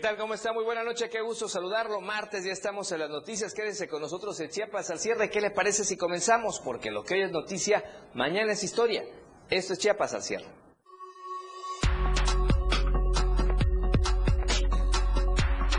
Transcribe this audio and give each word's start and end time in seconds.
¿Qué 0.00 0.06
tal? 0.06 0.16
¿Cómo 0.16 0.32
está? 0.32 0.54
Muy 0.54 0.64
buena 0.64 0.82
noche, 0.82 1.10
qué 1.10 1.20
gusto 1.20 1.46
saludarlo. 1.46 2.00
Martes 2.00 2.42
ya 2.42 2.52
estamos 2.52 2.90
en 2.90 3.00
las 3.00 3.10
noticias. 3.10 3.52
Quédese 3.52 3.86
con 3.86 4.00
nosotros 4.00 4.40
en 4.40 4.48
Chiapas 4.48 4.88
al 4.88 4.98
cierre. 4.98 5.28
¿Qué 5.28 5.42
le 5.42 5.50
parece 5.50 5.84
si 5.84 5.98
comenzamos? 5.98 6.58
Porque 6.58 6.90
lo 6.90 7.04
que 7.04 7.12
hoy 7.16 7.22
es 7.24 7.30
noticia, 7.30 7.84
mañana 8.14 8.52
es 8.52 8.64
historia. 8.64 9.04
Esto 9.50 9.74
es 9.74 9.78
Chiapas 9.78 10.14
al 10.14 10.22
cierre. 10.22 10.46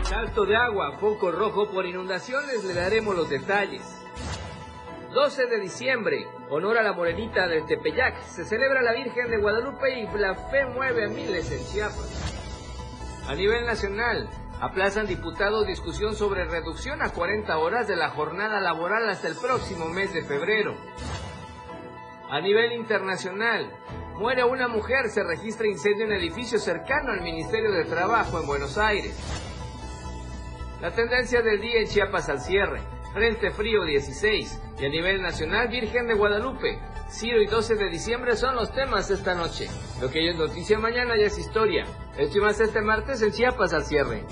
Salto 0.04 0.46
de 0.46 0.54
agua, 0.54 0.98
foco 1.00 1.32
rojo 1.32 1.68
por 1.72 1.84
inundaciones, 1.84 2.62
le 2.62 2.74
daremos 2.74 3.16
los 3.16 3.28
detalles. 3.28 3.82
12 5.14 5.46
de 5.46 5.58
diciembre, 5.58 6.28
honor 6.48 6.78
a 6.78 6.84
la 6.84 6.92
morenita 6.92 7.48
del 7.48 7.66
Tepeyac, 7.66 8.22
se 8.22 8.44
celebra 8.44 8.82
la 8.82 8.92
Virgen 8.92 9.32
de 9.32 9.38
Guadalupe 9.38 9.98
y 9.98 10.06
la 10.16 10.36
fe 10.48 10.64
mueve 10.66 11.06
a 11.06 11.08
miles 11.08 11.50
en 11.50 11.66
Chiapas. 11.66 12.31
A 13.28 13.34
nivel 13.34 13.64
nacional, 13.66 14.28
aplazan 14.60 15.06
diputados 15.06 15.66
discusión 15.66 16.14
sobre 16.16 16.44
reducción 16.44 17.02
a 17.02 17.10
40 17.10 17.56
horas 17.58 17.86
de 17.86 17.96
la 17.96 18.10
jornada 18.10 18.60
laboral 18.60 19.08
hasta 19.08 19.28
el 19.28 19.36
próximo 19.36 19.88
mes 19.88 20.12
de 20.12 20.22
febrero. 20.22 20.74
A 22.28 22.40
nivel 22.40 22.72
internacional, 22.72 23.70
muere 24.16 24.44
una 24.44 24.66
mujer, 24.66 25.08
se 25.08 25.22
registra 25.22 25.68
incendio 25.68 26.06
en 26.06 26.12
edificio 26.12 26.58
cercano 26.58 27.12
al 27.12 27.22
Ministerio 27.22 27.70
de 27.70 27.84
Trabajo 27.84 28.40
en 28.40 28.46
Buenos 28.46 28.76
Aires. 28.76 29.16
La 30.80 30.90
tendencia 30.90 31.42
del 31.42 31.60
día 31.60 31.80
en 31.80 31.86
Chiapas 31.86 32.28
al 32.28 32.40
cierre, 32.40 32.80
Frente 33.12 33.50
Frío 33.50 33.84
16 33.84 34.62
y 34.80 34.84
a 34.86 34.88
nivel 34.88 35.20
nacional 35.20 35.68
Virgen 35.68 36.06
de 36.06 36.14
Guadalupe, 36.14 36.78
Ciro 37.10 37.42
y 37.42 37.46
12 37.46 37.74
de 37.74 37.90
diciembre 37.90 38.36
son 38.36 38.56
los 38.56 38.72
temas 38.72 39.10
esta 39.10 39.34
noche. 39.34 39.68
Lo 40.00 40.10
que 40.10 40.20
hoy 40.20 40.28
es 40.28 40.36
noticia 40.36 40.78
mañana 40.78 41.14
ya 41.18 41.26
es 41.26 41.38
historia. 41.38 41.84
Esto 42.16 42.40
más 42.40 42.58
este 42.58 42.80
martes 42.80 43.20
en 43.20 43.32
Chiapas 43.32 43.74
al 43.74 43.84
cierre. 43.84 44.24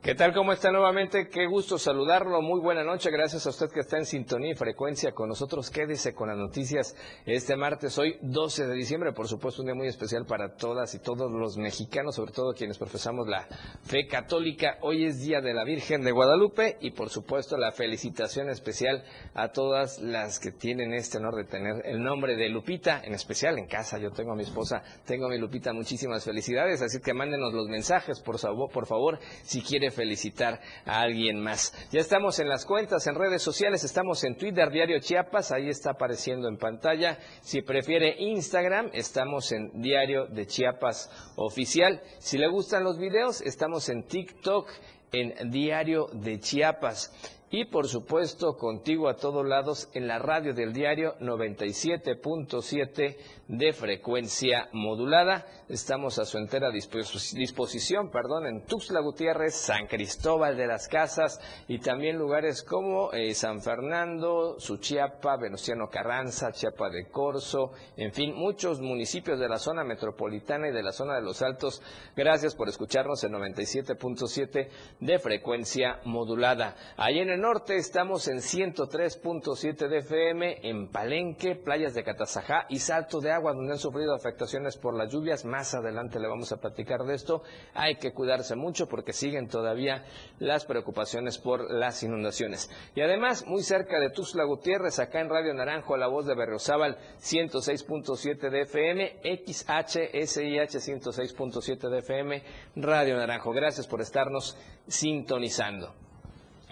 ¿Qué 0.00 0.14
tal? 0.14 0.32
¿Cómo 0.32 0.52
está 0.52 0.70
nuevamente? 0.70 1.28
Qué 1.28 1.46
gusto 1.46 1.76
saludarlo. 1.76 2.40
Muy 2.40 2.60
buena 2.60 2.84
noche. 2.84 3.10
Gracias 3.10 3.44
a 3.48 3.50
usted 3.50 3.68
que 3.68 3.80
está 3.80 3.98
en 3.98 4.06
sintonía 4.06 4.52
y 4.52 4.54
frecuencia 4.54 5.10
con 5.10 5.28
nosotros. 5.28 5.70
Quédese 5.70 6.14
con 6.14 6.28
las 6.28 6.38
noticias 6.38 6.94
este 7.26 7.56
martes, 7.56 7.98
hoy 7.98 8.16
12 8.22 8.68
de 8.68 8.74
diciembre. 8.74 9.12
Por 9.12 9.26
supuesto, 9.26 9.60
un 9.60 9.66
día 9.66 9.74
muy 9.74 9.88
especial 9.88 10.24
para 10.24 10.54
todas 10.54 10.94
y 10.94 11.00
todos 11.00 11.32
los 11.32 11.56
mexicanos, 11.56 12.14
sobre 12.14 12.32
todo 12.32 12.54
quienes 12.54 12.78
profesamos 12.78 13.26
la 13.26 13.48
fe 13.82 14.06
católica. 14.06 14.78
Hoy 14.82 15.04
es 15.04 15.20
Día 15.20 15.40
de 15.40 15.52
la 15.52 15.64
Virgen 15.64 16.02
de 16.02 16.12
Guadalupe 16.12 16.78
y, 16.80 16.92
por 16.92 17.10
supuesto, 17.10 17.58
la 17.58 17.72
felicitación 17.72 18.50
especial 18.50 19.02
a 19.34 19.48
todas 19.48 19.98
las 19.98 20.38
que 20.38 20.52
tienen 20.52 20.94
este 20.94 21.18
honor 21.18 21.34
de 21.34 21.44
tener 21.44 21.84
el 21.84 22.00
nombre 22.00 22.36
de 22.36 22.48
Lupita, 22.48 23.02
en 23.04 23.14
especial 23.14 23.58
en 23.58 23.66
casa. 23.66 23.98
Yo 23.98 24.12
tengo 24.12 24.32
a 24.32 24.36
mi 24.36 24.44
esposa, 24.44 24.80
tengo 25.04 25.26
a 25.26 25.28
mi 25.28 25.38
Lupita. 25.38 25.72
Muchísimas 25.72 26.24
felicidades. 26.24 26.82
Así 26.82 27.00
que 27.00 27.12
mándenos 27.12 27.52
los 27.52 27.66
mensajes, 27.66 28.20
por 28.20 28.38
favor, 28.38 28.70
por 28.70 28.86
favor 28.86 29.18
si 29.42 29.60
quiere 29.60 29.88
felicitar 29.98 30.60
a 30.86 31.00
alguien 31.00 31.40
más. 31.40 31.74
Ya 31.90 31.98
estamos 31.98 32.38
en 32.38 32.48
las 32.48 32.64
cuentas, 32.64 33.04
en 33.08 33.16
redes 33.16 33.42
sociales, 33.42 33.82
estamos 33.82 34.22
en 34.22 34.36
Twitter, 34.36 34.70
Diario 34.70 35.00
Chiapas, 35.00 35.50
ahí 35.50 35.68
está 35.68 35.90
apareciendo 35.90 36.48
en 36.48 36.56
pantalla. 36.56 37.18
Si 37.40 37.62
prefiere 37.62 38.14
Instagram, 38.16 38.90
estamos 38.92 39.50
en 39.50 39.82
Diario 39.82 40.26
de 40.26 40.46
Chiapas 40.46 41.10
Oficial. 41.34 42.00
Si 42.18 42.38
le 42.38 42.46
gustan 42.46 42.84
los 42.84 42.96
videos, 42.96 43.40
estamos 43.40 43.88
en 43.88 44.06
TikTok, 44.06 44.70
en 45.10 45.50
Diario 45.50 46.06
de 46.12 46.38
Chiapas. 46.38 47.12
Y 47.50 47.64
por 47.64 47.88
supuesto, 47.88 48.58
contigo 48.58 49.08
a 49.08 49.16
todos 49.16 49.46
lados 49.46 49.88
en 49.94 50.06
la 50.06 50.18
radio 50.18 50.52
del 50.52 50.74
diario 50.74 51.14
97.7 51.18 53.16
de 53.48 53.72
frecuencia 53.72 54.68
modulada. 54.72 55.46
Estamos 55.70 56.18
a 56.18 56.26
su 56.26 56.36
entera 56.36 56.70
disposición, 56.70 58.10
perdón, 58.10 58.46
en 58.46 58.66
Tuxtla 58.66 59.00
Gutiérrez, 59.00 59.54
San 59.54 59.86
Cristóbal 59.86 60.58
de 60.58 60.66
las 60.66 60.88
Casas 60.88 61.40
y 61.68 61.78
también 61.78 62.18
lugares 62.18 62.62
como 62.62 63.14
eh, 63.14 63.32
San 63.32 63.62
Fernando, 63.62 64.60
Suchiapa, 64.60 65.38
Venustiano 65.38 65.88
Carranza, 65.88 66.52
Chiapa 66.52 66.90
de 66.90 67.06
Corzo, 67.08 67.72
en 67.96 68.12
fin, 68.12 68.34
muchos 68.34 68.82
municipios 68.82 69.40
de 69.40 69.48
la 69.48 69.56
zona 69.56 69.84
metropolitana 69.84 70.68
y 70.68 70.72
de 70.72 70.82
la 70.82 70.92
zona 70.92 71.14
de 71.14 71.22
los 71.22 71.40
Altos. 71.40 71.80
Gracias 72.14 72.54
por 72.54 72.68
escucharnos 72.68 73.24
en 73.24 73.32
97.7 73.32 74.68
de 75.00 75.18
frecuencia 75.18 76.00
modulada. 76.04 76.76
Ahí 76.98 77.18
en 77.18 77.37
norte 77.40 77.76
estamos 77.76 78.28
en 78.28 78.38
103.7 78.38 79.88
de 79.88 79.98
FM, 79.98 80.58
en 80.62 80.88
Palenque, 80.88 81.54
playas 81.56 81.94
de 81.94 82.04
Catazajá 82.04 82.66
y 82.68 82.78
Salto 82.78 83.20
de 83.20 83.30
Agua, 83.30 83.52
donde 83.52 83.72
han 83.72 83.78
sufrido 83.78 84.14
afectaciones 84.14 84.76
por 84.76 84.94
las 84.94 85.12
lluvias. 85.12 85.44
Más 85.44 85.74
adelante 85.74 86.18
le 86.18 86.28
vamos 86.28 86.52
a 86.52 86.56
platicar 86.56 87.04
de 87.04 87.14
esto. 87.14 87.42
Hay 87.74 87.96
que 87.96 88.12
cuidarse 88.12 88.56
mucho 88.56 88.86
porque 88.88 89.12
siguen 89.12 89.48
todavía 89.48 90.04
las 90.38 90.64
preocupaciones 90.64 91.38
por 91.38 91.70
las 91.72 92.02
inundaciones. 92.02 92.70
Y 92.94 93.00
además, 93.00 93.46
muy 93.46 93.62
cerca 93.62 94.00
de 94.00 94.10
Tuzla 94.10 94.44
Gutiérrez, 94.44 94.98
acá 94.98 95.20
en 95.20 95.28
Radio 95.28 95.54
Naranjo, 95.54 95.96
la 95.96 96.08
voz 96.08 96.26
de 96.26 96.34
Berriozábal, 96.34 96.98
106.7 97.20 98.50
de 98.50 98.60
FM, 98.62 99.20
XHSIH 99.46 100.78
106.7 100.78 101.88
de 101.88 101.98
FM, 101.98 102.42
Radio 102.76 103.16
Naranjo. 103.16 103.52
Gracias 103.52 103.86
por 103.86 104.00
estarnos 104.00 104.56
sintonizando. 104.86 106.07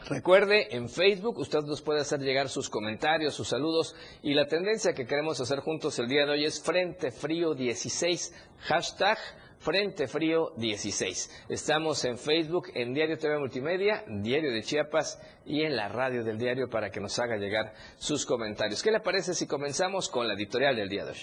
Recuerde, 0.09 0.69
en 0.77 0.89
Facebook 0.89 1.39
usted 1.39 1.63
nos 1.63 1.83
puede 1.83 2.01
hacer 2.01 2.21
llegar 2.21 2.49
sus 2.49 2.71
comentarios, 2.71 3.35
sus 3.35 3.49
saludos 3.49 3.97
y 4.23 4.35
la 4.35 4.47
tendencia 4.47 4.93
que 4.93 5.05
queremos 5.05 5.41
hacer 5.41 5.59
juntos 5.59 5.99
el 5.99 6.07
día 6.07 6.25
de 6.25 6.33
hoy 6.33 6.45
es 6.45 6.63
Frente 6.63 7.11
Frío 7.11 7.55
16, 7.55 8.33
hashtag 8.61 9.19
Frente 9.59 10.07
Frío 10.07 10.53
16. 10.59 11.47
Estamos 11.49 12.05
en 12.05 12.19
Facebook, 12.19 12.69
en 12.75 12.95
Diario 12.95 13.19
TV 13.19 13.37
Multimedia, 13.41 14.05
Diario 14.07 14.53
de 14.53 14.63
Chiapas 14.63 15.21
y 15.45 15.63
en 15.63 15.75
la 15.75 15.89
radio 15.89 16.23
del 16.23 16.39
diario 16.39 16.71
para 16.71 16.91
que 16.91 17.01
nos 17.01 17.19
haga 17.19 17.37
llegar 17.37 17.75
sus 17.97 18.25
comentarios. 18.25 18.85
¿Qué 18.85 18.93
le 18.93 19.01
parece 19.01 19.35
si 19.35 19.49
comenzamos 19.49 20.09
con 20.09 20.29
la 20.29 20.35
editorial 20.35 20.77
del 20.77 20.89
día 20.89 21.05
de 21.05 21.11
hoy? 21.11 21.19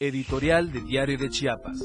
Editorial 0.00 0.72
de 0.72 0.80
Diario 0.80 1.16
de 1.16 1.30
Chiapas. 1.30 1.78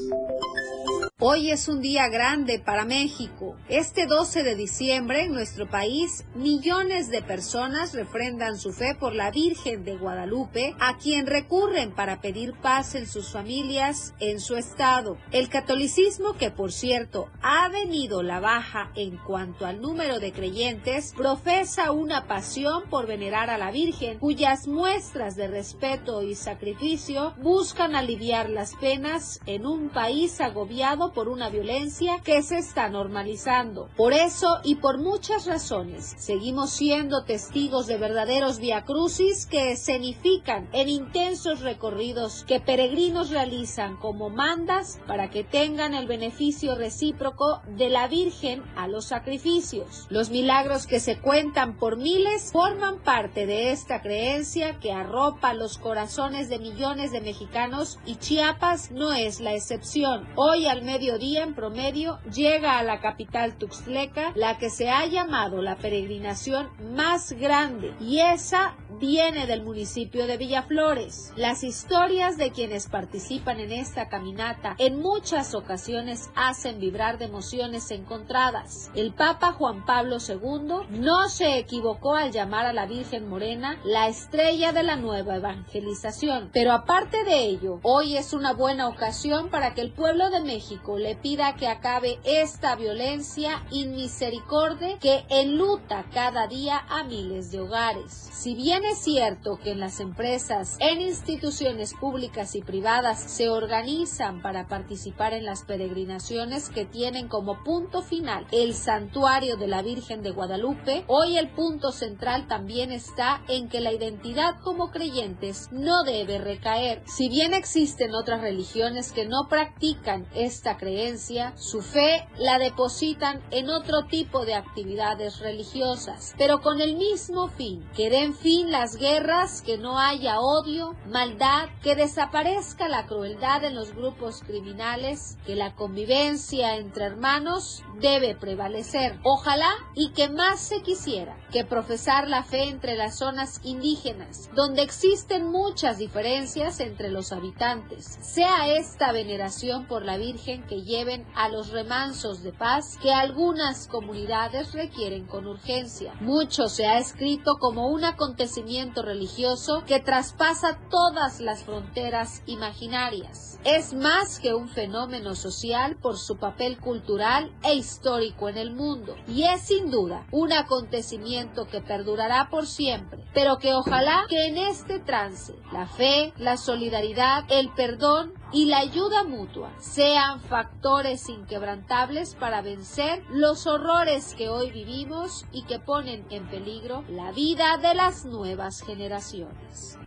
Hoy 1.22 1.50
es 1.50 1.68
un 1.68 1.82
día 1.82 2.08
grande 2.08 2.60
para 2.60 2.86
México. 2.86 3.54
Este 3.68 4.06
12 4.06 4.42
de 4.42 4.54
diciembre 4.54 5.24
en 5.24 5.34
nuestro 5.34 5.68
país, 5.68 6.24
millones 6.34 7.10
de 7.10 7.20
personas 7.20 7.92
refrendan 7.92 8.58
su 8.58 8.72
fe 8.72 8.94
por 8.98 9.14
la 9.14 9.30
Virgen 9.30 9.84
de 9.84 9.98
Guadalupe, 9.98 10.74
a 10.80 10.96
quien 10.96 11.26
recurren 11.26 11.92
para 11.92 12.22
pedir 12.22 12.54
paz 12.54 12.94
en 12.94 13.06
sus 13.06 13.32
familias, 13.32 14.14
en 14.18 14.40
su 14.40 14.56
estado. 14.56 15.18
El 15.30 15.50
catolicismo, 15.50 16.38
que 16.38 16.50
por 16.50 16.72
cierto 16.72 17.28
ha 17.42 17.68
venido 17.68 18.22
la 18.22 18.40
baja 18.40 18.90
en 18.94 19.18
cuanto 19.18 19.66
al 19.66 19.82
número 19.82 20.20
de 20.20 20.32
creyentes, 20.32 21.12
profesa 21.14 21.92
una 21.92 22.28
pasión 22.28 22.84
por 22.88 23.06
venerar 23.06 23.50
a 23.50 23.58
la 23.58 23.70
Virgen, 23.70 24.18
cuyas 24.20 24.66
muestras 24.66 25.36
de 25.36 25.48
respeto 25.48 26.22
y 26.22 26.34
sacrificio 26.34 27.34
buscan 27.42 27.94
aliviar 27.94 28.48
las 28.48 28.74
penas 28.76 29.38
en 29.44 29.66
un 29.66 29.90
país 29.90 30.40
agobiado 30.40 31.09
por 31.12 31.28
una 31.28 31.48
violencia 31.48 32.20
que 32.24 32.42
se 32.42 32.58
está 32.58 32.88
normalizando. 32.88 33.88
Por 33.96 34.12
eso 34.12 34.60
y 34.64 34.76
por 34.76 34.98
muchas 34.98 35.46
razones, 35.46 36.14
seguimos 36.18 36.70
siendo 36.70 37.24
testigos 37.24 37.86
de 37.86 37.96
verdaderos 37.96 38.58
viacrucis 38.58 39.46
que 39.46 39.72
escenifican 39.72 40.68
en 40.72 40.88
intensos 40.88 41.60
recorridos 41.60 42.44
que 42.46 42.60
peregrinos 42.60 43.30
realizan 43.30 43.96
como 43.96 44.30
mandas 44.30 45.00
para 45.06 45.30
que 45.30 45.44
tengan 45.44 45.94
el 45.94 46.06
beneficio 46.06 46.74
recíproco 46.74 47.60
de 47.66 47.88
la 47.88 48.08
Virgen 48.08 48.62
a 48.76 48.88
los 48.88 49.06
sacrificios. 49.06 50.06
Los 50.10 50.30
milagros 50.30 50.86
que 50.86 51.00
se 51.00 51.18
cuentan 51.18 51.76
por 51.76 51.96
miles 51.96 52.52
forman 52.52 52.98
parte 52.98 53.46
de 53.46 53.72
esta 53.72 54.00
creencia 54.00 54.78
que 54.80 54.92
arropa 54.92 55.54
los 55.54 55.78
corazones 55.78 56.48
de 56.48 56.58
millones 56.58 57.12
de 57.12 57.20
mexicanos 57.20 57.98
y 58.06 58.16
Chiapas 58.16 58.90
no 58.90 59.12
es 59.12 59.40
la 59.40 59.54
excepción. 59.54 60.28
Hoy 60.36 60.66
al 60.66 60.82
medio 60.82 60.99
mediodía 61.00 61.44
en 61.44 61.54
promedio 61.54 62.18
llega 62.30 62.78
a 62.78 62.82
la 62.82 63.00
capital 63.00 63.56
tuxtleca 63.56 64.32
la 64.34 64.58
que 64.58 64.68
se 64.68 64.90
ha 64.90 65.06
llamado 65.06 65.62
la 65.62 65.76
peregrinación 65.76 66.68
más 66.94 67.32
grande 67.32 67.94
y 68.00 68.18
esa 68.18 68.76
viene 69.00 69.46
del 69.46 69.62
municipio 69.62 70.26
de 70.26 70.36
Villaflores. 70.36 71.32
Las 71.36 71.64
historias 71.64 72.36
de 72.36 72.50
quienes 72.50 72.86
participan 72.86 73.60
en 73.60 73.72
esta 73.72 74.10
caminata 74.10 74.74
en 74.76 75.00
muchas 75.00 75.54
ocasiones 75.54 76.28
hacen 76.34 76.80
vibrar 76.80 77.16
de 77.16 77.24
emociones 77.24 77.90
encontradas. 77.90 78.90
El 78.94 79.14
Papa 79.14 79.52
Juan 79.52 79.86
Pablo 79.86 80.18
II 80.18 81.00
no 81.00 81.28
se 81.30 81.56
equivocó 81.56 82.14
al 82.14 82.30
llamar 82.30 82.66
a 82.66 82.74
la 82.74 82.84
Virgen 82.84 83.26
Morena 83.26 83.78
la 83.84 84.08
estrella 84.08 84.72
de 84.72 84.82
la 84.82 84.96
nueva 84.96 85.36
evangelización. 85.36 86.50
Pero 86.52 86.72
aparte 86.72 87.24
de 87.24 87.46
ello, 87.46 87.80
hoy 87.84 88.18
es 88.18 88.34
una 88.34 88.52
buena 88.52 88.86
ocasión 88.88 89.48
para 89.48 89.72
que 89.72 89.80
el 89.80 89.92
pueblo 89.92 90.28
de 90.28 90.40
México 90.40 90.89
Le 90.98 91.16
pida 91.16 91.56
que 91.56 91.68
acabe 91.68 92.18
esta 92.24 92.76
violencia 92.76 93.64
inmisericorde 93.70 94.98
que 95.00 95.24
enluta 95.28 96.04
cada 96.12 96.46
día 96.46 96.78
a 96.88 97.04
miles 97.04 97.50
de 97.50 97.60
hogares. 97.60 98.12
Si 98.12 98.54
bien 98.54 98.84
es 98.84 98.98
cierto 98.98 99.58
que 99.58 99.72
en 99.72 99.80
las 99.80 100.00
empresas, 100.00 100.76
en 100.80 101.00
instituciones 101.00 101.94
públicas 101.94 102.54
y 102.54 102.62
privadas 102.62 103.20
se 103.20 103.48
organizan 103.48 104.42
para 104.42 104.66
participar 104.66 105.34
en 105.34 105.44
las 105.44 105.62
peregrinaciones 105.64 106.70
que 106.70 106.84
tienen 106.84 107.28
como 107.28 107.62
punto 107.62 108.02
final 108.02 108.46
el 108.50 108.74
santuario 108.74 109.56
de 109.56 109.66
la 109.66 109.82
Virgen 109.82 110.22
de 110.22 110.30
Guadalupe, 110.30 111.04
hoy 111.06 111.36
el 111.36 111.50
punto 111.50 111.92
central 111.92 112.48
también 112.48 112.92
está 112.92 113.42
en 113.48 113.68
que 113.68 113.80
la 113.80 113.92
identidad 113.92 114.60
como 114.62 114.90
creyentes 114.90 115.68
no 115.70 116.04
debe 116.04 116.38
recaer. 116.38 117.02
Si 117.06 117.28
bien 117.28 117.54
existen 117.54 118.14
otras 118.14 118.40
religiones 118.40 119.12
que 119.12 119.26
no 119.26 119.48
practican 119.48 120.26
esta 120.34 120.76
creencia, 120.80 121.52
su 121.56 121.82
fe 121.82 122.26
la 122.38 122.58
depositan 122.58 123.42
en 123.50 123.68
otro 123.68 124.06
tipo 124.06 124.46
de 124.46 124.54
actividades 124.54 125.38
religiosas, 125.40 126.34
pero 126.38 126.62
con 126.62 126.80
el 126.80 126.96
mismo 126.96 127.48
fin, 127.48 127.86
que 127.94 128.08
den 128.08 128.34
fin 128.34 128.72
las 128.72 128.96
guerras, 128.96 129.60
que 129.60 129.76
no 129.76 129.98
haya 129.98 130.40
odio, 130.40 130.96
maldad, 131.06 131.68
que 131.82 131.94
desaparezca 131.94 132.88
la 132.88 133.06
crueldad 133.06 133.62
en 133.64 133.74
los 133.74 133.94
grupos 133.94 134.40
criminales, 134.40 135.36
que 135.44 135.54
la 135.54 135.74
convivencia 135.74 136.76
entre 136.76 137.04
hermanos 137.04 137.82
debe 138.00 138.34
prevalecer. 138.34 139.18
Ojalá 139.22 139.70
y 139.94 140.12
que 140.12 140.30
más 140.30 140.60
se 140.60 140.80
quisiera 140.80 141.36
que 141.52 141.64
profesar 141.64 142.26
la 142.26 142.42
fe 142.42 142.68
entre 142.68 142.96
las 142.96 143.18
zonas 143.18 143.60
indígenas, 143.64 144.48
donde 144.54 144.82
existen 144.82 145.50
muchas 145.50 145.98
diferencias 145.98 146.80
entre 146.80 147.10
los 147.10 147.32
habitantes, 147.32 148.18
sea 148.22 148.68
esta 148.68 149.12
veneración 149.12 149.86
por 149.86 150.04
la 150.04 150.16
Virgen 150.16 150.59
que 150.66 150.82
lleven 150.82 151.26
a 151.34 151.48
los 151.48 151.70
remansos 151.70 152.42
de 152.42 152.52
paz 152.52 152.98
que 153.00 153.12
algunas 153.12 153.86
comunidades 153.86 154.72
requieren 154.72 155.26
con 155.26 155.46
urgencia. 155.46 156.14
Mucho 156.20 156.68
se 156.68 156.86
ha 156.86 156.98
escrito 156.98 157.56
como 157.58 157.88
un 157.88 158.04
acontecimiento 158.04 159.02
religioso 159.02 159.84
que 159.86 160.00
traspasa 160.00 160.78
todas 160.90 161.40
las 161.40 161.64
fronteras 161.64 162.42
imaginarias. 162.46 163.58
Es 163.64 163.92
más 163.92 164.40
que 164.40 164.54
un 164.54 164.68
fenómeno 164.68 165.34
social 165.34 165.96
por 165.96 166.16
su 166.16 166.38
papel 166.38 166.78
cultural 166.78 167.52
e 167.62 167.74
histórico 167.74 168.48
en 168.48 168.56
el 168.56 168.72
mundo 168.72 169.16
y 169.28 169.44
es 169.44 169.62
sin 169.62 169.90
duda 169.90 170.26
un 170.32 170.52
acontecimiento 170.52 171.66
que 171.66 171.80
perdurará 171.80 172.48
por 172.50 172.66
siempre, 172.66 173.24
pero 173.34 173.58
que 173.58 173.74
ojalá 173.74 174.24
que 174.28 174.46
en 174.46 174.56
este 174.56 174.98
trance 174.98 175.54
la 175.72 175.86
fe, 175.86 176.32
la 176.38 176.56
solidaridad, 176.56 177.44
el 177.50 177.70
perdón 177.74 178.32
y 178.52 178.66
la 178.66 178.78
ayuda 178.78 179.24
mutua 179.24 179.70
sean 179.78 180.40
factores 180.40 181.28
inquebrantables 181.28 182.34
para 182.34 182.62
vencer 182.62 183.22
los 183.30 183.66
horrores 183.66 184.34
que 184.34 184.48
hoy 184.48 184.70
vivimos 184.70 185.46
y 185.52 185.62
que 185.64 185.78
ponen 185.78 186.26
en 186.30 186.46
peligro 186.48 187.04
la 187.08 187.32
vida 187.32 187.76
de 187.78 187.94
las 187.94 188.24
nuevas 188.24 188.82
generaciones. 188.82 189.98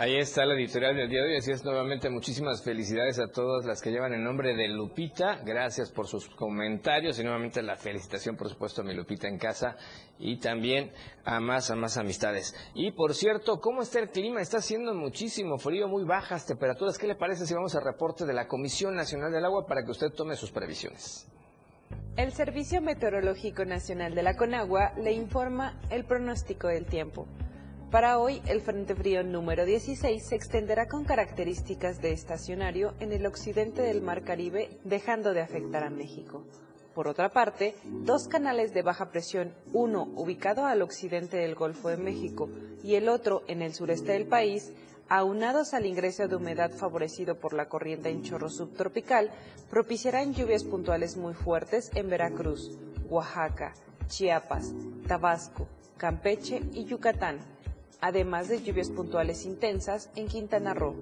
Ahí 0.00 0.16
está 0.16 0.46
la 0.46 0.54
editorial 0.54 0.96
del 0.96 1.10
día 1.10 1.20
de 1.20 1.28
hoy. 1.28 1.36
Así 1.36 1.50
es, 1.50 1.62
nuevamente 1.62 2.08
muchísimas 2.08 2.64
felicidades 2.64 3.18
a 3.18 3.30
todas 3.30 3.66
las 3.66 3.82
que 3.82 3.90
llevan 3.90 4.14
el 4.14 4.24
nombre 4.24 4.56
de 4.56 4.66
Lupita. 4.66 5.42
Gracias 5.44 5.92
por 5.92 6.06
sus 6.06 6.26
comentarios 6.30 7.18
y 7.18 7.22
nuevamente 7.22 7.60
la 7.60 7.76
felicitación, 7.76 8.34
por 8.34 8.48
supuesto, 8.48 8.80
a 8.80 8.84
mi 8.84 8.94
Lupita 8.94 9.28
en 9.28 9.36
casa 9.36 9.76
y 10.18 10.38
también 10.38 10.90
a 11.26 11.38
más, 11.38 11.70
a 11.70 11.76
más 11.76 11.98
amistades. 11.98 12.56
Y 12.72 12.92
por 12.92 13.14
cierto, 13.14 13.60
¿cómo 13.60 13.82
está 13.82 13.98
el 13.98 14.08
clima? 14.08 14.40
Está 14.40 14.56
haciendo 14.56 14.94
muchísimo 14.94 15.58
frío, 15.58 15.86
muy 15.86 16.04
bajas 16.04 16.46
temperaturas. 16.46 16.96
¿Qué 16.96 17.06
le 17.06 17.16
parece 17.16 17.44
si 17.44 17.52
vamos 17.52 17.74
al 17.74 17.84
reporte 17.84 18.24
de 18.24 18.32
la 18.32 18.48
Comisión 18.48 18.94
Nacional 18.94 19.30
del 19.30 19.44
Agua 19.44 19.66
para 19.66 19.84
que 19.84 19.90
usted 19.90 20.08
tome 20.16 20.34
sus 20.34 20.50
previsiones? 20.50 21.28
El 22.16 22.32
Servicio 22.32 22.80
Meteorológico 22.80 23.66
Nacional 23.66 24.14
de 24.14 24.22
la 24.22 24.34
Conagua 24.34 24.94
le 24.96 25.12
informa 25.12 25.78
el 25.90 26.06
pronóstico 26.06 26.68
del 26.68 26.86
tiempo. 26.86 27.26
Para 27.90 28.20
hoy, 28.20 28.40
el 28.46 28.60
Frente 28.60 28.94
Frío 28.94 29.24
número 29.24 29.64
16 29.64 30.24
se 30.24 30.36
extenderá 30.36 30.86
con 30.86 31.04
características 31.04 32.00
de 32.00 32.12
estacionario 32.12 32.94
en 33.00 33.10
el 33.10 33.26
occidente 33.26 33.82
del 33.82 34.00
Mar 34.00 34.22
Caribe, 34.22 34.78
dejando 34.84 35.34
de 35.34 35.40
afectar 35.40 35.82
a 35.82 35.90
México. 35.90 36.44
Por 36.94 37.08
otra 37.08 37.30
parte, 37.30 37.74
dos 37.84 38.28
canales 38.28 38.72
de 38.72 38.82
baja 38.82 39.10
presión, 39.10 39.52
uno 39.72 40.04
ubicado 40.14 40.66
al 40.66 40.82
occidente 40.82 41.38
del 41.38 41.56
Golfo 41.56 41.88
de 41.88 41.96
México 41.96 42.48
y 42.84 42.94
el 42.94 43.08
otro 43.08 43.42
en 43.48 43.60
el 43.60 43.74
sureste 43.74 44.12
del 44.12 44.28
país, 44.28 44.72
aunados 45.08 45.74
al 45.74 45.84
ingreso 45.84 46.28
de 46.28 46.36
humedad 46.36 46.70
favorecido 46.70 47.40
por 47.40 47.54
la 47.54 47.68
corriente 47.68 48.08
en 48.08 48.22
chorro 48.22 48.50
subtropical, 48.50 49.32
propiciarán 49.68 50.32
lluvias 50.32 50.62
puntuales 50.62 51.16
muy 51.16 51.34
fuertes 51.34 51.90
en 51.96 52.08
Veracruz, 52.08 52.78
Oaxaca, 53.08 53.74
Chiapas, 54.06 54.72
Tabasco, 55.08 55.66
Campeche 55.96 56.62
y 56.72 56.84
Yucatán 56.84 57.40
además 58.00 58.48
de 58.48 58.62
lluvias 58.62 58.90
puntuales 58.90 59.44
intensas 59.44 60.10
en 60.16 60.28
Quintana 60.28 60.74
Roo. 60.74 60.94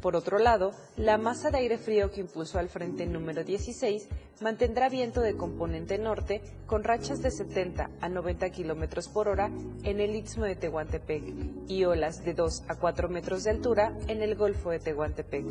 Por 0.00 0.16
otro 0.16 0.38
lado, 0.38 0.72
la 0.96 1.18
masa 1.18 1.50
de 1.50 1.58
aire 1.58 1.76
frío 1.76 2.10
que 2.10 2.20
impulsó 2.20 2.58
al 2.58 2.70
frente 2.70 3.04
número 3.04 3.44
16 3.44 4.08
mantendrá 4.40 4.88
viento 4.88 5.20
de 5.20 5.36
componente 5.36 5.98
norte 5.98 6.40
con 6.66 6.84
rachas 6.84 7.20
de 7.20 7.30
70 7.30 7.90
a 8.00 8.08
90 8.08 8.48
kilómetros 8.50 9.08
por 9.08 9.28
hora 9.28 9.50
en 9.82 10.00
el 10.00 10.16
istmo 10.16 10.44
de 10.44 10.56
Tehuantepec 10.56 11.22
y 11.68 11.84
olas 11.84 12.24
de 12.24 12.32
2 12.32 12.62
a 12.68 12.76
4 12.76 13.08
metros 13.10 13.44
de 13.44 13.50
altura 13.50 13.92
en 14.08 14.22
el 14.22 14.36
Golfo 14.36 14.70
de 14.70 14.78
Tehuantepec. 14.78 15.44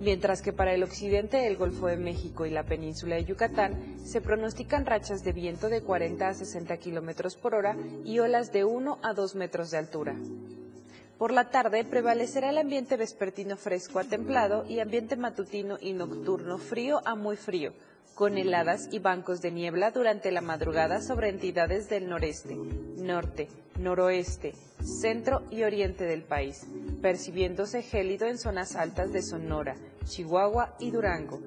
Mientras 0.00 0.42
que 0.42 0.52
para 0.52 0.74
el 0.74 0.82
occidente 0.82 1.38
del 1.38 1.56
Golfo 1.56 1.86
de 1.86 1.96
México 1.96 2.44
y 2.44 2.50
la 2.50 2.64
península 2.64 3.16
de 3.16 3.24
Yucatán 3.24 3.96
se 4.04 4.20
pronostican 4.20 4.84
rachas 4.84 5.24
de 5.24 5.32
viento 5.32 5.70
de 5.70 5.80
40 5.80 6.28
a 6.28 6.34
60 6.34 6.76
kilómetros 6.76 7.36
por 7.36 7.54
hora 7.54 7.74
y 8.04 8.18
olas 8.18 8.52
de 8.52 8.64
1 8.64 8.98
a 9.02 9.14
2 9.14 9.34
metros 9.36 9.70
de 9.70 9.78
altura. 9.78 10.14
Por 11.18 11.32
la 11.32 11.48
tarde 11.48 11.82
prevalecerá 11.84 12.50
el 12.50 12.58
ambiente 12.58 12.98
vespertino 12.98 13.56
fresco 13.56 13.98
a 13.98 14.04
templado 14.04 14.66
y 14.68 14.80
ambiente 14.80 15.16
matutino 15.16 15.78
y 15.80 15.94
nocturno 15.94 16.58
frío 16.58 17.00
a 17.06 17.14
muy 17.14 17.36
frío, 17.36 17.72
con 18.14 18.36
heladas 18.36 18.88
y 18.92 18.98
bancos 18.98 19.40
de 19.40 19.50
niebla 19.50 19.92
durante 19.92 20.30
la 20.30 20.42
madrugada 20.42 21.00
sobre 21.00 21.30
entidades 21.30 21.88
del 21.88 22.10
noreste, 22.10 22.54
norte, 22.98 23.48
noroeste, 23.78 24.52
centro 24.82 25.42
y 25.50 25.62
oriente 25.62 26.04
del 26.04 26.22
país, 26.22 26.66
percibiéndose 27.00 27.80
gélido 27.80 28.26
en 28.26 28.36
zonas 28.36 28.76
altas 28.76 29.10
de 29.10 29.22
Sonora, 29.22 29.74
Chihuahua 30.04 30.76
y 30.78 30.90
Durango, 30.90 31.40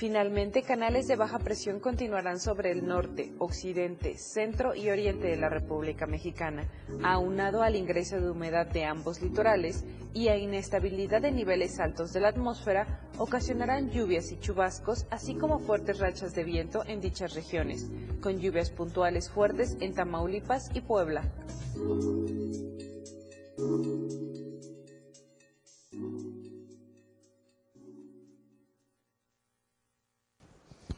Finalmente, 0.00 0.62
canales 0.62 1.08
de 1.08 1.16
baja 1.16 1.38
presión 1.38 1.78
continuarán 1.78 2.40
sobre 2.40 2.70
el 2.70 2.86
norte, 2.86 3.34
occidente, 3.38 4.16
centro 4.16 4.74
y 4.74 4.88
oriente 4.88 5.26
de 5.26 5.36
la 5.36 5.50
República 5.50 6.06
Mexicana, 6.06 6.66
aunado 7.02 7.62
al 7.62 7.76
ingreso 7.76 8.18
de 8.18 8.30
humedad 8.30 8.66
de 8.66 8.86
ambos 8.86 9.20
litorales 9.20 9.84
y 10.14 10.28
a 10.28 10.38
inestabilidad 10.38 11.20
de 11.20 11.32
niveles 11.32 11.78
altos 11.80 12.14
de 12.14 12.20
la 12.20 12.28
atmósfera, 12.28 13.10
ocasionarán 13.18 13.90
lluvias 13.90 14.32
y 14.32 14.38
chubascos, 14.38 15.06
así 15.10 15.34
como 15.34 15.58
fuertes 15.58 15.98
rachas 15.98 16.34
de 16.34 16.44
viento 16.44 16.82
en 16.86 17.02
dichas 17.02 17.34
regiones, 17.34 17.90
con 18.22 18.38
lluvias 18.38 18.70
puntuales 18.70 19.28
fuertes 19.28 19.76
en 19.80 19.92
Tamaulipas 19.92 20.70
y 20.72 20.80
Puebla. 20.80 21.30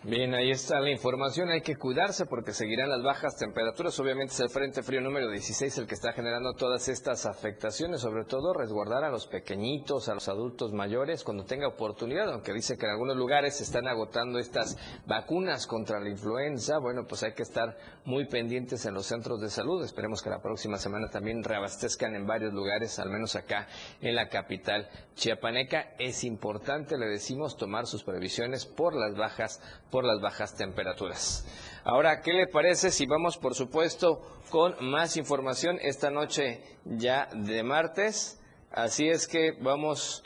Bien, 0.04 0.34
ahí 0.34 0.50
está 0.50 0.80
la 0.80 0.90
información. 0.90 1.50
Hay 1.50 1.60
que 1.60 1.76
cuidarse 1.76 2.26
porque 2.26 2.52
seguirán 2.52 2.90
las 2.90 3.04
bajas 3.04 3.36
temperaturas. 3.36 4.00
Obviamente 4.00 4.34
es 4.34 4.40
el 4.40 4.50
Frente 4.50 4.82
Frío 4.82 5.00
número 5.00 5.30
16 5.30 5.78
el 5.78 5.86
que 5.86 5.94
está 5.94 6.12
generando 6.12 6.54
todas 6.54 6.88
estas 6.88 7.24
afectaciones. 7.24 8.00
Sobre 8.00 8.24
todo 8.24 8.52
resguardar 8.52 9.04
a 9.04 9.10
los 9.10 9.28
pequeñitos, 9.28 10.08
a 10.08 10.14
los 10.14 10.28
adultos 10.28 10.72
mayores 10.72 11.22
cuando 11.22 11.44
tenga 11.44 11.68
oportunidad. 11.68 12.32
Aunque 12.32 12.52
dice 12.52 12.76
que 12.76 12.86
en 12.86 12.90
algunos 12.90 13.16
lugares 13.16 13.58
se 13.58 13.62
están 13.62 13.86
agotando 13.86 14.40
estas 14.40 14.76
vacunas 15.06 15.68
contra 15.68 16.00
la 16.00 16.08
influenza. 16.08 16.78
Bueno, 16.78 17.06
pues 17.06 17.22
hay 17.22 17.34
que 17.34 17.44
estar 17.44 17.76
muy 18.04 18.26
pendientes 18.26 18.84
en 18.86 18.94
los 18.94 19.06
centros 19.06 19.40
de 19.40 19.50
salud. 19.50 19.84
Esperemos 19.84 20.20
que 20.20 20.30
la 20.30 20.42
próxima 20.42 20.78
semana 20.78 21.10
también 21.10 21.44
reabastezcan 21.44 22.16
en 22.16 22.26
varios 22.26 22.52
lugares, 22.52 22.98
al 22.98 23.10
menos 23.10 23.36
acá 23.36 23.68
en 24.00 24.16
la 24.16 24.28
capital 24.28 24.88
chiapaneca. 25.14 25.94
Es 26.00 26.24
importante, 26.24 26.98
le 26.98 27.06
decimos, 27.06 27.56
tomar 27.56 27.86
sus 27.86 28.02
previsiones 28.02 28.66
por 28.66 28.96
las 28.96 29.14
bajas 29.16 29.60
por 29.92 30.04
las 30.04 30.20
bajas 30.20 30.56
temperaturas. 30.56 31.46
Ahora, 31.84 32.22
¿qué 32.22 32.32
le 32.32 32.46
parece 32.48 32.90
si 32.90 33.06
vamos, 33.06 33.36
por 33.36 33.54
supuesto, 33.54 34.22
con 34.50 34.74
más 34.80 35.16
información 35.16 35.78
esta 35.82 36.10
noche 36.10 36.62
ya 36.84 37.28
de 37.34 37.62
martes? 37.62 38.40
Así 38.72 39.08
es 39.08 39.28
que 39.28 39.52
vamos 39.60 40.24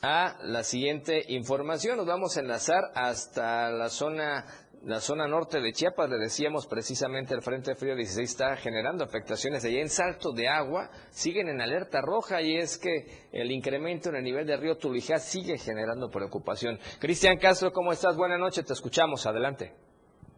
a 0.00 0.38
la 0.42 0.64
siguiente 0.64 1.22
información. 1.28 1.98
Nos 1.98 2.06
vamos 2.06 2.36
a 2.36 2.40
enlazar 2.40 2.90
hasta 2.94 3.70
la 3.70 3.90
zona 3.90 4.46
la 4.86 5.00
zona 5.00 5.26
norte 5.26 5.60
de 5.60 5.72
Chiapas, 5.72 6.10
le 6.10 6.18
decíamos 6.18 6.66
precisamente 6.66 7.32
el 7.34 7.40
Frente 7.40 7.74
Frío 7.74 7.96
16 7.96 8.30
está 8.30 8.54
generando 8.56 9.02
afectaciones 9.02 9.64
allá 9.64 9.80
en 9.80 9.88
Salto 9.88 10.32
de 10.32 10.46
Agua, 10.46 10.90
siguen 11.08 11.48
en 11.48 11.62
alerta 11.62 12.02
roja 12.02 12.42
y 12.42 12.56
es 12.56 12.78
que 12.78 13.06
el 13.32 13.50
incremento 13.50 14.10
en 14.10 14.16
el 14.16 14.24
nivel 14.24 14.46
del 14.46 14.60
río 14.60 14.76
Tulijá 14.76 15.16
sigue 15.16 15.56
generando 15.56 16.10
preocupación. 16.10 16.78
Cristian 17.00 17.38
Castro, 17.38 17.72
¿cómo 17.72 17.92
estás? 17.92 18.14
Buenas 18.16 18.38
noches, 18.38 18.66
te 18.66 18.74
escuchamos, 18.74 19.26
adelante. 19.26 19.72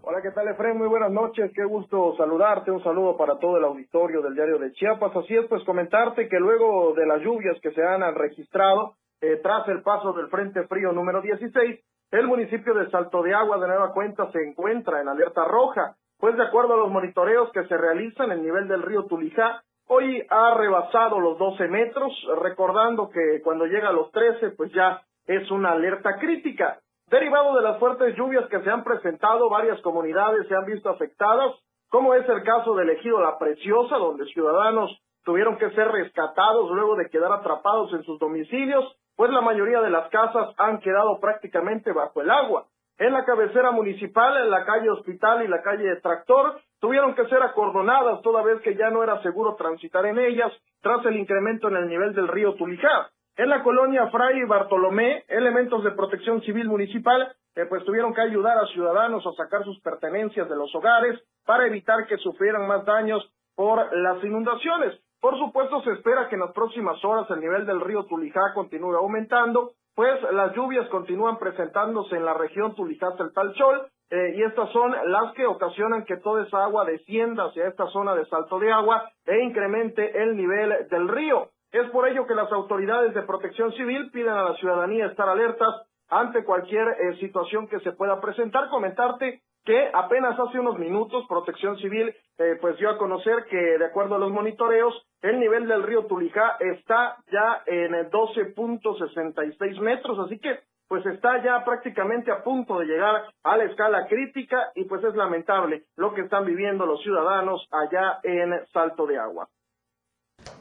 Hola, 0.03 0.23
¿qué 0.23 0.31
tal, 0.31 0.47
Efraín? 0.47 0.79
Muy 0.79 0.87
buenas 0.87 1.11
noches, 1.11 1.51
qué 1.53 1.65
gusto 1.65 2.15
saludarte, 2.17 2.71
un 2.71 2.85
saludo 2.85 3.17
para 3.17 3.41
todo 3.41 3.57
el 3.57 3.65
auditorio 3.65 4.23
del 4.23 4.35
diario 4.35 4.59
de 4.59 4.71
Chiapas. 4.75 5.11
Así 5.17 5.35
es, 5.35 5.47
pues 5.49 5.65
comentarte 5.65 6.29
que 6.29 6.39
luego 6.39 6.95
de 6.95 7.05
las 7.05 7.21
lluvias 7.21 7.59
que 7.61 7.73
se 7.73 7.83
han 7.83 8.15
registrado 8.15 8.95
eh, 9.21 9.41
tras 9.43 9.67
el 9.67 9.83
paso 9.83 10.13
del 10.13 10.29
Frente 10.29 10.69
Frío 10.69 10.93
número 10.93 11.21
16, 11.21 11.81
el 12.11 12.27
municipio 12.27 12.75
de 12.75 12.91
Salto 12.91 13.23
de 13.23 13.35
Agua 13.35 13.59
de 13.59 13.67
nueva 13.67 13.93
cuenta 13.93 14.31
se 14.33 14.39
encuentra 14.43 15.01
en 15.01 15.09
alerta 15.09 15.45
roja, 15.45 15.97
pues 16.19 16.37
de 16.37 16.45
acuerdo 16.45 16.75
a 16.75 16.79
los 16.79 16.91
monitoreos 16.91 17.51
que 17.53 17.67
se 17.67 17.77
realizan, 17.77 18.31
el 18.31 18.43
nivel 18.43 18.69
del 18.69 18.83
río 18.83 19.05
Tulijá 19.07 19.63
hoy 19.89 20.25
ha 20.29 20.55
rebasado 20.55 21.21
los 21.21 21.39
12 21.39 21.69
metros, 21.69 22.13
recordando 22.41 23.09
que 23.11 23.41
cuando 23.43 23.67
llega 23.67 23.89
a 23.89 23.93
los 23.93 24.11
13, 24.11 24.51
pues 24.51 24.73
ya 24.73 25.03
es 25.27 25.51
una 25.51 25.73
alerta 25.73 26.19
crítica. 26.19 26.79
Derivado 27.09 27.55
de 27.55 27.63
las 27.63 27.79
fuertes 27.79 28.17
lluvias 28.17 28.49
que 28.49 28.61
se 28.63 28.71
han 28.71 28.83
presentado, 28.83 29.49
varias 29.49 29.81
comunidades 29.83 30.49
se 30.49 30.57
han 30.57 30.65
visto 30.65 30.91
afectadas, 30.91 31.55
como 31.89 32.15
es 32.15 32.29
el 32.29 32.43
caso 32.43 32.75
del 32.75 32.91
ejido 32.91 33.21
La 33.21 33.39
Preciosa, 33.39 33.97
donde 33.97 34.25
ciudadanos 34.27 34.91
tuvieron 35.25 35.57
que 35.57 35.71
ser 35.71 35.89
rescatados 35.89 36.71
luego 36.71 36.97
de 36.97 37.09
quedar 37.09 37.33
atrapados 37.33 37.93
en 37.93 38.03
sus 38.03 38.19
domicilios, 38.19 38.85
pues 39.17 39.31
la 39.31 39.41
mayoría 39.41 39.81
de 39.81 39.91
las 39.91 40.09
casas 40.11 40.55
han 40.59 40.79
quedado 40.81 41.19
prácticamente 41.21 41.93
bajo 41.93 42.21
el 42.21 42.31
agua. 42.31 42.67
En 42.99 43.13
la 43.13 43.25
cabecera 43.25 43.73
municipal, 43.73 44.37
en 44.39 44.51
la 44.51 44.65
calle 44.65 44.91
Hospital 44.91 45.45
y 45.45 45.49
la 45.49 45.63
calle 45.63 45.97
Tractor, 45.97 46.61
tuvieron 46.81 47.15
que 47.15 47.27
ser 47.27 47.43
acordonadas 47.43 48.23
toda 48.23 48.43
vez 48.43 48.61
que 48.63 48.75
ya 48.75 48.91
no 48.91 49.03
era 49.03 49.21
seguro 49.23 49.55
transitar 49.57 50.07
en 50.07 50.19
ellas 50.19 50.53
tras 50.81 51.05
el 51.05 51.17
incremento 51.17 51.69
en 51.69 51.77
el 51.77 51.89
nivel 51.89 52.15
del 52.15 52.29
río 52.29 52.55
Tulijá. 52.55 53.11
En 53.37 53.51
la 53.51 53.63
colonia 53.63 54.09
Fray 54.09 54.43
Bartolomé, 54.45 55.25
elementos 55.29 55.85
de 55.85 55.91
protección 55.91 56.41
civil 56.43 56.69
municipal 56.69 57.35
eh, 57.55 57.67
pues 57.69 57.85
tuvieron 57.85 58.15
que 58.15 58.23
ayudar 58.23 58.57
a 58.59 58.67
ciudadanos 58.69 59.27
a 59.27 59.33
sacar 59.33 59.63
sus 59.65 59.79
pertenencias 59.81 60.49
de 60.49 60.57
los 60.57 60.75
hogares 60.75 61.21
para 61.45 61.67
evitar 61.67 62.07
que 62.07 62.17
sufrieran 62.19 62.67
más 62.67 62.85
daños 62.85 63.31
por 63.55 63.95
las 63.97 64.23
inundaciones. 64.25 64.99
Por 65.27 65.37
supuesto, 65.39 65.83
se 65.83 65.91
espera 65.91 66.29
que 66.29 66.37
en 66.37 66.43
las 66.43 66.53
próximas 66.53 67.05
horas 67.05 67.29
el 67.31 67.41
nivel 67.41 67.67
del 67.67 67.81
río 67.81 68.05
Tulijá 68.05 68.55
continúe 68.55 68.95
aumentando, 68.95 69.73
pues 69.97 70.23
las 70.31 70.55
lluvias 70.55 70.89
continúan 70.89 71.37
presentándose 71.37 72.15
en 72.15 72.25
la 72.25 72.33
región 72.33 72.77
Tulijá-Celtalchol, 72.77 73.89
eh, 74.09 74.35
y 74.37 74.45
estas 74.45 74.71
son 74.71 74.93
las 74.93 75.33
que 75.33 75.45
ocasionan 75.45 76.05
que 76.05 76.19
toda 76.19 76.45
esa 76.45 76.63
agua 76.63 76.85
descienda 76.85 77.47
hacia 77.47 77.67
esta 77.67 77.89
zona 77.89 78.15
de 78.15 78.25
salto 78.27 78.61
de 78.61 78.71
agua 78.71 79.03
e 79.25 79.41
incremente 79.43 80.23
el 80.23 80.37
nivel 80.37 80.87
del 80.89 81.09
río. 81.09 81.49
Es 81.73 81.91
por 81.91 82.07
ello 82.07 82.25
que 82.25 82.37
las 82.37 82.53
autoridades 82.53 83.13
de 83.13 83.23
protección 83.23 83.73
civil 83.73 84.09
piden 84.13 84.33
a 84.33 84.45
la 84.45 84.55
ciudadanía 84.55 85.07
estar 85.07 85.29
alertas 85.29 85.75
ante 86.09 86.45
cualquier 86.45 86.87
eh, 86.87 87.17
situación 87.19 87.67
que 87.67 87.81
se 87.81 87.91
pueda 87.91 88.21
presentar. 88.21 88.69
Comentarte 88.69 89.43
que 89.67 89.91
apenas 89.93 90.39
hace 90.39 90.61
unos 90.61 90.79
minutos 90.79 91.27
Protección 91.29 91.77
Civil 91.79 92.15
eh, 92.39 92.57
pues 92.61 92.79
dio 92.79 92.89
a 92.89 92.97
conocer 92.97 93.45
que 93.51 93.57
de 93.57 93.85
acuerdo 93.85 94.15
a 94.15 94.19
los 94.19 94.31
monitoreos 94.31 94.95
el 95.21 95.41
nivel 95.41 95.67
del 95.67 95.83
río 95.83 96.07
Tulijá 96.07 96.57
está 96.61 97.17
ya 97.31 97.63
en 97.67 97.93
12.66 98.11 99.81
metros, 99.81 100.19
así 100.21 100.39
que 100.39 100.61
pues 100.89 101.05
está 101.07 101.43
ya 101.43 101.65
prácticamente 101.65 102.31
a 102.31 102.45
punto 102.45 102.79
de 102.79 102.87
llegar 102.87 103.25
a 103.43 103.57
la 103.57 103.65
escala 103.65 104.07
crítica 104.07 104.71
y 104.77 104.85
pues 104.85 105.03
es 105.03 105.17
lamentable 105.17 105.83
lo 105.97 106.15
que 106.15 106.21
están 106.21 106.45
viviendo 106.45 106.87
los 106.87 107.03
ciudadanos 107.03 107.67
allá 107.73 108.21
en 108.23 108.65
Salto 108.73 109.07
de 109.07 109.19
Agua. 109.19 109.49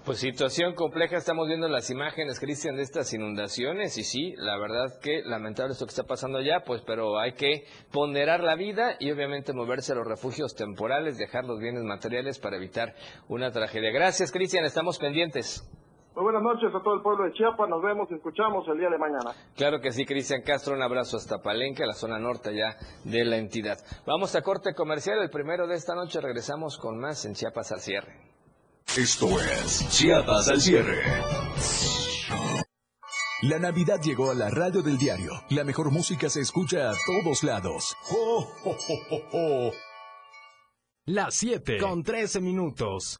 Pues 0.05 0.19
situación 0.19 0.75
compleja, 0.75 1.17
estamos 1.17 1.47
viendo 1.47 1.67
las 1.67 1.89
imágenes, 1.89 2.39
Cristian, 2.39 2.75
de 2.75 2.83
estas 2.83 3.11
inundaciones 3.11 3.97
y 3.97 4.03
sí, 4.03 4.35
la 4.37 4.55
verdad 4.55 4.99
que 5.01 5.23
lamentable 5.23 5.71
esto 5.73 5.87
que 5.87 5.89
está 5.89 6.03
pasando 6.03 6.37
allá, 6.37 6.63
pues 6.63 6.83
pero 6.85 7.17
hay 7.17 7.33
que 7.33 7.63
ponderar 7.91 8.43
la 8.43 8.53
vida 8.53 8.97
y 8.99 9.09
obviamente 9.09 9.51
moverse 9.51 9.93
a 9.93 9.95
los 9.95 10.05
refugios 10.05 10.53
temporales, 10.53 11.17
dejar 11.17 11.45
los 11.45 11.59
bienes 11.59 11.83
materiales 11.83 12.37
para 12.37 12.57
evitar 12.57 12.93
una 13.29 13.49
tragedia. 13.49 13.89
Gracias, 13.91 14.31
Cristian, 14.31 14.63
estamos 14.63 14.99
pendientes. 14.99 15.67
Muy 16.13 16.25
buenas 16.25 16.43
noches 16.43 16.69
a 16.69 16.83
todo 16.83 16.93
el 16.93 17.01
pueblo 17.01 17.25
de 17.25 17.33
Chiapas, 17.33 17.67
nos 17.67 17.81
vemos 17.81 18.07
y 18.11 18.13
escuchamos 18.13 18.63
el 18.67 18.77
día 18.77 18.91
de 18.91 18.99
mañana. 18.99 19.31
Claro 19.55 19.79
que 19.81 19.91
sí, 19.91 20.05
Cristian 20.05 20.43
Castro, 20.43 20.75
un 20.75 20.83
abrazo 20.83 21.17
hasta 21.17 21.39
Palenque, 21.39 21.83
la 21.83 21.93
zona 21.93 22.19
norte 22.19 22.55
ya 22.55 22.77
de 23.05 23.25
la 23.25 23.37
entidad. 23.37 23.79
Vamos 24.05 24.35
a 24.35 24.43
corte 24.43 24.75
comercial, 24.75 25.17
el 25.23 25.31
primero 25.31 25.65
de 25.65 25.73
esta 25.73 25.95
noche, 25.95 26.21
regresamos 26.21 26.77
con 26.77 26.99
más 26.99 27.25
en 27.25 27.33
Chiapas 27.33 27.71
al 27.71 27.79
cierre. 27.79 28.34
Esto 28.97 29.27
es 29.41 29.89
Chiapas 29.89 30.47
al 30.47 30.61
cierre. 30.61 31.03
La 33.41 33.59
Navidad 33.59 33.99
llegó 34.01 34.31
a 34.31 34.33
la 34.33 34.49
radio 34.49 34.81
del 34.81 34.97
diario. 34.97 35.33
La 35.49 35.65
mejor 35.65 35.91
música 35.91 36.29
se 36.29 36.39
escucha 36.39 36.91
a 36.91 36.93
todos 37.05 37.43
lados. 37.43 37.93
Las 41.05 41.35
7 41.35 41.77
con 41.77 42.03
13 42.03 42.39
minutos. 42.39 43.19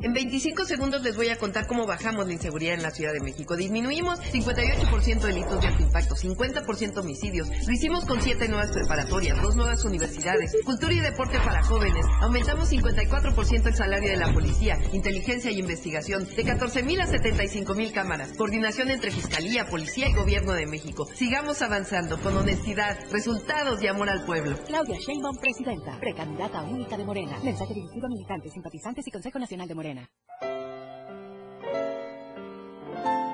En 0.00 0.12
25 0.12 0.64
segundos 0.64 1.02
les 1.02 1.16
voy 1.16 1.28
a 1.28 1.38
contar 1.38 1.66
cómo 1.66 1.84
bajamos 1.84 2.24
la 2.24 2.32
inseguridad 2.32 2.74
en 2.74 2.84
la 2.84 2.92
Ciudad 2.92 3.12
de 3.12 3.18
México. 3.18 3.56
Disminuimos 3.56 4.20
58% 4.32 5.18
delitos 5.18 5.60
de 5.60 5.66
alto 5.66 5.82
impacto, 5.82 6.14
50% 6.14 6.98
homicidios. 6.98 7.48
Lo 7.66 7.72
hicimos 7.72 8.04
con 8.04 8.22
siete 8.22 8.46
nuevas 8.46 8.70
preparatorias, 8.70 9.42
dos 9.42 9.56
nuevas 9.56 9.84
universidades, 9.84 10.56
cultura 10.64 10.92
y 10.92 11.00
deporte 11.00 11.40
para 11.40 11.64
jóvenes. 11.64 12.06
Aumentamos 12.20 12.70
54% 12.70 13.66
el 13.66 13.74
salario 13.74 14.08
de 14.08 14.18
la 14.18 14.32
policía, 14.32 14.78
inteligencia 14.92 15.50
y 15.50 15.58
investigación, 15.58 16.28
de 16.28 16.44
14.000 16.44 17.02
a 17.02 17.06
75.000 17.08 17.92
cámaras. 17.92 18.34
Coordinación 18.36 18.90
entre 18.90 19.10
Fiscalía, 19.10 19.66
Policía 19.66 20.10
y 20.10 20.14
Gobierno 20.14 20.52
de 20.52 20.66
México. 20.68 21.08
Sigamos 21.12 21.60
avanzando 21.60 22.20
con 22.20 22.36
honestidad, 22.36 22.96
resultados 23.10 23.82
y 23.82 23.88
amor 23.88 24.10
al 24.10 24.24
pueblo. 24.24 24.56
Claudia 24.64 24.96
Sheinbaum, 25.00 25.38
presidenta, 25.38 25.98
precandidata 25.98 26.62
única 26.62 26.96
de 26.96 27.04
Morena. 27.04 27.40
Mensaje 27.42 27.74
dirigido 27.74 28.06
a 28.06 28.10
militantes, 28.10 28.52
simpatizantes 28.52 29.04
y 29.04 29.10
Consejo 29.10 29.40
Nacional 29.40 29.66
de 29.66 29.74
Morena. 29.74 29.87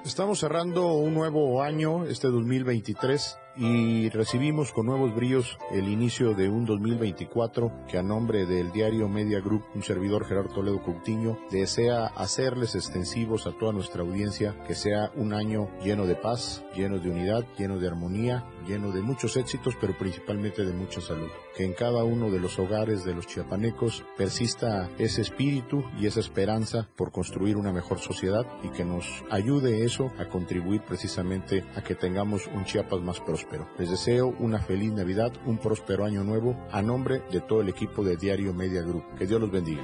Estamos 0.04 0.38
cerrando 0.38 0.92
un 0.94 1.14
nuevo 1.14 1.62
año, 1.62 2.04
este 2.04 2.28
2023, 2.28 3.38
y 3.56 4.08
recibimos 4.08 4.73
con 4.73 4.87
nuevos 4.87 5.14
bríos 5.14 5.58
el 5.70 5.88
inicio 5.88 6.34
de 6.34 6.49
un 6.49 6.64
2024 6.64 7.87
que 7.88 7.99
a 7.99 8.02
nombre 8.02 8.46
del 8.46 8.73
diario 8.73 9.08
Media 9.08 9.40
Group, 9.40 9.64
un 9.75 9.82
servidor 9.82 10.26
Gerardo 10.26 10.54
Toledo 10.54 10.82
Coutinho, 10.82 11.38
desea 11.50 12.06
hacerles 12.06 12.75
extensivos 12.75 13.46
a 13.46 13.52
toda 13.52 13.73
nuestra 13.73 14.02
audiencia 14.02 14.56
que 14.66 14.75
sea 14.75 15.12
un 15.14 15.32
año 15.32 15.68
lleno 15.82 16.06
de 16.06 16.16
paz, 16.16 16.64
lleno 16.75 16.99
de 16.99 17.11
unidad, 17.11 17.44
lleno 17.56 17.78
de 17.78 17.87
armonía, 17.87 18.44
lleno 18.66 18.90
de 18.90 19.02
muchos 19.02 19.37
éxitos, 19.37 19.76
pero 19.80 19.96
principalmente 19.96 20.64
de 20.64 20.73
mucha 20.73 21.00
salud. 21.00 21.28
Que 21.56 21.64
en 21.64 21.75
cada 21.75 22.02
uno 22.02 22.30
de 22.30 22.40
los 22.40 22.58
hogares 22.58 23.04
de 23.04 23.14
los 23.14 23.26
chiapanecos 23.26 24.04
persista 24.16 24.90
ese 24.99 25.23
espíritu 25.23 25.84
y 26.00 26.06
esa 26.06 26.20
esperanza 26.20 26.88
por 26.96 27.12
construir 27.12 27.56
una 27.56 27.73
mejor 27.73 28.00
sociedad 28.00 28.44
y 28.64 28.70
que 28.70 28.84
nos 28.84 29.06
ayude 29.30 29.84
eso 29.84 30.11
a 30.18 30.28
contribuir 30.28 30.82
precisamente 30.82 31.64
a 31.76 31.82
que 31.82 31.94
tengamos 31.94 32.49
un 32.49 32.64
Chiapas 32.64 33.00
más 33.00 33.20
próspero 33.20 33.44
Les 33.79 33.91
deseo 33.91 34.35
una 34.39 34.61
feliz 34.61 34.93
Navidad, 34.93 35.33
un 35.47 35.59
próspero 35.59 36.05
año 36.05 36.25
nuevo 36.25 36.57
a 36.71 36.83
nombre 36.83 37.23
de 37.31 37.41
todo 37.41 37.61
el 37.61 37.69
equipo 37.69 38.03
de 38.05 38.17
Diario 38.17 38.53
Media 38.55 38.83
Group. 38.83 39.05
Que 39.19 39.27
Dios 39.27 39.41
los 39.41 39.51
bendiga. 39.51 39.83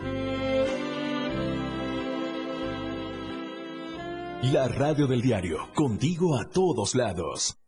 La 4.43 4.69
radio 4.69 5.07
del 5.07 5.21
diario, 5.21 5.69
contigo 5.75 6.39
a 6.39 6.49
todos 6.49 6.95
lados. 6.95 7.59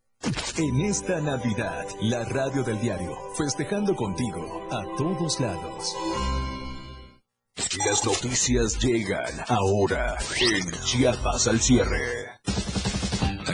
En 0.57 0.81
esta 0.81 1.21
Navidad, 1.21 1.87
la 2.01 2.25
radio 2.25 2.63
del 2.63 2.81
diario, 2.81 3.17
festejando 3.37 3.95
contigo 3.95 4.67
a 4.71 4.97
todos 4.97 5.41
lados. 5.41 5.95
Las 7.87 8.05
noticias 8.05 8.79
llegan 8.79 9.45
ahora 9.49 10.17
en 10.41 10.71
Chiapas 10.85 11.47
al 11.49 11.61
cierre. 11.61 12.41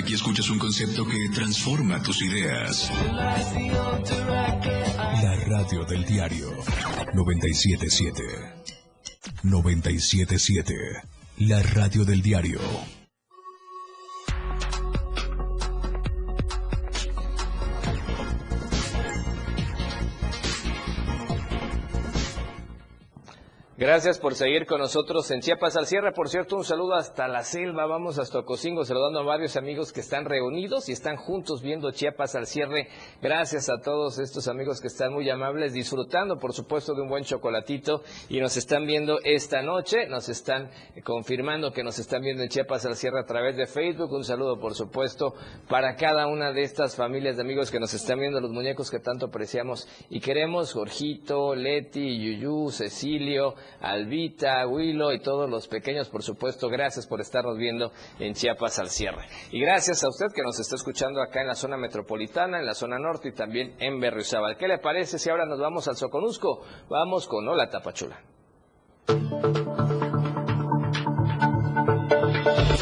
Aquí 0.09 0.15
escuchas 0.15 0.49
un 0.49 0.59
concepto 0.59 1.07
que 1.07 1.29
transforma 1.35 2.03
tus 2.03 2.23
ideas. 2.23 2.91
La 5.23 5.37
radio 5.47 5.85
del 5.85 6.03
diario 6.07 6.49
977. 7.13 8.23
977. 9.43 10.75
La 11.41 11.63
radio 11.63 12.07
del 12.07 12.23
diario. 12.23 12.59
Gracias 23.79 24.19
por 24.19 24.35
seguir 24.35 24.67
con 24.67 24.81
nosotros 24.81 25.31
en 25.31 25.41
Chiapas 25.41 25.77
al 25.77 25.87
cierre. 25.87 26.11
Por 26.11 26.29
cierto, 26.29 26.57
un 26.57 26.65
saludo 26.65 26.95
hasta 26.95 27.29
la 27.29 27.45
selva. 27.45 27.87
Vamos 27.87 28.19
hasta 28.19 28.41
Ocosingo 28.41 28.85
saludando 28.85 29.21
a 29.21 29.23
varios 29.23 29.57
amigos 29.57 29.93
que 29.93 30.01
están 30.01 30.25
reunidos 30.25 30.89
y 30.89 30.93
están 30.93 31.17
juntos 31.17 31.63
viendo 31.63 31.93
Chiapas 31.93 32.35
al 32.35 32.49
cierre. 32.49 32.89
Gracias 33.23 33.69
a 33.69 33.81
todos 33.81 34.19
estos 34.19 34.49
amigos 34.49 34.81
que 34.81 34.89
están 34.89 35.13
muy 35.13 35.31
amables, 35.31 35.75
disfrutando, 35.75 36.41
por 36.41 36.55
supuesto, 36.55 36.93
de 36.93 37.03
un 37.03 37.09
buen 37.09 37.23
chocolatito 37.23 38.03
y 38.29 38.41
nos 38.41 38.57
están 38.57 38.85
viendo 38.85 39.21
esta 39.23 39.63
noche. 39.63 40.09
Nos 40.09 40.29
están 40.29 40.71
confirmando 41.05 41.71
que 41.71 41.85
nos 41.85 42.01
están 42.01 42.23
viendo 42.23 42.43
en 42.43 42.49
Chiapas 42.49 42.85
al 42.85 42.97
cierre 42.97 43.21
a 43.21 43.27
través 43.27 43.57
de 43.57 43.69
Facebook. 43.69 44.11
Un 44.13 44.25
saludo, 44.25 44.59
por 44.59 44.75
supuesto, 44.75 45.35
para 45.69 45.95
cada 45.95 46.27
una 46.27 46.51
de 46.51 46.63
estas 46.63 46.97
familias 46.97 47.37
de 47.37 47.43
amigos 47.43 47.71
que 47.71 47.79
nos 47.79 47.95
están 47.95 48.19
viendo, 48.19 48.41
los 48.41 48.51
muñecos 48.51 48.91
que 48.91 48.99
tanto 48.99 49.27
apreciamos 49.27 49.87
y 50.11 50.19
queremos. 50.19 50.73
Jorgito, 50.73 51.55
Leti, 51.55 52.19
Yuyu, 52.19 52.73
Cecilio. 52.73 53.55
Albita, 53.81 54.67
Willow 54.67 55.13
y 55.13 55.21
todos 55.21 55.49
los 55.49 55.69
pequeños, 55.69 56.09
por 56.09 56.23
supuesto, 56.23 56.69
gracias 56.69 57.07
por 57.07 57.21
estarnos 57.21 57.57
viendo 57.57 57.93
en 58.19 58.35
Chiapas 58.35 58.79
al 58.79 58.91
cierre. 58.91 59.27
Y 59.51 59.61
gracias 59.61 60.03
a 60.05 60.09
usted 60.09 60.27
que 60.35 60.43
nos 60.43 60.59
está 60.59 60.77
escuchando 60.77 61.23
acá 61.23 61.41
en 61.41 61.49
la 61.49 61.55
zona 61.55 61.77
metropolitana, 61.77 62.59
en 62.59 62.67
la 62.67 62.75
zona 62.75 62.99
norte 62.99 63.29
y 63.29 63.33
también 63.33 63.75
en 63.79 64.01
Berriozábal. 64.01 64.57
¿Qué 64.57 64.69
le 64.69 64.79
parece 64.79 65.19
si 65.19 65.31
ahora 65.31 65.47
nos 65.47 65.59
vamos 65.59 65.89
al 65.89 65.97
Soconusco? 65.97 66.63
Vamos 66.89 67.27
con 67.27 67.49
Hola 67.49 67.69
Tapachula. 67.71 68.21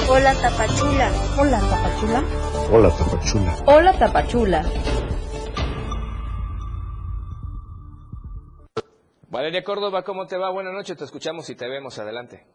Hola 0.09 0.35
Tapachula. 0.35 1.11
Hola 1.39 1.61
Tapachula. 1.61 2.23
Hola 2.71 2.91
Tapachula. 2.91 3.57
Hola 3.67 3.93
Tapachula. 3.99 5.06
Valeria 9.29 9.65
Córdoba, 9.65 10.05
¿cómo 10.05 10.27
te 10.27 10.37
va? 10.37 10.51
Buenas 10.51 10.73
noches, 10.73 10.97
te 10.97 11.05
escuchamos 11.05 11.51
y 11.51 11.57
te 11.57 11.69
vemos. 11.69 11.99
Adelante. 11.99 12.47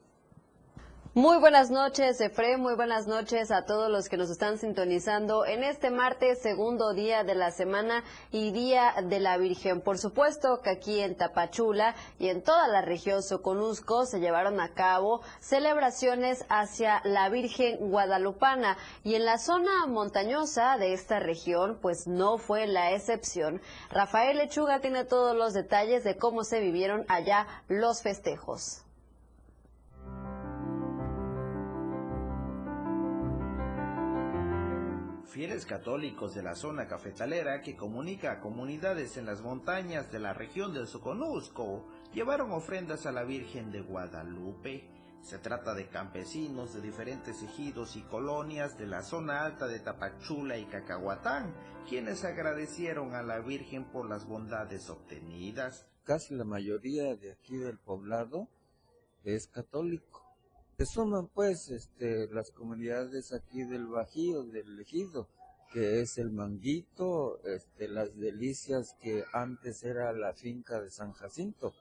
Muy 1.13 1.39
buenas 1.39 1.69
noches, 1.69 2.21
Efraín. 2.21 2.61
Muy 2.61 2.75
buenas 2.75 3.05
noches 3.05 3.51
a 3.51 3.65
todos 3.65 3.91
los 3.91 4.07
que 4.07 4.15
nos 4.15 4.29
están 4.29 4.57
sintonizando 4.57 5.45
en 5.45 5.61
este 5.61 5.91
martes, 5.91 6.41
segundo 6.41 6.93
día 6.93 7.25
de 7.25 7.35
la 7.35 7.51
semana 7.51 8.05
y 8.31 8.53
día 8.53 8.93
de 9.03 9.19
la 9.19 9.35
Virgen. 9.35 9.81
Por 9.81 9.97
supuesto 9.97 10.61
que 10.61 10.69
aquí 10.69 11.01
en 11.01 11.17
Tapachula 11.17 11.95
y 12.17 12.29
en 12.29 12.41
toda 12.41 12.69
la 12.69 12.81
región 12.81 13.23
Soconusco 13.23 14.05
se 14.05 14.21
llevaron 14.21 14.61
a 14.61 14.69
cabo 14.69 15.19
celebraciones 15.41 16.45
hacia 16.47 17.01
la 17.03 17.27
Virgen 17.27 17.89
Guadalupana 17.89 18.77
y 19.03 19.15
en 19.15 19.25
la 19.25 19.37
zona 19.37 19.87
montañosa 19.87 20.77
de 20.77 20.93
esta 20.93 21.19
región, 21.19 21.77
pues 21.81 22.07
no 22.07 22.37
fue 22.37 22.67
la 22.67 22.93
excepción. 22.93 23.59
Rafael 23.89 24.37
Lechuga 24.37 24.79
tiene 24.79 25.03
todos 25.03 25.35
los 25.35 25.51
detalles 25.51 26.05
de 26.05 26.15
cómo 26.15 26.45
se 26.45 26.61
vivieron 26.61 27.03
allá 27.09 27.47
los 27.67 28.01
festejos. 28.01 28.85
Fieles 35.31 35.65
católicos 35.65 36.35
de 36.35 36.43
la 36.43 36.55
zona 36.55 36.89
cafetalera 36.89 37.61
que 37.61 37.77
comunica 37.77 38.33
a 38.33 38.39
comunidades 38.41 39.15
en 39.15 39.25
las 39.25 39.41
montañas 39.41 40.11
de 40.11 40.19
la 40.19 40.33
región 40.33 40.73
del 40.73 40.87
Soconusco 40.87 41.87
llevaron 42.13 42.51
ofrendas 42.51 43.05
a 43.05 43.13
la 43.13 43.23
Virgen 43.23 43.71
de 43.71 43.79
Guadalupe. 43.79 44.89
Se 45.21 45.39
trata 45.39 45.73
de 45.73 45.87
campesinos 45.87 46.73
de 46.73 46.81
diferentes 46.81 47.41
ejidos 47.43 47.95
y 47.95 48.01
colonias 48.01 48.77
de 48.77 48.87
la 48.87 49.03
zona 49.03 49.45
alta 49.45 49.67
de 49.67 49.79
Tapachula 49.79 50.57
y 50.57 50.65
Cacahuatán, 50.65 51.55
quienes 51.87 52.25
agradecieron 52.25 53.15
a 53.15 53.23
la 53.23 53.39
Virgen 53.39 53.85
por 53.85 54.09
las 54.09 54.27
bondades 54.27 54.89
obtenidas. 54.89 55.87
Casi 56.03 56.35
la 56.35 56.43
mayoría 56.43 57.15
de 57.15 57.31
aquí 57.31 57.55
del 57.55 57.79
poblado 57.79 58.49
es 59.23 59.47
católico 59.47 60.20
se 60.81 60.87
suman 60.87 61.27
pues 61.27 61.69
este, 61.69 62.27
las 62.29 62.49
comunidades 62.49 63.33
aquí 63.33 63.63
del 63.65 63.85
Bajío, 63.85 64.41
del 64.41 64.79
Ejido, 64.79 65.27
que 65.71 66.01
es 66.01 66.17
el 66.17 66.31
Manguito, 66.31 67.39
este, 67.45 67.87
las 67.87 68.17
delicias 68.17 68.97
que 68.99 69.23
antes 69.31 69.83
era 69.83 70.11
la 70.11 70.33
finca 70.33 70.81
de 70.81 70.89
San 70.89 71.11
Jacinto. 71.13 71.75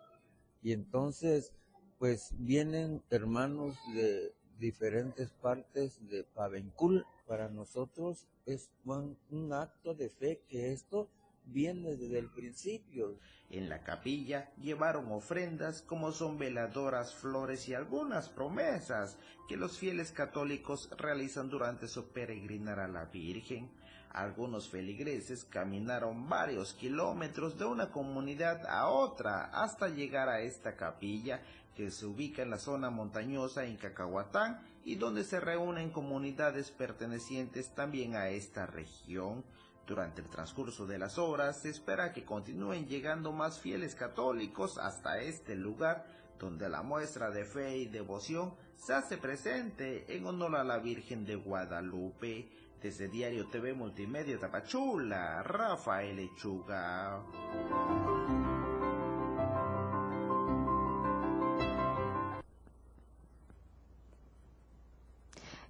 Y 0.62 0.72
entonces, 0.72 1.54
pues 1.98 2.34
vienen 2.36 3.02
hermanos 3.08 3.78
de 3.94 4.34
diferentes 4.58 5.30
partes 5.30 6.06
de 6.10 6.24
Pavencul. 6.24 7.06
Para 7.26 7.48
nosotros 7.48 8.26
es 8.44 8.70
un, 8.84 9.16
un 9.30 9.54
acto 9.54 9.94
de 9.94 10.10
fe 10.10 10.42
que 10.46 10.74
esto 10.74 11.08
viene 11.44 11.96
desde 11.96 12.18
el 12.18 12.30
principio. 12.30 13.18
En 13.50 13.68
la 13.68 13.82
capilla 13.82 14.52
llevaron 14.56 15.10
ofrendas 15.10 15.82
como 15.82 16.12
son 16.12 16.38
veladoras, 16.38 17.14
flores 17.14 17.68
y 17.68 17.74
algunas 17.74 18.28
promesas 18.28 19.16
que 19.48 19.56
los 19.56 19.78
fieles 19.78 20.12
católicos 20.12 20.88
realizan 20.96 21.50
durante 21.50 21.88
su 21.88 22.12
peregrinar 22.12 22.78
a 22.78 22.88
la 22.88 23.06
Virgen. 23.06 23.70
Algunos 24.12 24.68
feligreses 24.68 25.44
caminaron 25.44 26.28
varios 26.28 26.74
kilómetros 26.74 27.56
de 27.58 27.64
una 27.64 27.90
comunidad 27.90 28.66
a 28.66 28.88
otra 28.88 29.44
hasta 29.52 29.88
llegar 29.88 30.28
a 30.28 30.40
esta 30.40 30.76
capilla 30.76 31.40
que 31.76 31.90
se 31.90 32.06
ubica 32.06 32.42
en 32.42 32.50
la 32.50 32.58
zona 32.58 32.90
montañosa 32.90 33.64
en 33.64 33.76
Cacahuatán 33.76 34.60
y 34.84 34.96
donde 34.96 35.24
se 35.24 35.40
reúnen 35.40 35.90
comunidades 35.90 36.70
pertenecientes 36.70 37.74
también 37.74 38.16
a 38.16 38.28
esta 38.28 38.66
región. 38.66 39.44
Durante 39.90 40.20
el 40.20 40.28
transcurso 40.28 40.86
de 40.86 41.00
las 41.00 41.18
horas 41.18 41.62
se 41.62 41.68
espera 41.68 42.12
que 42.12 42.24
continúen 42.24 42.86
llegando 42.86 43.32
más 43.32 43.58
fieles 43.58 43.96
católicos 43.96 44.78
hasta 44.78 45.20
este 45.20 45.56
lugar 45.56 46.06
donde 46.38 46.68
la 46.68 46.84
muestra 46.84 47.32
de 47.32 47.44
fe 47.44 47.76
y 47.76 47.86
devoción 47.86 48.54
se 48.76 48.94
hace 48.94 49.18
presente 49.18 50.16
en 50.16 50.26
honor 50.26 50.54
a 50.54 50.62
la 50.62 50.78
Virgen 50.78 51.26
de 51.26 51.34
Guadalupe. 51.34 52.48
Desde 52.80 53.08
Diario 53.08 53.48
TV 53.48 53.74
Multimedia 53.74 54.38
Tapachula, 54.38 55.42
Rafael 55.42 56.14
Lechuga. 56.14 57.24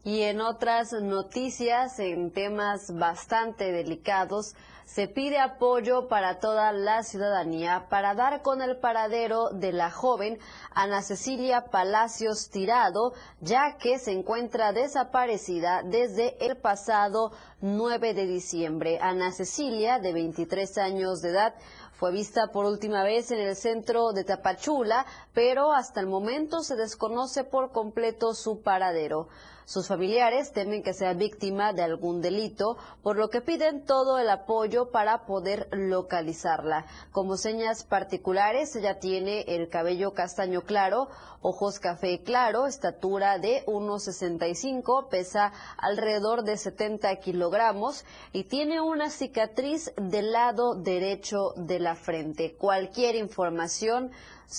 Y 0.02 0.22
en 0.22 0.40
otras 0.40 0.92
noticias, 0.94 1.98
en 1.98 2.30
temas 2.30 2.96
bastante 2.96 3.70
delicados, 3.70 4.54
se 4.86 5.06
pide 5.06 5.38
apoyo 5.38 6.08
para 6.08 6.40
toda 6.40 6.72
la 6.72 7.04
ciudadanía 7.04 7.86
para 7.88 8.14
dar 8.14 8.42
con 8.42 8.60
el 8.60 8.76
paradero 8.78 9.50
de 9.50 9.72
la 9.72 9.90
joven 9.90 10.38
Ana 10.70 11.02
Cecilia 11.02 11.66
Palacios 11.66 12.48
Tirado, 12.48 13.12
ya 13.40 13.76
que 13.76 14.00
se 14.00 14.10
encuentra 14.10 14.72
desaparecida 14.72 15.82
desde 15.84 16.44
el 16.44 16.56
pasado 16.56 17.30
9 17.60 18.14
de 18.14 18.26
diciembre. 18.26 18.98
Ana 19.00 19.30
Cecilia, 19.30 20.00
de 20.00 20.12
23 20.12 20.78
años 20.78 21.22
de 21.22 21.28
edad, 21.28 21.54
Fue 21.92 22.10
vista 22.12 22.46
por 22.46 22.64
última 22.64 23.02
vez 23.02 23.30
en 23.30 23.40
el 23.40 23.54
centro 23.54 24.12
de 24.12 24.24
Tapachula, 24.24 25.04
pero 25.34 25.74
hasta 25.74 26.00
el 26.00 26.06
momento 26.06 26.62
se 26.62 26.74
desconoce 26.74 27.44
por 27.44 27.72
completo 27.72 28.32
su 28.32 28.62
paradero. 28.62 29.28
Sus 29.64 29.88
familiares 29.88 30.52
temen 30.52 30.82
que 30.82 30.94
sea 30.94 31.14
víctima 31.14 31.72
de 31.72 31.82
algún 31.82 32.20
delito, 32.20 32.76
por 33.02 33.16
lo 33.16 33.30
que 33.30 33.40
piden 33.40 33.84
todo 33.84 34.18
el 34.18 34.28
apoyo 34.28 34.90
para 34.90 35.26
poder 35.26 35.68
localizarla. 35.72 36.86
Como 37.12 37.36
señas 37.36 37.84
particulares, 37.84 38.74
ella 38.76 38.98
tiene 38.98 39.42
el 39.48 39.68
cabello 39.68 40.12
castaño 40.12 40.62
claro, 40.62 41.08
ojos 41.42 41.78
café 41.78 42.22
claro, 42.22 42.66
estatura 42.66 43.38
de 43.38 43.64
1,65, 43.66 45.08
pesa 45.08 45.52
alrededor 45.78 46.42
de 46.44 46.56
70 46.56 47.16
kilogramos 47.16 48.04
y 48.32 48.44
tiene 48.44 48.80
una 48.80 49.10
cicatriz 49.10 49.92
del 49.96 50.32
lado 50.32 50.74
derecho 50.74 51.52
de 51.56 51.80
la 51.80 51.94
frente. 51.94 52.54
Cualquier 52.56 53.16
información 53.16 54.10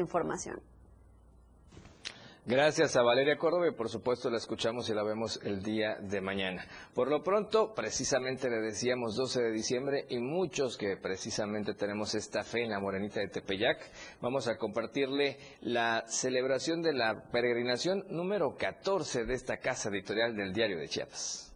Gracias 2.45 2.97
a 2.97 3.03
Valeria 3.03 3.37
Córdoba 3.37 3.69
y 3.69 3.71
por 3.71 3.87
supuesto 3.87 4.29
la 4.29 4.35
escuchamos 4.35 4.89
y 4.89 4.93
la 4.93 5.01
vemos 5.01 5.39
el 5.43 5.63
día 5.63 5.95
de 6.01 6.19
mañana. 6.19 6.65
Por 6.93 7.09
lo 7.09 7.23
pronto, 7.23 7.73
precisamente 7.73 8.49
le 8.49 8.57
decíamos 8.57 9.15
12 9.15 9.43
de 9.43 9.51
diciembre 9.51 10.05
y 10.09 10.17
muchos 10.19 10.75
que 10.75 10.97
precisamente 10.97 11.73
tenemos 11.73 12.15
esta 12.15 12.43
fe 12.43 12.63
en 12.63 12.71
la 12.71 12.81
Morenita 12.81 13.21
de 13.21 13.29
Tepeyac, 13.29 13.79
vamos 14.19 14.49
a 14.49 14.57
compartirle 14.57 15.37
la 15.61 16.03
celebración 16.07 16.81
de 16.81 16.91
la 16.91 17.23
peregrinación 17.31 18.03
número 18.09 18.57
14 18.57 19.23
de 19.23 19.33
esta 19.35 19.59
casa 19.59 19.87
editorial 19.87 20.35
del 20.35 20.51
Diario 20.51 20.77
de 20.79 20.89
Chiapas. 20.89 21.52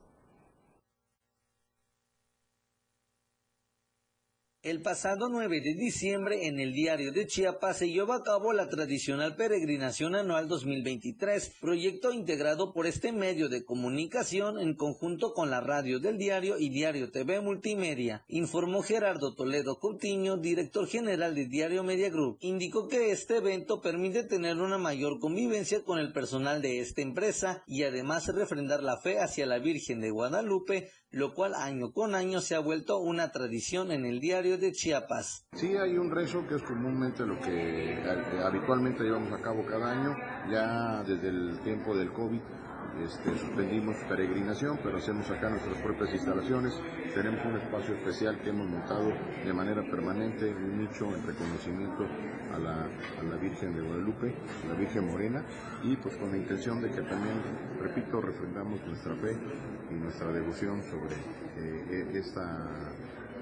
El 4.68 4.82
pasado 4.82 5.30
9 5.30 5.62
de 5.62 5.76
diciembre 5.76 6.46
en 6.48 6.60
el 6.60 6.74
diario 6.74 7.14
de 7.14 7.26
Chiapas 7.26 7.78
se 7.78 7.90
llevó 7.90 8.12
a 8.12 8.22
cabo 8.22 8.52
la 8.52 8.68
tradicional 8.68 9.38
peregrinación 9.38 10.14
anual 10.14 10.50
2023, 10.50 11.54
proyecto 11.62 12.12
integrado 12.12 12.74
por 12.74 12.86
este 12.86 13.14
medio 13.14 13.48
de 13.48 13.64
comunicación 13.64 14.60
en 14.60 14.76
conjunto 14.76 15.34
con 15.34 15.50
la 15.50 15.62
radio 15.62 16.02
del 16.02 16.18
diario 16.18 16.60
y 16.60 16.68
Diario 16.68 17.12
TV 17.12 17.40
Multimedia, 17.40 18.26
informó 18.28 18.82
Gerardo 18.82 19.36
Toledo 19.36 19.80
Coutinho, 19.80 20.36
director 20.36 20.86
general 20.86 21.34
de 21.34 21.46
Diario 21.46 21.86
Media 21.86 22.10
Group. 22.10 22.38
Indicó 22.42 22.90
que 22.90 23.12
este 23.12 23.38
evento 23.38 23.80
permite 23.80 24.24
tener 24.24 24.58
una 24.58 24.78
mayor 24.78 25.22
convivencia 25.22 25.82
con 25.86 25.98
el 25.98 26.12
personal 26.12 26.62
de 26.62 26.82
esta 26.82 27.02
empresa 27.02 27.64
y 27.68 27.84
además 27.84 28.28
refrendar 28.28 28.84
la 28.84 28.98
fe 28.98 29.20
hacia 29.20 29.46
la 29.46 29.60
Virgen 29.60 30.02
de 30.02 30.12
Guadalupe, 30.12 30.90
lo 31.10 31.34
cual 31.34 31.56
año 31.56 31.94
con 31.94 32.16
año 32.16 32.42
se 32.42 32.56
ha 32.56 32.60
vuelto 32.60 32.98
una 32.98 33.32
tradición 33.32 33.94
en 33.94 34.06
el 34.06 34.20
diario 34.20 34.57
de 34.60 34.72
Chiapas. 34.72 35.48
Sí, 35.54 35.76
hay 35.76 35.98
un 35.98 36.12
rezo 36.12 36.46
que 36.48 36.56
es 36.56 36.64
comúnmente 36.64 37.26
lo 37.26 37.40
que 37.40 37.94
eh, 37.94 38.44
habitualmente 38.44 39.04
llevamos 39.04 39.32
a 39.34 39.42
cabo 39.42 39.66
cada 39.66 39.92
año, 39.92 40.16
ya 40.50 41.04
desde 41.04 41.30
el 41.30 41.60
tiempo 41.64 41.96
del 41.96 42.12
COVID. 42.12 42.42
Este, 43.04 43.38
suspendimos 43.38 43.96
peregrinación, 44.10 44.80
pero 44.82 44.98
hacemos 44.98 45.30
acá 45.30 45.52
nuestras 45.52 45.80
propias 45.84 46.14
instalaciones. 46.14 46.74
Tenemos 47.14 47.46
un 47.46 47.58
espacio 47.58 47.94
especial 47.94 48.42
que 48.42 48.50
hemos 48.50 48.68
montado 48.68 49.14
de 49.46 49.54
manera 49.54 49.84
permanente, 49.84 50.50
un 50.50 50.80
nicho 50.80 51.06
en 51.16 51.22
reconocimiento 51.22 52.04
a 52.54 52.58
la, 52.58 52.86
a 52.86 53.24
la 53.24 53.36
Virgen 53.38 53.76
de 53.76 53.82
Guadalupe, 53.82 54.36
la 54.68 54.74
Virgen 54.74 55.06
Morena, 55.06 55.46
y 55.84 55.96
pues 55.98 56.18
con 56.18 56.32
la 56.32 56.38
intención 56.38 56.82
de 56.82 56.90
que 56.90 57.02
también, 57.02 57.40
repito, 57.80 58.20
refrendamos 58.20 58.84
nuestra 58.88 59.16
fe 59.18 59.38
y 59.92 59.94
nuestra 59.94 60.32
devoción 60.32 60.82
sobre 60.82 61.16
eh, 61.58 62.10
esta, 62.14 62.96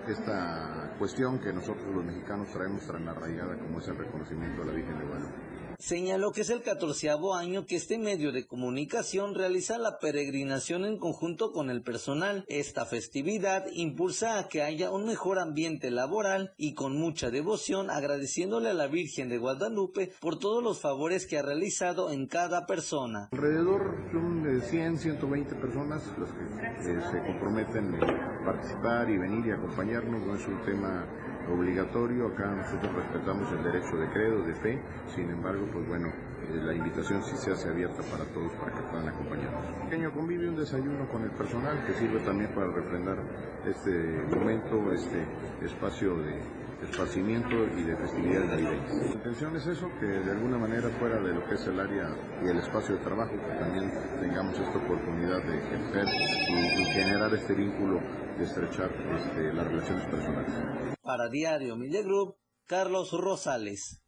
esta 0.08 0.96
cuestión 0.98 1.40
que 1.40 1.52
nosotros 1.52 1.88
los 1.94 2.06
mexicanos 2.06 2.50
traemos 2.50 2.86
tan 2.86 3.08
arraigada 3.08 3.58
como 3.58 3.80
es 3.80 3.88
el 3.88 3.98
reconocimiento 3.98 4.62
a 4.62 4.66
la 4.66 4.74
Virgen 4.74 4.98
de 5.00 5.06
Guadalupe. 5.06 5.55
Señaló 5.80 6.32
que 6.32 6.42
es 6.42 6.50
el 6.50 6.62
catorceavo 6.62 7.36
año 7.36 7.66
que 7.66 7.76
este 7.76 7.98
medio 7.98 8.32
de 8.32 8.46
comunicación 8.46 9.36
realiza 9.36 9.78
la 9.78 10.00
peregrinación 10.00 10.86
en 10.86 10.98
conjunto 10.98 11.52
con 11.52 11.70
el 11.70 11.82
personal. 11.82 12.46
Esta 12.48 12.86
festividad 12.86 13.66
impulsa 13.72 14.40
a 14.40 14.48
que 14.48 14.62
haya 14.62 14.92
un 14.92 15.06
mejor 15.06 15.40
ambiente 15.40 15.92
laboral 15.92 16.54
y 16.58 16.74
con 16.74 16.98
mucha 16.98 17.30
devoción 17.30 17.90
agradeciéndole 17.90 18.70
a 18.70 18.74
la 18.74 18.88
Virgen 18.88 19.30
de 19.30 19.38
Guadalupe 19.38 20.14
por 20.20 20.40
todos 20.40 20.64
los 20.64 20.80
favores 20.80 21.26
que 21.28 21.38
ha 21.38 21.42
realizado 21.42 22.12
en 22.12 22.28
cada 22.28 22.66
persona. 22.66 23.30
Alrededor 23.32 23.96
son 24.12 24.44
de 24.44 24.62
100, 24.62 24.98
120 24.98 25.56
personas 25.56 26.04
las 26.18 26.32
que 26.32 26.92
eh, 26.92 27.02
se 27.12 27.22
comprometen 27.28 27.96
a 27.96 28.46
participar 28.46 29.10
y 29.10 29.18
venir 29.18 29.46
y 29.48 29.52
acompañarnos. 29.52 30.26
No 30.26 30.36
es 30.36 30.48
un 30.48 30.62
tema 30.64 31.06
obligatorio, 31.50 32.28
acá 32.28 32.48
nosotros 32.48 32.94
respetamos 32.94 33.52
el 33.52 33.64
derecho 33.64 33.98
de 33.98 34.08
credo, 34.10 34.44
de 34.44 34.54
fe, 34.56 34.82
sin 35.08 35.30
embargo, 35.30 35.66
pues 35.72 35.88
bueno, 35.88 36.08
eh, 36.08 36.62
la 36.64 36.74
invitación 36.74 37.24
sí 37.24 37.36
se 37.38 37.52
hace 37.52 37.70
abierta 37.70 38.02
para 38.12 38.26
todos 38.26 38.52
para 38.54 38.74
que 38.74 38.82
puedan 38.84 39.08
acompañarnos. 39.10 39.66
Un 39.82 39.90
pequeño 39.90 40.12
convivio, 40.12 40.50
un 40.50 40.58
desayuno 40.58 41.08
con 41.10 41.24
el 41.24 41.32
personal 41.32 41.86
que 41.86 41.94
sirve 41.94 42.20
también 42.20 42.52
para 42.54 42.68
refrendar 42.72 43.18
este 43.66 43.92
momento, 44.36 44.92
este 44.92 45.26
espacio 45.62 46.18
de 46.18 46.66
esparcimiento 46.84 47.56
y 47.78 47.84
de 47.84 47.96
festividades 47.96 48.50
navideñas. 48.50 48.94
La 48.94 49.14
intención 49.14 49.56
es 49.56 49.68
eso, 49.68 49.90
que 50.00 50.06
de 50.06 50.32
alguna 50.32 50.58
manera 50.58 50.90
fuera 51.00 51.20
de 51.20 51.34
lo 51.34 51.46
que 51.46 51.56
es 51.56 51.68
el 51.68 51.80
área 51.80 52.10
y 52.44 52.48
el 52.48 52.58
espacio 52.58 52.96
de 52.96 53.04
trabajo, 53.04 53.32
que 53.32 53.58
también 53.58 53.92
tengamos 54.20 54.60
esta 54.60 54.78
oportunidad 54.78 55.42
de 55.44 55.58
ejercer 55.58 56.06
y, 56.50 56.82
y 56.82 56.86
generar 56.86 57.34
este 57.34 57.54
vínculo 57.54 58.02
de 58.38 58.44
estrechar 58.44 58.92
este, 59.16 59.54
las 59.54 59.66
relaciones 59.68 60.06
personales. 60.08 60.98
Para 61.02 61.30
Diario 61.30 61.76
Media 61.76 62.02
Group, 62.02 62.36
Carlos 62.66 63.12
Rosales. 63.12 64.02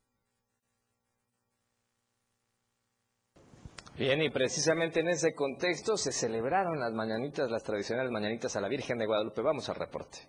Bien, 3.98 4.22
y 4.22 4.30
precisamente 4.30 5.00
en 5.00 5.10
ese 5.10 5.34
contexto 5.34 5.98
se 5.98 6.12
celebraron 6.12 6.80
las 6.80 6.94
mañanitas, 6.94 7.50
las 7.50 7.64
tradicionales 7.64 8.12
mañanitas 8.12 8.56
a 8.56 8.62
la 8.62 8.68
Virgen 8.68 9.00
de 9.00 9.08
Guadalupe. 9.08 9.42
Vamos 9.42 9.70
al 9.70 9.76
reporte. 9.76 10.20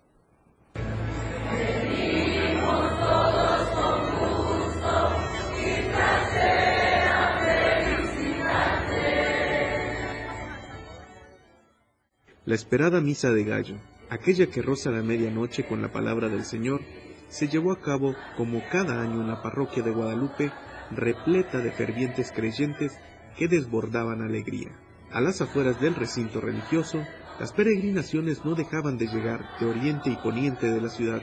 La 12.48 12.54
esperada 12.54 13.02
misa 13.02 13.30
de 13.30 13.44
gallo, 13.44 13.74
aquella 14.08 14.46
que 14.46 14.62
roza 14.62 14.90
la 14.90 15.02
medianoche 15.02 15.66
con 15.66 15.82
la 15.82 15.92
palabra 15.92 16.30
del 16.30 16.46
Señor, 16.46 16.80
se 17.28 17.46
llevó 17.46 17.72
a 17.72 17.80
cabo 17.82 18.14
como 18.38 18.62
cada 18.72 19.02
año 19.02 19.20
en 19.20 19.28
la 19.28 19.42
parroquia 19.42 19.82
de 19.82 19.90
Guadalupe, 19.90 20.50
repleta 20.90 21.58
de 21.58 21.70
fervientes 21.72 22.32
creyentes 22.32 22.98
que 23.36 23.48
desbordaban 23.48 24.22
alegría. 24.22 24.70
A 25.12 25.20
las 25.20 25.42
afueras 25.42 25.78
del 25.78 25.94
recinto 25.94 26.40
religioso, 26.40 27.04
las 27.38 27.52
peregrinaciones 27.52 28.42
no 28.46 28.54
dejaban 28.54 28.96
de 28.96 29.08
llegar 29.08 29.44
de 29.60 29.66
oriente 29.66 30.08
y 30.08 30.16
poniente 30.16 30.72
de 30.72 30.80
la 30.80 30.88
ciudad. 30.88 31.20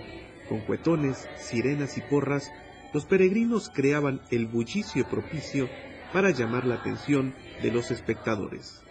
Con 0.48 0.60
cuetones, 0.60 1.28
sirenas 1.38 1.98
y 1.98 2.02
porras, 2.02 2.52
los 2.94 3.06
peregrinos 3.06 3.72
creaban 3.74 4.22
el 4.30 4.46
bullicio 4.46 5.10
propicio 5.10 5.70
para 6.14 6.30
llamar 6.30 6.68
la 6.68 6.76
atención 6.76 7.34
de 7.64 7.72
los 7.72 7.90
espectadores. 7.90 8.85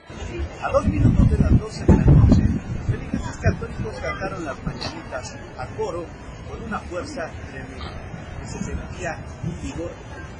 A 0.62 0.70
dos 0.70 0.86
minutos 0.86 1.30
de 1.30 1.38
las 1.38 1.58
doce 1.58 1.84
de 1.84 1.96
la 1.96 2.04
noche, 2.04 2.42
feligreses 2.86 3.36
católicos 3.38 3.94
cantaron 4.02 4.44
las 4.44 4.62
mañanitas 4.62 5.36
a 5.56 5.66
coro 5.76 6.04
con 6.48 6.62
una 6.62 6.78
fuerza 6.80 7.30
tremenda 7.50 7.90
que 8.38 8.46
se 8.46 8.58
sentía 8.64 9.24
un 9.44 9.62
vigor 9.62 9.90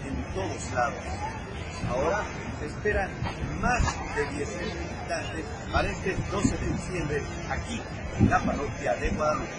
en 0.05 0.35
todos 0.35 0.73
lados. 0.75 1.01
Ahora 1.89 2.23
se 2.61 2.67
esperan 2.67 3.11
más 3.63 3.83
de 4.15 4.27
10.000 4.27 4.35
visitantes 4.35 5.47
para 5.73 5.91
este 5.91 6.17
12 6.31 6.57
de 6.59 6.67
diciembre 6.67 7.23
aquí 7.49 7.81
en 8.19 8.31
la 8.31 8.41
parroquia 8.41 8.95
de 8.97 9.11
Guadalupe. 9.11 9.51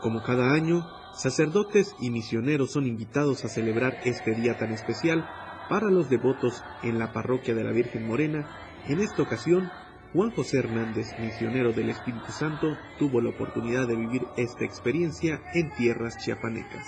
Como 0.00 0.22
cada 0.22 0.52
año, 0.52 0.86
sacerdotes 1.14 1.94
y 2.00 2.10
misioneros 2.10 2.72
son 2.72 2.86
invitados 2.86 3.44
a 3.44 3.48
celebrar 3.48 3.96
este 4.04 4.34
día 4.34 4.58
tan 4.58 4.72
especial 4.72 5.24
para 5.68 5.88
los 5.88 6.10
devotos 6.10 6.64
en 6.82 6.98
la 6.98 7.12
parroquia 7.12 7.54
de 7.54 7.64
la 7.64 7.70
Virgen 7.70 8.06
Morena. 8.06 8.46
En 8.86 9.00
esta 9.00 9.22
ocasión, 9.22 9.70
Juan 10.12 10.30
José 10.32 10.58
Hernández, 10.58 11.18
misionero 11.18 11.72
del 11.72 11.88
Espíritu 11.88 12.30
Santo, 12.30 12.76
tuvo 12.98 13.22
la 13.22 13.30
oportunidad 13.30 13.88
de 13.88 13.96
vivir 13.96 14.26
esta 14.36 14.66
experiencia 14.66 15.40
en 15.54 15.74
tierras 15.74 16.18
chiapanecas. 16.18 16.86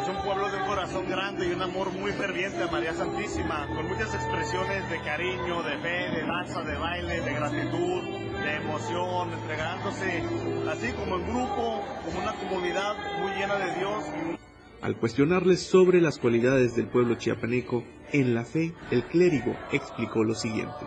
Es 0.00 0.08
un 0.08 0.22
pueblo 0.22 0.48
de 0.48 0.58
un 0.58 0.66
corazón 0.66 1.08
grande 1.08 1.48
y 1.48 1.52
un 1.52 1.62
amor 1.62 1.90
muy 1.92 2.12
ferviente 2.12 2.62
a 2.62 2.68
María 2.68 2.94
Santísima, 2.94 3.66
con 3.66 3.88
muchas 3.88 4.14
expresiones 4.14 4.88
de 4.90 5.00
cariño, 5.00 5.62
de 5.64 5.78
fe, 5.78 6.10
de 6.10 6.22
danza, 6.24 6.62
de 6.62 6.78
baile, 6.78 7.20
de 7.20 7.34
gratitud, 7.34 8.02
de 8.40 8.56
emoción, 8.56 9.32
entregándose 9.32 10.22
así 10.70 10.92
como 10.92 11.16
en 11.16 11.26
grupo, 11.26 11.84
como 12.04 12.20
una 12.20 12.32
comunidad 12.34 12.94
muy 13.20 13.32
llena 13.32 13.56
de 13.56 13.74
Dios. 13.78 14.04
Al 14.80 14.96
cuestionarles 14.96 15.66
sobre 15.66 16.00
las 16.00 16.18
cualidades 16.18 16.76
del 16.76 16.86
pueblo 16.86 17.16
chiapaneco 17.16 17.82
en 18.12 18.34
la 18.34 18.44
fe, 18.44 18.72
el 18.92 19.02
clérigo 19.04 19.56
explicó 19.72 20.22
lo 20.22 20.36
siguiente. 20.36 20.86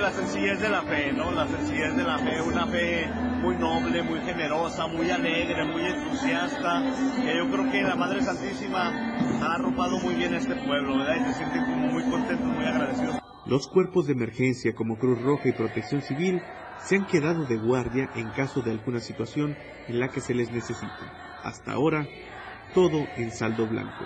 La 0.00 0.12
sencillez 0.12 0.60
de 0.60 0.68
la 0.68 0.82
fe, 0.82 1.12
¿no? 1.12 1.32
La 1.32 1.48
sencillez 1.48 1.96
de 1.96 2.04
la 2.04 2.18
fe, 2.18 2.40
una 2.40 2.66
fe 2.66 3.08
muy 3.40 3.56
noble, 3.56 4.02
muy 4.02 4.20
generosa, 4.20 4.86
muy 4.86 5.10
alegre, 5.10 5.64
muy 5.64 5.84
entusiasta. 5.84 6.82
Que 7.22 7.36
yo 7.36 7.50
creo 7.50 7.70
que 7.72 7.82
la 7.82 7.96
Madre 7.96 8.22
Santísima 8.22 8.90
ha 9.42 9.54
arropado 9.54 9.98
muy 9.98 10.14
bien 10.14 10.34
a 10.34 10.38
este 10.38 10.54
pueblo, 10.54 10.98
¿verdad? 10.98 11.16
Y 11.16 11.24
se 11.24 11.38
sienten 11.38 11.64
como 11.64 11.88
muy 11.88 12.04
contentos, 12.04 12.46
muy 12.46 12.64
agradecidos. 12.64 13.16
Los 13.46 13.68
cuerpos 13.68 14.06
de 14.06 14.12
emergencia 14.12 14.74
como 14.74 14.96
Cruz 14.96 15.20
Roja 15.22 15.48
y 15.48 15.52
Protección 15.52 16.02
Civil 16.02 16.40
se 16.78 16.96
han 16.96 17.06
quedado 17.06 17.44
de 17.46 17.56
guardia 17.56 18.10
en 18.14 18.28
caso 18.30 18.62
de 18.62 18.70
alguna 18.70 19.00
situación 19.00 19.56
en 19.88 19.98
la 19.98 20.08
que 20.08 20.20
se 20.20 20.34
les 20.34 20.52
necesite. 20.52 20.92
Hasta 21.42 21.72
ahora, 21.72 22.06
todo 22.74 23.06
en 23.16 23.32
saldo 23.32 23.66
blanco. 23.66 24.04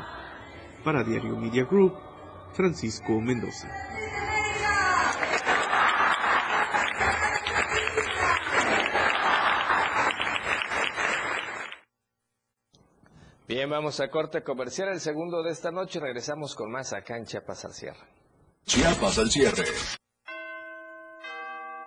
Para 0.85 1.05
Diario 1.05 1.37
Media 1.37 1.65
Group, 1.65 1.95
Francisco 2.53 3.21
Mendoza. 3.21 3.69
Bien, 13.51 13.69
vamos 13.69 13.99
a 13.99 14.09
corte 14.09 14.45
comercial, 14.45 14.91
el 14.91 15.01
segundo 15.01 15.43
de 15.43 15.51
esta 15.51 15.73
noche. 15.73 15.99
Regresamos 15.99 16.55
con 16.55 16.71
más 16.71 16.93
acá 16.93 17.17
en 17.17 17.25
Chiapas 17.25 17.65
al 17.65 17.75
cierre. 17.75 18.07
Chiapas 18.65 19.19
al 19.19 19.29
cierre. 19.29 19.65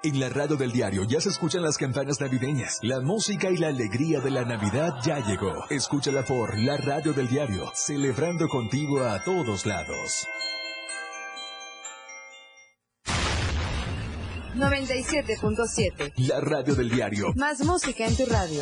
En 0.03 0.19
la 0.19 0.27
radio 0.27 0.57
del 0.57 0.73
diario 0.73 1.05
ya 1.05 1.21
se 1.21 1.29
escuchan 1.29 1.61
las 1.61 1.77
campanas 1.77 2.19
navideñas. 2.19 2.79
La 2.81 2.99
música 2.99 3.49
y 3.49 3.55
la 3.55 3.67
alegría 3.67 4.19
de 4.19 4.31
la 4.31 4.43
Navidad 4.43 4.95
ya 5.05 5.25
llegó. 5.25 5.53
Escúchala 5.69 6.25
por 6.25 6.59
la 6.59 6.75
radio 6.75 7.13
del 7.13 7.29
diario, 7.29 7.71
celebrando 7.73 8.49
contigo 8.49 9.01
a 9.01 9.23
todos 9.23 9.65
lados. 9.65 10.27
97.7. 14.55 16.11
La 16.27 16.41
radio 16.41 16.75
del 16.75 16.89
diario. 16.89 17.31
Más 17.35 17.61
música 17.61 18.05
en 18.05 18.17
tu 18.17 18.25
radio. 18.25 18.61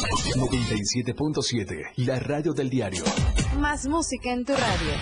97.7, 0.00 1.92
la 1.96 2.18
radio 2.18 2.52
del 2.52 2.70
diario. 2.70 3.04
Más 3.58 3.86
música 3.86 4.32
en 4.32 4.44
tu 4.44 4.52
radio. 4.52 4.92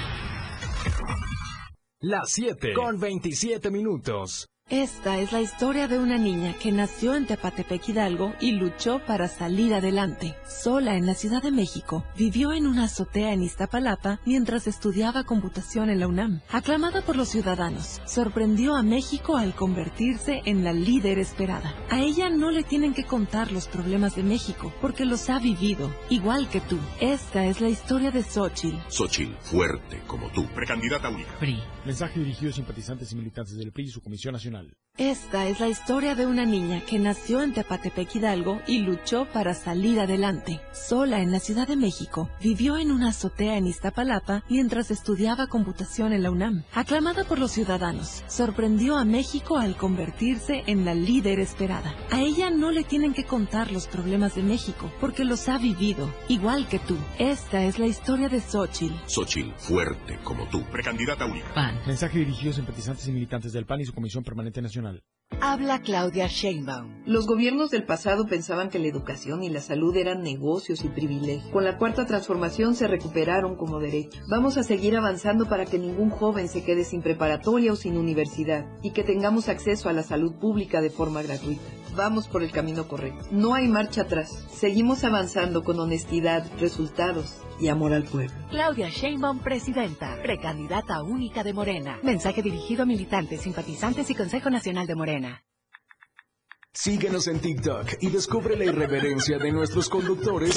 Las 2.01 2.31
7 2.31 2.75
con 2.75 2.99
27 2.99 3.71
minutos. 3.71 4.49
Esta 4.71 5.19
es 5.19 5.33
la 5.33 5.41
historia 5.41 5.89
de 5.89 5.99
una 5.99 6.19
niña 6.19 6.53
que 6.53 6.73
nació 6.73 7.15
en 7.15 7.25
Tepatepec 7.25 7.89
Hidalgo 7.89 8.35
y 8.39 8.53
luchó 8.53 9.01
para 9.07 9.27
salir 9.27 9.73
adelante. 9.73 10.37
Sola 10.47 10.97
en 10.97 11.07
la 11.07 11.15
Ciudad 11.15 11.43
de 11.43 11.51
México, 11.51 12.05
vivió 12.19 12.53
en 12.53 12.67
una 12.67 12.85
azotea 12.85 13.33
en 13.33 13.43
Iztapalapa 13.43 14.21
mientras 14.27 14.67
estudiaba 14.67 15.25
computación 15.25 15.89
en 15.89 16.01
la 16.01 16.07
UNAM. 16.07 16.43
Aclamada 16.51 17.01
por 17.01 17.17
los 17.17 17.31
ciudadanos, 17.31 18.03
sorprendió 18.05 18.77
a 18.77 18.83
México 18.83 19.39
al 19.39 19.55
convertirse 19.55 20.43
en 20.45 20.65
la 20.65 20.75
líder 20.75 21.19
esperada. 21.19 21.75
A 21.89 22.03
ella 22.03 22.29
no 22.29 22.51
le 22.51 22.63
tienen 22.63 22.93
que 22.93 23.05
contar 23.05 23.53
los 23.53 23.69
problemas 23.69 24.17
de 24.17 24.23
México 24.23 24.71
porque 24.83 25.07
los 25.07 25.31
ha 25.31 25.39
vivido, 25.39 25.91
igual 26.11 26.51
que 26.51 26.61
tú. 26.61 26.79
Esta 27.01 27.47
es 27.47 27.63
la 27.63 27.71
historia 27.71 28.11
de 28.11 28.23
Xochitl. 28.23 28.77
Xochitl, 28.91 29.33
fuerte 29.41 30.03
como 30.07 30.29
tú, 30.29 30.45
precandidata 30.55 31.09
única. 31.09 31.39
PRI. 31.39 31.59
Mensaje 31.87 32.21
dirigido 32.21 32.51
a 32.51 32.55
simpatizantes 32.55 33.11
y 33.13 33.17
militantes 33.17 33.57
del 33.57 33.73
PRI 33.73 33.85
y 33.85 33.89
su 33.89 34.03
Comisión 34.03 34.35
Nacional. 34.35 34.58
nationale 34.63 34.88
Esta 34.99 35.47
es 35.47 35.61
la 35.61 35.69
historia 35.69 36.17
de 36.17 36.27
una 36.27 36.45
niña 36.45 36.81
que 36.81 36.99
nació 36.99 37.41
en 37.41 37.53
Tepatepec 37.53 38.17
Hidalgo 38.17 38.61
y 38.67 38.79
luchó 38.79 39.29
para 39.33 39.55
salir 39.55 40.01
adelante. 40.01 40.61
Sola 40.73 41.21
en 41.21 41.31
la 41.31 41.39
Ciudad 41.39 41.69
de 41.69 41.77
México, 41.77 42.29
vivió 42.43 42.77
en 42.79 42.91
una 42.91 43.11
azotea 43.11 43.57
en 43.59 43.69
Iztapalapa 43.69 44.43
mientras 44.49 44.91
estudiaba 44.91 45.47
computación 45.47 46.13
en 46.13 46.25
la 46.25 46.33
UNAM. 46.33 46.65
Aclamada 46.75 47.23
por 47.23 47.39
los 47.39 47.53
ciudadanos, 47.53 48.25
sorprendió 48.27 48.97
a 48.97 49.05
México 49.05 49.57
al 49.57 49.77
convertirse 49.77 50.65
en 50.67 50.85
la 50.85 50.95
líder 50.95 51.39
esperada. 51.39 51.95
A 52.11 52.21
ella 52.21 52.51
no 52.51 52.73
le 52.73 52.83
tienen 52.83 53.15
que 53.15 53.25
contar 53.25 53.71
los 53.71 53.87
problemas 53.87 54.35
de 54.35 54.43
México 54.43 54.91
porque 55.01 55.25
los 55.25 55.49
ha 55.49 55.59
vivido, 55.59 56.13
igual 56.27 56.67
que 56.67 56.81
tú. 56.81 56.97
Esta 57.21 57.63
es 57.63 57.79
la 57.79 57.87
historia 57.87 58.29
de 58.29 58.41
Xochitl. 58.41 58.97
Xochitl, 59.07 59.53
fuerte 59.59 60.19
como 60.25 60.49
tú, 60.49 60.65
precandidata 60.73 61.25
única. 61.25 61.55
PAN. 61.55 61.79
Mensaje 61.87 62.19
dirigido 62.19 62.51
a 62.51 62.55
simpatizantes 62.57 63.07
y 63.07 63.13
militantes 63.13 63.53
del 63.53 63.65
PAN 63.65 63.81
y 63.81 63.85
su 63.85 63.95
Comisión 63.95 64.25
Permanente 64.25 64.61
Nacional. 64.61 64.88
Habla 65.41 65.83
Claudia 65.83 66.27
Sheinbaum. 66.27 67.05
Los 67.07 67.27
gobiernos 67.27 67.71
del 67.71 67.85
pasado 67.85 68.27
pensaban 68.27 68.71
que 68.71 68.81
la 68.81 68.89
educación 68.89 69.45
y 69.45 69.51
la 69.51 69.61
salud 69.61 69.97
eran 69.97 70.23
negocios 70.23 70.85
y 70.85 70.89
privilegios. 70.89 71.53
Con 71.53 71.65
la 71.65 71.79
cuarta 71.79 72.07
transformación 72.07 72.75
se 72.75 72.89
recuperaron 72.89 73.55
como 73.55 73.79
derechos. 73.79 74.21
Vamos 74.29 74.57
a 74.57 74.65
seguir 74.65 74.97
avanzando 74.97 75.49
para 75.49 75.65
que 75.65 75.79
ningún 75.79 76.11
joven 76.11 76.49
se 76.49 76.65
quede 76.65 76.83
sin 76.83 77.03
preparatoria 77.03 77.73
o 77.73 77.77
sin 77.77 77.97
universidad 77.97 78.67
y 78.83 78.91
que 78.91 79.05
tengamos 79.05 79.49
acceso 79.49 79.89
a 79.89 79.93
la 79.93 80.03
salud 80.03 80.35
pública 80.41 80.81
de 80.81 80.91
forma 80.91 81.23
gratuita. 81.23 81.63
Vamos 81.99 82.29
por 82.29 82.45
el 82.45 82.53
camino 82.53 82.87
correcto. 82.87 83.27
No 83.33 83.55
hay 83.55 83.67
marcha 83.67 84.03
atrás. 84.03 84.47
Seguimos 84.53 85.03
avanzando 85.03 85.65
con 85.65 85.81
honestidad, 85.81 86.49
resultados 86.61 87.39
y 87.59 87.67
amor 87.67 87.93
al 87.93 88.05
pueblo. 88.05 88.33
Claudia 88.51 88.89
Sheinbaum, 88.89 89.41
presidenta, 89.41 90.17
precandidata 90.23 91.03
única 91.03 91.43
de 91.43 91.53
Morena. 91.53 91.99
Mensaje 92.05 92.41
dirigido 92.41 92.85
a 92.85 92.87
militantes, 92.87 93.41
simpatizantes 93.41 94.09
y 94.11 94.15
Consejo 94.15 94.49
Nacional 94.49 94.87
de 94.87 94.95
Morena. 94.95 95.43
Síguenos 96.73 97.27
en 97.27 97.41
TikTok 97.41 97.95
y 98.01 98.11
descubre 98.11 98.57
la 98.57 98.67
irreverencia 98.67 99.37
de 99.39 99.51
nuestros 99.51 99.89
conductores. 99.89 100.57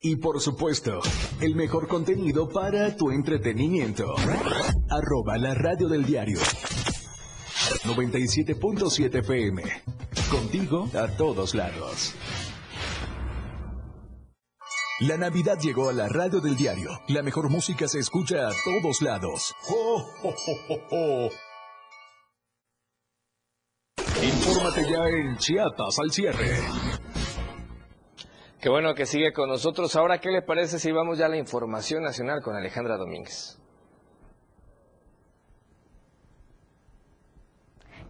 Y 0.00 0.14
por 0.14 0.40
supuesto, 0.40 1.00
el 1.40 1.56
mejor 1.56 1.88
contenido 1.88 2.48
para 2.48 2.94
tu 2.94 3.10
entretenimiento. 3.10 4.14
Arroba 4.88 5.36
la 5.38 5.54
radio 5.54 5.88
del 5.88 6.04
diario. 6.04 6.38
97.7 7.84 9.20
FM. 9.20 9.62
Contigo 10.30 10.88
a 10.94 11.08
todos 11.16 11.54
lados. 11.54 12.14
La 15.00 15.16
Navidad 15.16 15.58
llegó 15.58 15.88
a 15.88 15.94
la 15.94 16.08
radio 16.08 16.40
del 16.40 16.56
diario. 16.56 16.90
La 17.08 17.22
mejor 17.22 17.48
música 17.48 17.88
se 17.88 18.00
escucha 18.00 18.48
a 18.48 18.52
todos 18.64 19.00
lados. 19.00 19.54
¡Oh! 19.70 21.30
Infórmate 24.22 24.82
ya 24.90 25.08
en 25.08 25.38
Chiapas 25.38 25.98
al 26.00 26.10
cierre. 26.10 26.58
Qué 28.60 28.68
bueno 28.68 28.94
que 28.94 29.06
sigue 29.06 29.32
con 29.32 29.48
nosotros. 29.48 29.96
Ahora, 29.96 30.20
¿qué 30.20 30.30
le 30.30 30.42
parece 30.42 30.78
si 30.78 30.92
vamos 30.92 31.16
ya 31.16 31.26
a 31.26 31.30
la 31.30 31.38
información 31.38 32.02
nacional 32.02 32.42
con 32.42 32.54
Alejandra 32.54 32.98
Domínguez? 32.98 33.59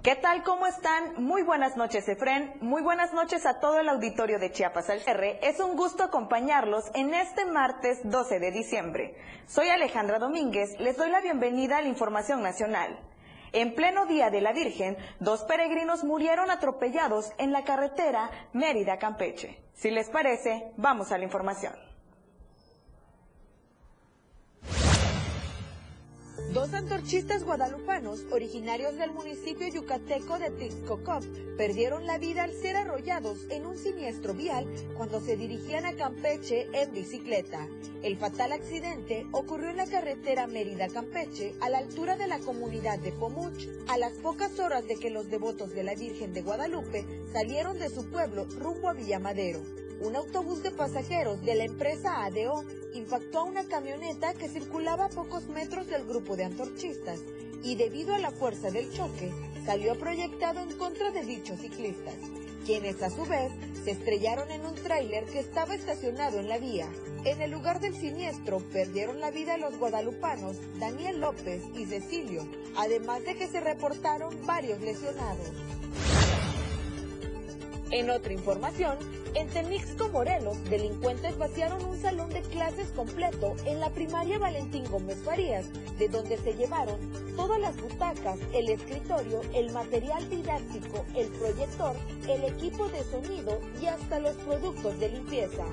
¿Qué 0.02 0.16
tal? 0.16 0.42
¿Cómo 0.44 0.66
están? 0.66 1.22
Muy 1.22 1.42
buenas 1.42 1.76
noches, 1.76 2.08
Efren. 2.08 2.54
Muy 2.62 2.80
buenas 2.80 3.12
noches 3.12 3.44
a 3.44 3.60
todo 3.60 3.80
el 3.80 3.88
auditorio 3.90 4.38
de 4.38 4.50
Chiapas 4.50 4.88
al 4.88 5.00
Cierre. 5.00 5.38
Es 5.42 5.60
un 5.60 5.76
gusto 5.76 6.02
acompañarlos 6.02 6.84
en 6.94 7.12
este 7.12 7.44
martes 7.44 8.00
12 8.04 8.38
de 8.40 8.50
diciembre. 8.50 9.14
Soy 9.46 9.68
Alejandra 9.68 10.18
Domínguez. 10.18 10.80
Les 10.80 10.96
doy 10.96 11.10
la 11.10 11.20
bienvenida 11.20 11.76
a 11.76 11.82
la 11.82 11.88
Información 11.88 12.42
Nacional. 12.42 12.98
En 13.52 13.74
pleno 13.74 14.06
Día 14.06 14.30
de 14.30 14.40
la 14.40 14.54
Virgen, 14.54 14.96
dos 15.18 15.44
peregrinos 15.44 16.02
murieron 16.02 16.50
atropellados 16.50 17.32
en 17.36 17.52
la 17.52 17.64
carretera 17.64 18.30
Mérida-Campeche. 18.54 19.58
Si 19.74 19.90
les 19.90 20.08
parece, 20.08 20.72
vamos 20.78 21.12
a 21.12 21.18
la 21.18 21.24
información. 21.24 21.89
Dos 26.52 26.74
antorchistas 26.74 27.44
guadalupanos, 27.44 28.26
originarios 28.32 28.96
del 28.96 29.12
municipio 29.12 29.68
yucateco 29.68 30.36
de 30.40 30.50
Tixcocop, 30.50 31.22
perdieron 31.56 32.06
la 32.06 32.18
vida 32.18 32.42
al 32.42 32.52
ser 32.52 32.76
arrollados 32.76 33.46
en 33.50 33.66
un 33.66 33.78
siniestro 33.78 34.34
vial 34.34 34.66
cuando 34.96 35.20
se 35.20 35.36
dirigían 35.36 35.86
a 35.86 35.94
Campeche 35.94 36.66
en 36.72 36.92
bicicleta. 36.92 37.68
El 38.02 38.16
fatal 38.16 38.50
accidente 38.50 39.28
ocurrió 39.30 39.70
en 39.70 39.76
la 39.76 39.86
carretera 39.86 40.48
Mérida-Campeche, 40.48 41.54
a 41.60 41.70
la 41.70 41.78
altura 41.78 42.16
de 42.16 42.26
la 42.26 42.40
comunidad 42.40 42.98
de 42.98 43.12
Pomuch, 43.12 43.68
a 43.86 43.96
las 43.96 44.14
pocas 44.14 44.58
horas 44.58 44.84
de 44.88 44.96
que 44.96 45.10
los 45.10 45.30
devotos 45.30 45.70
de 45.70 45.84
la 45.84 45.94
Virgen 45.94 46.32
de 46.32 46.42
Guadalupe 46.42 47.06
salieron 47.32 47.78
de 47.78 47.90
su 47.90 48.10
pueblo 48.10 48.46
rumbo 48.58 48.88
a 48.88 48.94
Villamadero. 48.94 49.60
Un 50.00 50.16
autobús 50.16 50.62
de 50.62 50.70
pasajeros 50.70 51.42
de 51.42 51.54
la 51.54 51.64
empresa 51.64 52.24
ADO 52.24 52.64
impactó 52.94 53.40
a 53.40 53.44
una 53.44 53.64
camioneta 53.64 54.32
que 54.32 54.48
circulaba 54.48 55.04
a 55.04 55.08
pocos 55.10 55.46
metros 55.48 55.88
del 55.88 56.06
grupo 56.06 56.36
de 56.36 56.44
antorchistas 56.44 57.20
y 57.62 57.74
debido 57.74 58.14
a 58.14 58.18
la 58.18 58.30
fuerza 58.30 58.70
del 58.70 58.90
choque 58.90 59.30
salió 59.66 59.98
proyectado 59.98 60.60
en 60.60 60.72
contra 60.78 61.10
de 61.10 61.22
dichos 61.22 61.60
ciclistas, 61.60 62.14
quienes 62.64 63.02
a 63.02 63.10
su 63.10 63.26
vez 63.26 63.52
se 63.84 63.90
estrellaron 63.90 64.50
en 64.50 64.64
un 64.64 64.74
tráiler 64.74 65.26
que 65.26 65.40
estaba 65.40 65.74
estacionado 65.74 66.38
en 66.38 66.48
la 66.48 66.56
vía. 66.56 66.88
En 67.24 67.42
el 67.42 67.50
lugar 67.50 67.80
del 67.80 67.94
siniestro 67.94 68.60
perdieron 68.72 69.20
la 69.20 69.30
vida 69.30 69.58
los 69.58 69.78
guadalupanos 69.78 70.56
Daniel 70.78 71.20
López 71.20 71.62
y 71.74 71.84
Cecilio, 71.84 72.48
además 72.74 73.22
de 73.24 73.36
que 73.36 73.48
se 73.48 73.60
reportaron 73.60 74.46
varios 74.46 74.80
lesionados. 74.80 75.52
En 77.90 78.08
otra 78.08 78.32
información, 78.32 78.98
en 79.34 79.48
Temixco, 79.48 80.08
Morelos, 80.08 80.62
delincuentes 80.64 81.38
vaciaron 81.38 81.84
un 81.84 81.96
salón 82.00 82.30
de 82.30 82.42
clases 82.42 82.88
completo 82.90 83.54
en 83.64 83.80
la 83.80 83.90
primaria 83.90 84.38
Valentín 84.38 84.84
Gómez 84.90 85.18
Farías, 85.24 85.66
de 85.98 86.08
donde 86.08 86.36
se 86.38 86.54
llevaron 86.54 86.98
todas 87.36 87.60
las 87.60 87.80
butacas, 87.80 88.38
el 88.52 88.68
escritorio, 88.68 89.40
el 89.54 89.72
material 89.72 90.28
didáctico, 90.28 91.04
el 91.14 91.28
proyector, 91.28 91.96
el 92.28 92.44
equipo 92.44 92.88
de 92.88 93.04
sonido 93.04 93.60
y 93.80 93.86
hasta 93.86 94.18
los 94.18 94.36
productos 94.36 94.98
de 94.98 95.10
limpieza. 95.10 95.64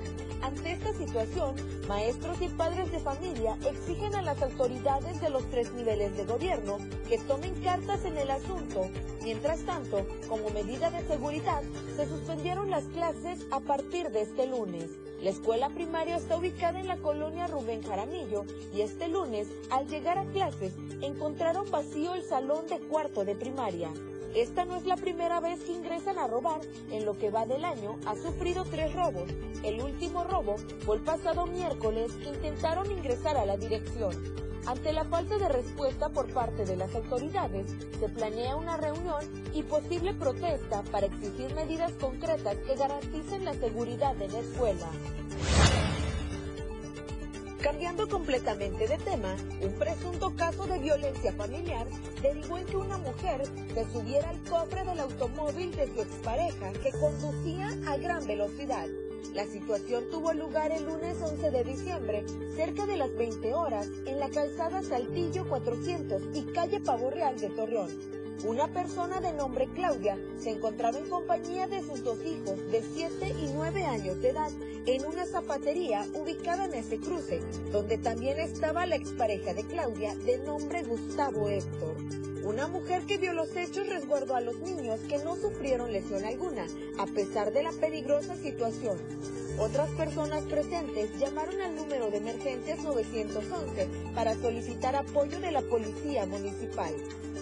Ante 0.41 0.73
esta 0.73 0.93
situación, 0.93 1.55
maestros 1.87 2.41
y 2.41 2.49
padres 2.49 2.91
de 2.91 2.99
familia 2.99 3.57
exigen 3.67 4.13
a 4.15 4.21
las 4.21 4.41
autoridades 4.41 5.19
de 5.19 5.29
los 5.29 5.49
tres 5.49 5.73
niveles 5.73 6.15
de 6.15 6.25
gobierno 6.25 6.77
que 7.09 7.17
tomen 7.17 7.55
cartas 7.63 8.05
en 8.05 8.17
el 8.17 8.29
asunto. 8.29 8.87
Mientras 9.23 9.61
tanto, 9.61 10.05
como 10.29 10.49
medida 10.51 10.91
de 10.91 11.05
seguridad, 11.07 11.63
se 11.95 12.07
suspendieron 12.07 12.69
las 12.69 12.85
clases 12.85 13.46
a 13.51 13.59
partir 13.59 14.09
de 14.09 14.21
este 14.21 14.47
lunes. 14.47 14.91
La 15.21 15.29
escuela 15.31 15.69
primaria 15.69 16.17
está 16.17 16.37
ubicada 16.37 16.79
en 16.79 16.87
la 16.87 16.97
colonia 16.97 17.47
Rubén 17.47 17.81
Jaramillo 17.81 18.45
y 18.73 18.81
este 18.81 19.07
lunes, 19.07 19.47
al 19.69 19.87
llegar 19.87 20.17
a 20.17 20.25
clases, 20.25 20.73
encontraron 21.01 21.69
vacío 21.71 22.13
el 22.13 22.23
salón 22.23 22.67
de 22.67 22.79
cuarto 22.79 23.25
de 23.25 23.35
primaria. 23.35 23.89
Esta 24.35 24.65
no 24.65 24.75
es 24.75 24.85
la 24.85 24.97
primera 24.97 25.39
vez 25.39 25.63
que 25.63 25.71
ingresan 25.71 26.19
a 26.19 26.27
robar. 26.27 26.61
En 26.91 27.05
lo 27.05 27.17
que 27.17 27.31
va 27.31 27.45
del 27.45 27.65
año 27.65 27.97
ha 28.05 28.15
sufrido 28.15 28.65
tres 28.65 28.93
robos. 28.93 29.29
El 29.63 29.81
último 29.81 30.23
robo 30.23 30.57
fue 30.85 30.97
el 30.97 31.01
pasado 31.01 31.47
miércoles 31.47 32.11
que 32.21 32.29
intentaron 32.29 32.91
ingresar 32.91 33.37
a 33.37 33.45
la 33.45 33.57
dirección. 33.57 34.13
Ante 34.67 34.91
la 34.91 35.05
falta 35.05 35.37
de 35.37 35.47
respuesta 35.47 36.09
por 36.09 36.27
parte 36.33 36.65
de 36.65 36.75
las 36.75 36.93
autoridades, 36.93 37.73
se 38.01 38.09
planea 38.09 38.57
una 38.57 38.75
reunión 38.75 39.23
y 39.53 39.63
posible 39.63 40.13
protesta 40.13 40.83
para 40.91 41.05
exigir 41.05 41.55
medidas 41.55 41.93
concretas 41.93 42.57
que 42.57 42.75
garanticen 42.75 43.45
la 43.45 43.53
seguridad 43.53 44.13
de 44.15 44.27
la 44.27 44.39
escuela. 44.39 44.89
Cambiando 47.61 48.09
completamente 48.09 48.89
de 48.89 48.97
tema, 48.97 49.37
un 49.61 49.71
presunto 49.79 50.35
caso 50.35 50.67
de 50.67 50.79
violencia 50.79 51.31
familiar 51.31 51.87
derivó 52.21 52.57
en 52.57 52.65
que 52.65 52.75
una 52.75 52.97
mujer 52.97 53.43
se 53.73 53.89
subiera 53.93 54.29
al 54.29 54.43
cofre 54.43 54.83
del 54.83 54.99
automóvil 54.99 55.73
de 55.77 55.87
su 55.95 56.01
expareja 56.01 56.73
que 56.73 56.91
conducía 56.91 57.69
a 57.87 57.95
gran 57.95 58.27
velocidad. 58.27 58.87
La 59.33 59.45
situación 59.45 60.09
tuvo 60.09 60.33
lugar 60.33 60.71
el 60.71 60.85
lunes 60.85 61.17
11 61.21 61.51
de 61.51 61.63
diciembre, 61.63 62.25
cerca 62.55 62.85
de 62.85 62.97
las 62.97 63.15
20 63.15 63.53
horas, 63.53 63.87
en 64.05 64.19
la 64.19 64.29
calzada 64.29 64.81
Saltillo 64.81 65.47
400 65.47 66.21
y 66.33 66.43
calle 66.53 66.79
Pavo 66.79 67.09
Real 67.09 67.39
de 67.39 67.49
Torreón. 67.49 67.89
Una 68.45 68.67
persona 68.67 69.19
de 69.19 69.33
nombre 69.33 69.67
Claudia 69.73 70.17
se 70.37 70.51
encontraba 70.51 70.99
en 70.99 71.09
compañía 71.09 71.67
de 71.67 71.81
sus 71.81 72.03
dos 72.03 72.19
hijos 72.23 72.55
de 72.71 72.83
7 72.93 73.29
y 73.29 73.51
9 73.53 73.85
años 73.85 74.21
de 74.21 74.29
edad 74.29 74.51
en 74.85 75.05
una 75.05 75.25
zapatería 75.25 76.05
ubicada 76.13 76.65
en 76.65 76.75
ese 76.75 76.99
cruce, 76.99 77.39
donde 77.71 77.97
también 77.97 78.39
estaba 78.39 78.85
la 78.85 78.95
expareja 78.95 79.53
de 79.53 79.63
Claudia 79.63 80.15
de 80.15 80.37
nombre 80.39 80.83
Gustavo 80.83 81.49
Héctor. 81.49 82.26
Una 82.47 82.69
mujer 82.69 83.05
que 83.05 83.17
vio 83.17 83.33
los 83.33 83.53
hechos 83.57 83.89
resguardó 83.89 84.33
a 84.33 84.39
los 84.39 84.57
niños 84.61 85.01
que 85.09 85.17
no 85.17 85.35
sufrieron 85.35 85.91
lesión 85.91 86.23
alguna, 86.23 86.65
a 86.97 87.05
pesar 87.05 87.51
de 87.51 87.61
la 87.61 87.73
peligrosa 87.73 88.37
situación. 88.37 88.97
Otras 89.59 89.89
personas 89.95 90.45
presentes 90.45 91.09
llamaron 91.19 91.59
al 91.59 91.75
número 91.75 92.09
de 92.09 92.19
emergencias 92.19 92.81
911 92.85 93.89
para 94.15 94.33
solicitar 94.35 94.95
apoyo 94.95 95.41
de 95.41 95.51
la 95.51 95.61
policía 95.61 96.25
municipal. 96.25 96.93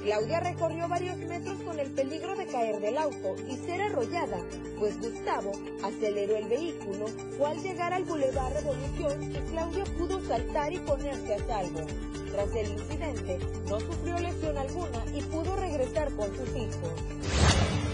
Claudia 0.06 0.40
recorrió 0.40 0.88
varios 0.88 1.18
metros 1.18 1.60
con 1.64 1.80
el 1.80 1.90
peligro 1.90 2.36
de 2.36 2.46
caer 2.46 2.80
del 2.80 2.96
auto 2.96 3.36
y 3.50 3.56
ser 3.66 3.82
arrollada, 3.82 4.38
pues 4.78 5.02
Gustavo 5.02 5.52
aceleró 5.82 6.36
el 6.36 6.48
vehículo, 6.48 7.08
fue 7.36 7.50
al 7.50 7.64
llegar 7.64 7.92
al 7.92 8.04
Boulevard 8.04 8.54
Revolución 8.54 9.34
y 9.34 9.40
Claudia 9.50 9.84
pudo 9.98 10.24
saltar 10.28 10.72
y 10.72 10.78
ponerse 10.78 11.34
a 11.34 11.48
salvo. 11.48 11.88
Tras 12.32 12.56
el 12.56 12.74
incidente, 12.74 13.40
no 13.68 13.80
sufrió 13.80 14.20
lesión 14.20 14.56
alguna 14.60 15.04
y 15.12 15.24
pudo 15.24 15.56
regresar 15.56 16.12
con 16.12 16.28
sus 16.36 16.50
hijos. 16.56 17.85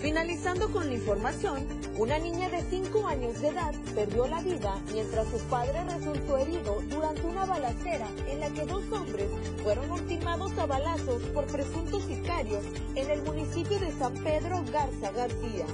Finalizando 0.00 0.70
con 0.70 0.86
la 0.86 0.94
información, 0.94 1.66
una 1.96 2.18
niña 2.18 2.48
de 2.50 2.62
5 2.62 3.08
años 3.08 3.40
de 3.40 3.48
edad 3.48 3.74
perdió 3.96 4.28
la 4.28 4.40
vida 4.40 4.80
mientras 4.92 5.26
su 5.26 5.38
padre 5.48 5.82
resultó 5.84 6.38
herido 6.38 6.80
durante 6.88 7.22
una 7.22 7.44
balacera 7.44 8.06
en 8.28 8.38
la 8.38 8.48
que 8.50 8.64
dos 8.64 8.84
hombres 8.92 9.26
fueron 9.64 9.90
ultimados 9.90 10.56
a 10.56 10.66
balazos 10.66 11.20
por 11.34 11.46
presuntos 11.46 12.04
sicarios 12.04 12.62
en 12.94 13.10
el 13.10 13.22
municipio 13.22 13.80
de 13.80 13.90
San 13.98 14.14
Pedro 14.14 14.62
Garza 14.72 15.10
García. 15.10 15.66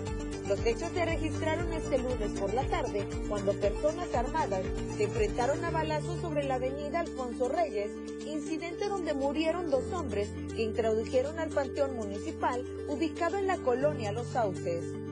Los 0.48 0.64
hechos 0.66 0.90
se 0.92 1.04
registraron 1.06 1.72
este 1.72 1.98
lunes 1.98 2.38
por 2.38 2.52
la 2.52 2.64
tarde, 2.64 3.06
cuando 3.28 3.54
personas 3.54 4.14
armadas 4.14 4.62
se 4.96 5.04
enfrentaron 5.04 5.64
a 5.64 5.70
balazos 5.70 6.20
sobre 6.20 6.44
la 6.44 6.56
avenida 6.56 7.00
Alfonso 7.00 7.48
Reyes, 7.48 7.90
incidente 8.26 8.88
donde 8.88 9.14
murieron 9.14 9.70
dos 9.70 9.90
hombres 9.92 10.28
que 10.54 10.62
introdujeron 10.62 11.38
al 11.38 11.48
panteón 11.48 11.96
municipal 11.96 12.62
ubicado 12.88 13.38
en 13.38 13.46
la 13.46 13.56
colonia 13.56 14.12
Los 14.12 14.26
Sauces. 14.28 15.03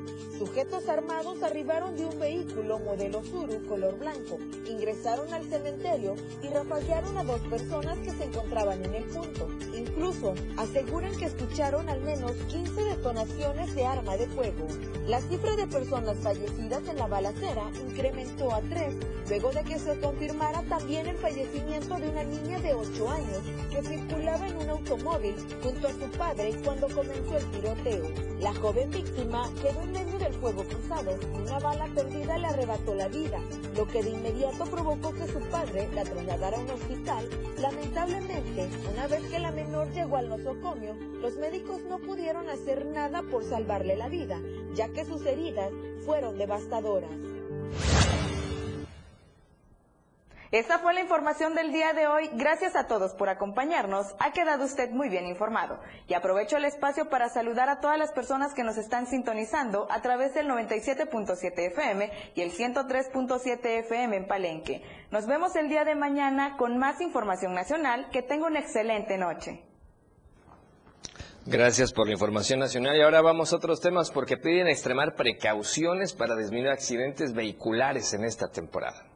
Sujetos 0.43 0.89
armados 0.89 1.41
arribaron 1.45 1.97
de 1.97 2.05
un 2.05 2.19
vehículo 2.19 2.81
modelo 2.81 3.23
Suru 3.23 3.65
color 3.69 3.97
blanco, 3.97 4.39
ingresaron 4.69 5.33
al 5.33 5.45
cementerio 5.45 6.17
y 6.43 6.49
rafaguearon 6.49 7.17
a 7.17 7.23
dos 7.23 7.41
personas 7.43 7.97
que 7.99 8.11
se 8.11 8.25
encontraban 8.25 8.85
en 8.85 8.93
el 8.93 9.05
punto. 9.05 9.47
Incluso 9.73 10.35
aseguran 10.57 11.17
que 11.17 11.27
escucharon 11.27 11.88
al 11.88 12.01
menos 12.01 12.33
15 12.49 12.83
detonaciones 12.83 13.73
de 13.77 13.87
arma 13.87 14.17
de 14.17 14.27
fuego. 14.27 14.67
La 15.07 15.21
cifra 15.21 15.55
de 15.55 15.69
personas 15.69 16.19
fallecidas 16.19 16.88
en 16.88 16.97
la 16.97 17.07
balacera 17.07 17.71
incrementó 17.88 18.53
a 18.53 18.63
tres, 18.63 18.97
luego 19.29 19.53
de 19.53 19.63
que 19.63 19.79
se 19.79 20.01
confirmara 20.01 20.63
también 20.63 21.07
el 21.07 21.19
fallecimiento 21.19 21.95
de 21.99 22.09
una 22.09 22.25
niña 22.25 22.59
de 22.59 22.75
8 22.75 23.11
años 23.11 23.43
que 23.71 23.83
circulaba 23.83 24.49
en 24.49 24.57
un 24.57 24.71
automóvil 24.71 25.37
junto 25.63 25.87
a 25.87 25.93
su 25.93 26.11
padre 26.19 26.53
cuando 26.65 26.88
comenzó 26.88 27.37
el 27.37 27.51
tiroteo. 27.53 28.09
La 28.40 28.53
joven 28.55 28.90
víctima 28.90 29.49
quedó 29.63 29.83
en 29.83 29.93
medio 29.93 30.19
del 30.19 30.32
fuego 30.33 30.65
cruzado 30.65 31.19
una 31.35 31.59
bala 31.59 31.87
perdida 31.95 32.39
le 32.39 32.47
arrebató 32.47 32.95
la 32.95 33.09
vida, 33.09 33.39
lo 33.77 33.87
que 33.87 34.03
de 34.03 34.11
inmediato 34.11 34.65
provocó 34.65 35.13
que 35.13 35.27
su 35.27 35.41
padre 35.51 35.89
la 35.95 36.05
trasladara 36.05 36.57
a 36.57 36.61
un 36.61 36.71
hospital. 36.71 37.29
Lamentablemente, 37.61 38.69
una 38.93 39.07
vez 39.07 39.23
que 39.29 39.39
la 39.39 39.51
menor 39.51 39.91
llegó 39.93 40.17
al 40.17 40.29
nosocomio, 40.29 40.97
los 41.21 41.37
médicos 41.37 41.83
no 41.89 41.99
pudieron 41.99 42.49
hacer 42.49 42.87
nada 42.87 43.23
por 43.23 43.45
salvarle 43.45 43.97
la 43.97 44.09
vida, 44.09 44.41
ya 44.75 44.89
que 44.89 45.05
sus 45.05 45.25
heridas 45.27 45.71
fueron 46.05 46.39
devastadoras. 46.39 47.11
Esta 50.53 50.81
fue 50.81 50.92
la 50.92 51.00
información 51.00 51.55
del 51.55 51.73
día 51.73 51.94
de 51.94 52.07
hoy. 52.07 52.29
Gracias 52.35 52.77
a 52.77 52.87
todos 52.87 53.15
por 53.15 53.31
acompañarnos. 53.31 54.15
Ha 54.19 54.33
quedado 54.33 54.67
usted 54.67 54.90
muy 54.90 55.09
bien 55.09 55.27
informado. 55.27 55.81
Y 56.09 56.13
aprovecho 56.13 56.59
el 56.59 56.67
espacio 56.67 57.09
para 57.09 57.31
saludar 57.31 57.71
a 57.71 57.81
todas 57.81 57.98
las 57.98 58.13
personas 58.13 58.53
que 58.53 58.63
nos 58.63 58.77
están 58.77 59.07
sintonizando 59.07 59.87
a 59.90 60.03
través 60.03 60.35
del 60.35 60.48
97.7 60.48 61.59
FM 61.71 62.13
y 62.35 62.42
el 62.42 62.53
103.7 62.53 63.65
FM 63.65 64.15
en 64.15 64.27
Palenque. 64.27 64.83
Nos 65.11 65.27
vemos 65.27 65.57
el 65.57 65.71
día 65.71 65.87
de 65.87 65.94
mañana 65.94 66.59
con 66.59 66.77
más 66.77 67.00
información 67.00 67.55
nacional. 67.55 68.11
Que 68.13 68.21
tenga 68.21 68.46
una 68.46 68.61
excelente 68.61 69.17
noche. 69.17 69.63
Gracias 71.46 71.94
por 71.94 72.09
la 72.09 72.13
información 72.13 72.61
nacional. 72.61 72.94
Y 72.98 73.00
ahora 73.00 73.23
vamos 73.23 73.55
a 73.55 73.57
otros 73.57 73.81
temas 73.81 74.11
porque 74.11 74.37
piden 74.37 74.69
extremar 74.69 75.15
precauciones 75.15 76.13
para 76.13 76.37
disminuir 76.37 76.73
accidentes 76.73 77.33
vehiculares 77.33 78.13
en 78.13 78.25
esta 78.25 78.48
temporada. 78.48 79.07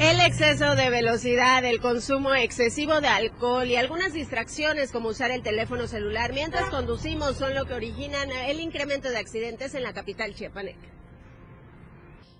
El 0.00 0.18
exceso 0.20 0.76
de 0.76 0.88
velocidad, 0.88 1.62
el 1.62 1.78
consumo 1.78 2.32
excesivo 2.32 3.02
de 3.02 3.08
alcohol 3.08 3.68
y 3.68 3.76
algunas 3.76 4.14
distracciones 4.14 4.92
como 4.92 5.10
usar 5.10 5.30
el 5.30 5.42
teléfono 5.42 5.86
celular 5.86 6.32
mientras 6.32 6.70
conducimos 6.70 7.36
son 7.36 7.54
lo 7.54 7.66
que 7.66 7.74
originan 7.74 8.30
el 8.30 8.60
incremento 8.60 9.10
de 9.10 9.18
accidentes 9.18 9.74
en 9.74 9.82
la 9.82 9.92
capital 9.92 10.34
chiapaneca. 10.34 10.88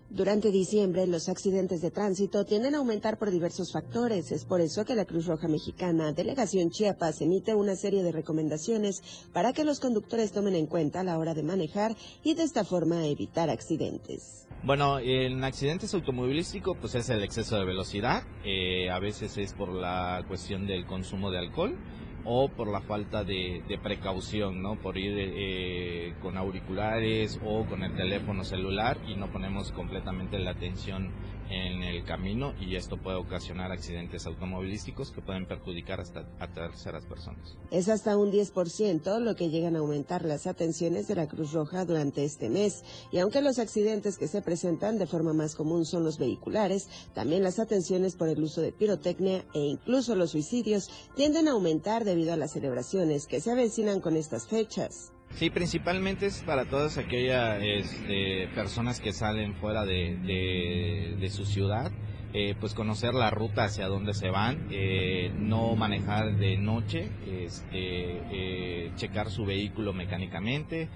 Durante 0.08 0.50
diciembre, 0.50 1.06
los 1.06 1.28
accidentes 1.28 1.82
de 1.82 1.90
tránsito 1.90 2.46
tienden 2.46 2.76
a 2.76 2.78
aumentar 2.78 3.18
por 3.18 3.30
diversos 3.30 3.72
factores. 3.72 4.32
Es 4.32 4.46
por 4.46 4.62
eso 4.62 4.86
que 4.86 4.94
la 4.94 5.04
Cruz 5.04 5.26
Roja 5.26 5.46
Mexicana, 5.46 6.12
Delegación 6.12 6.70
Chiapas, 6.70 7.20
emite 7.20 7.54
una 7.54 7.76
serie 7.76 8.02
de 8.02 8.10
recomendaciones 8.10 9.02
para 9.34 9.52
que 9.52 9.64
los 9.64 9.80
conductores 9.80 10.32
tomen 10.32 10.54
en 10.54 10.66
cuenta 10.66 11.00
a 11.00 11.04
la 11.04 11.18
hora 11.18 11.34
de 11.34 11.42
manejar 11.42 11.94
y 12.24 12.32
de 12.32 12.42
esta 12.42 12.64
forma 12.64 13.06
evitar 13.06 13.50
accidentes. 13.50 14.46
Bueno, 14.62 14.98
en 14.98 15.42
accidentes 15.42 15.94
automovilísticos 15.94 16.76
pues 16.78 16.94
es 16.94 17.08
el 17.08 17.24
exceso 17.24 17.58
de 17.58 17.64
velocidad, 17.64 18.24
eh, 18.44 18.90
a 18.90 18.98
veces 18.98 19.38
es 19.38 19.54
por 19.54 19.70
la 19.70 20.22
cuestión 20.28 20.66
del 20.66 20.84
consumo 20.84 21.30
de 21.30 21.38
alcohol 21.38 21.78
o 22.26 22.50
por 22.50 22.70
la 22.70 22.82
falta 22.82 23.24
de, 23.24 23.62
precaución, 23.82 24.60
¿no? 24.60 24.76
Por 24.76 24.98
ir 24.98 25.14
eh, 25.16 26.12
con 26.20 26.36
auriculares 26.36 27.40
o 27.42 27.64
con 27.64 27.82
el 27.82 27.94
teléfono 27.94 28.44
celular 28.44 28.98
y 29.08 29.14
no 29.14 29.32
ponemos 29.32 29.72
completamente 29.72 30.38
la 30.38 30.50
atención 30.50 31.10
en 31.50 31.82
el 31.82 32.04
camino 32.04 32.54
y 32.60 32.76
esto 32.76 32.96
puede 32.96 33.16
ocasionar 33.16 33.72
accidentes 33.72 34.26
automovilísticos 34.26 35.10
que 35.10 35.20
pueden 35.20 35.46
perjudicar 35.46 36.00
hasta 36.00 36.24
a 36.38 36.48
terceras 36.48 37.04
personas. 37.04 37.56
Es 37.70 37.88
hasta 37.88 38.16
un 38.16 38.30
10% 38.30 39.18
lo 39.18 39.34
que 39.34 39.50
llegan 39.50 39.76
a 39.76 39.80
aumentar 39.80 40.24
las 40.24 40.46
atenciones 40.46 41.08
de 41.08 41.16
la 41.16 41.26
Cruz 41.26 41.52
Roja 41.52 41.84
durante 41.84 42.24
este 42.24 42.48
mes 42.48 42.84
y 43.10 43.18
aunque 43.18 43.42
los 43.42 43.58
accidentes 43.58 44.16
que 44.16 44.28
se 44.28 44.42
presentan 44.42 44.98
de 44.98 45.06
forma 45.06 45.32
más 45.32 45.54
común 45.54 45.84
son 45.84 46.04
los 46.04 46.18
vehiculares, 46.18 46.88
también 47.14 47.42
las 47.42 47.58
atenciones 47.58 48.14
por 48.14 48.28
el 48.28 48.42
uso 48.42 48.60
de 48.60 48.72
pirotecnia 48.72 49.44
e 49.52 49.60
incluso 49.60 50.14
los 50.14 50.30
suicidios 50.30 50.88
tienden 51.16 51.48
a 51.48 51.52
aumentar 51.52 52.04
debido 52.04 52.32
a 52.32 52.36
las 52.36 52.52
celebraciones 52.52 53.26
que 53.26 53.40
se 53.40 53.50
avecinan 53.50 54.00
con 54.00 54.16
estas 54.16 54.46
fechas. 54.46 55.12
Sí, 55.34 55.48
principalmente 55.48 56.26
es 56.26 56.42
para 56.42 56.66
todas 56.66 56.98
aquellas 56.98 57.62
este, 57.62 58.48
personas 58.54 59.00
que 59.00 59.12
salen 59.12 59.54
fuera 59.54 59.84
de, 59.86 61.16
de, 61.18 61.30
su 61.30 61.46
ciudad, 61.46 61.90
eh, 62.34 62.54
pues 62.60 62.74
conocer 62.74 63.14
la 63.14 63.30
ruta 63.30 63.64
hacia 63.64 63.86
donde 63.86 64.12
se 64.12 64.28
van, 64.28 64.66
eh, 64.70 65.32
no 65.38 65.76
manejar 65.76 66.36
de 66.36 66.58
noche, 66.58 67.08
este, 67.26 68.20
eh, 68.32 68.92
checar 68.96 69.30
su 69.30 69.46
vehículo 69.46 69.94
mecánicamente, 69.94 70.88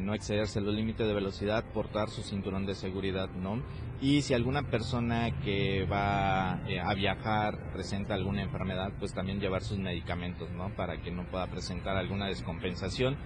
no 0.00 0.14
excederse 0.14 0.60
los 0.60 0.74
límites 0.74 1.06
de 1.06 1.14
velocidad, 1.14 1.64
portar 1.72 2.08
su 2.08 2.22
cinturón 2.22 2.66
de 2.66 2.74
seguridad, 2.74 3.28
¿no? 3.30 3.62
Y 4.00 4.22
si 4.22 4.34
alguna 4.34 4.62
persona 4.62 5.30
que 5.42 5.84
va 5.84 6.54
a 6.54 6.94
viajar 6.94 7.72
presenta 7.72 8.14
alguna 8.14 8.42
enfermedad, 8.42 8.92
pues 8.98 9.14
también 9.14 9.40
llevar 9.40 9.62
sus 9.62 9.78
medicamentos, 9.78 10.50
¿no? 10.50 10.70
Para 10.74 11.00
que 11.00 11.10
no 11.10 11.24
pueda 11.24 11.46
presentar 11.48 11.96
alguna 11.96 12.26
descompensación 12.26 13.16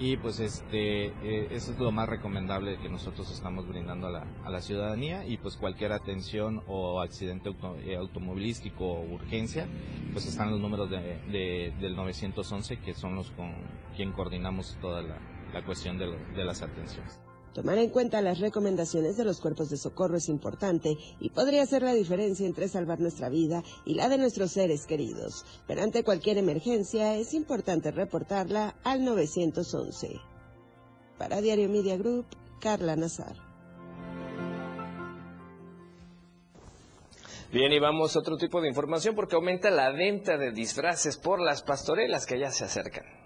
y 0.00 0.16
pues 0.16 0.40
este 0.40 1.08
eh, 1.22 1.48
eso 1.50 1.72
es 1.72 1.78
lo 1.78 1.92
más 1.92 2.08
recomendable 2.08 2.78
que 2.78 2.88
nosotros 2.88 3.30
estamos 3.30 3.68
brindando 3.68 4.06
a 4.06 4.10
la, 4.10 4.26
a 4.44 4.50
la 4.50 4.62
ciudadanía 4.62 5.26
y 5.26 5.36
pues 5.36 5.58
cualquier 5.58 5.92
atención 5.92 6.62
o 6.66 7.02
accidente 7.02 7.54
eh, 7.84 7.96
automovilístico 7.96 8.84
o 8.86 9.02
urgencia 9.02 9.68
pues 10.14 10.26
están 10.26 10.50
los 10.50 10.58
números 10.58 10.88
de, 10.88 11.74
del 11.78 11.94
911 11.94 12.78
que 12.78 12.94
son 12.94 13.14
los 13.14 13.30
con 13.32 13.52
quien 13.94 14.12
coordinamos 14.12 14.78
toda 14.80 15.02
la, 15.02 15.18
la 15.52 15.64
cuestión 15.64 15.98
de, 15.98 16.06
de 16.34 16.44
las 16.44 16.62
atenciones. 16.62 17.20
Tomar 17.52 17.78
en 17.78 17.90
cuenta 17.90 18.22
las 18.22 18.38
recomendaciones 18.38 19.16
de 19.16 19.24
los 19.24 19.40
cuerpos 19.40 19.70
de 19.70 19.76
socorro 19.76 20.16
es 20.16 20.28
importante 20.28 20.96
y 21.18 21.30
podría 21.30 21.66
ser 21.66 21.82
la 21.82 21.94
diferencia 21.94 22.46
entre 22.46 22.68
salvar 22.68 23.00
nuestra 23.00 23.28
vida 23.28 23.64
y 23.84 23.94
la 23.94 24.08
de 24.08 24.18
nuestros 24.18 24.52
seres 24.52 24.86
queridos. 24.86 25.44
Pero 25.66 25.82
ante 25.82 26.04
cualquier 26.04 26.38
emergencia 26.38 27.16
es 27.16 27.34
importante 27.34 27.90
reportarla 27.90 28.76
al 28.84 29.04
911. 29.04 30.20
Para 31.18 31.40
Diario 31.40 31.68
Media 31.68 31.96
Group, 31.96 32.26
Carla 32.60 32.94
Nazar. 32.94 33.34
Bien, 37.52 37.72
y 37.72 37.80
vamos 37.80 38.14
a 38.14 38.20
otro 38.20 38.36
tipo 38.36 38.60
de 38.60 38.68
información 38.68 39.16
porque 39.16 39.34
aumenta 39.34 39.70
la 39.70 39.90
venta 39.90 40.38
de 40.38 40.52
disfraces 40.52 41.16
por 41.16 41.40
las 41.40 41.64
pastorelas 41.64 42.24
que 42.24 42.38
ya 42.38 42.52
se 42.52 42.64
acercan. 42.64 43.19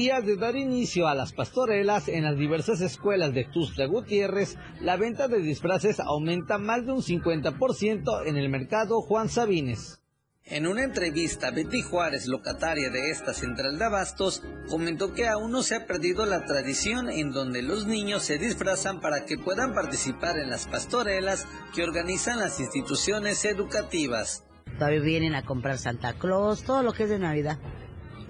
Días 0.00 0.24
de 0.24 0.36
dar 0.36 0.56
inicio 0.56 1.08
a 1.08 1.14
las 1.14 1.34
pastorelas 1.34 2.08
en 2.08 2.24
las 2.24 2.38
diversas 2.38 2.80
escuelas 2.80 3.34
de 3.34 3.44
Tuxtla 3.44 3.84
Gutiérrez, 3.84 4.56
la 4.80 4.96
venta 4.96 5.28
de 5.28 5.42
disfraces 5.42 6.00
aumenta 6.00 6.56
más 6.56 6.86
de 6.86 6.92
un 6.92 7.02
50% 7.02 8.26
en 8.26 8.38
el 8.38 8.48
mercado 8.48 9.02
Juan 9.02 9.28
Sabines. 9.28 10.00
En 10.46 10.66
una 10.66 10.84
entrevista, 10.84 11.50
Betty 11.50 11.82
Juárez, 11.82 12.28
locataria 12.28 12.88
de 12.88 13.10
esta 13.10 13.34
central 13.34 13.78
de 13.78 13.84
abastos, 13.84 14.42
comentó 14.70 15.12
que 15.12 15.28
aún 15.28 15.52
no 15.52 15.62
se 15.62 15.74
ha 15.74 15.86
perdido 15.86 16.24
la 16.24 16.46
tradición 16.46 17.10
en 17.10 17.30
donde 17.30 17.60
los 17.60 17.86
niños 17.86 18.22
se 18.22 18.38
disfrazan 18.38 19.02
para 19.02 19.26
que 19.26 19.36
puedan 19.36 19.74
participar 19.74 20.38
en 20.38 20.48
las 20.48 20.66
pastorelas 20.66 21.46
que 21.74 21.82
organizan 21.82 22.38
las 22.38 22.58
instituciones 22.58 23.44
educativas. 23.44 24.44
Todavía 24.78 25.00
vienen 25.00 25.34
a 25.34 25.44
comprar 25.44 25.76
Santa 25.76 26.14
Claus, 26.14 26.62
todo 26.62 26.82
lo 26.82 26.94
que 26.94 27.02
es 27.02 27.10
de 27.10 27.18
Navidad. 27.18 27.58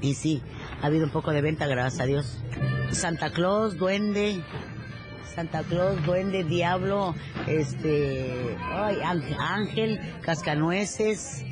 Y 0.00 0.14
sí, 0.14 0.42
ha 0.82 0.86
habido 0.86 1.04
un 1.04 1.10
poco 1.10 1.30
de 1.32 1.42
venta, 1.42 1.66
gracias 1.66 2.00
a 2.00 2.06
Dios. 2.06 2.38
Santa 2.90 3.30
Claus, 3.30 3.76
duende, 3.76 4.42
Santa 5.34 5.62
Claus, 5.62 6.04
duende, 6.04 6.44
diablo, 6.44 7.14
este, 7.46 8.56
ay, 8.72 8.98
ángel, 9.38 10.00
cascanueces, 10.22 11.44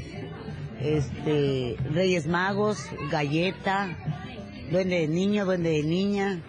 este, 0.81 1.77
Reyes 1.93 2.27
Magos, 2.27 2.87
galleta, 3.11 3.97
duende 4.71 5.01
de 5.01 5.09
niño, 5.09 5.45
duende 5.45 5.71
de 5.71 5.83
niña, 5.83 6.41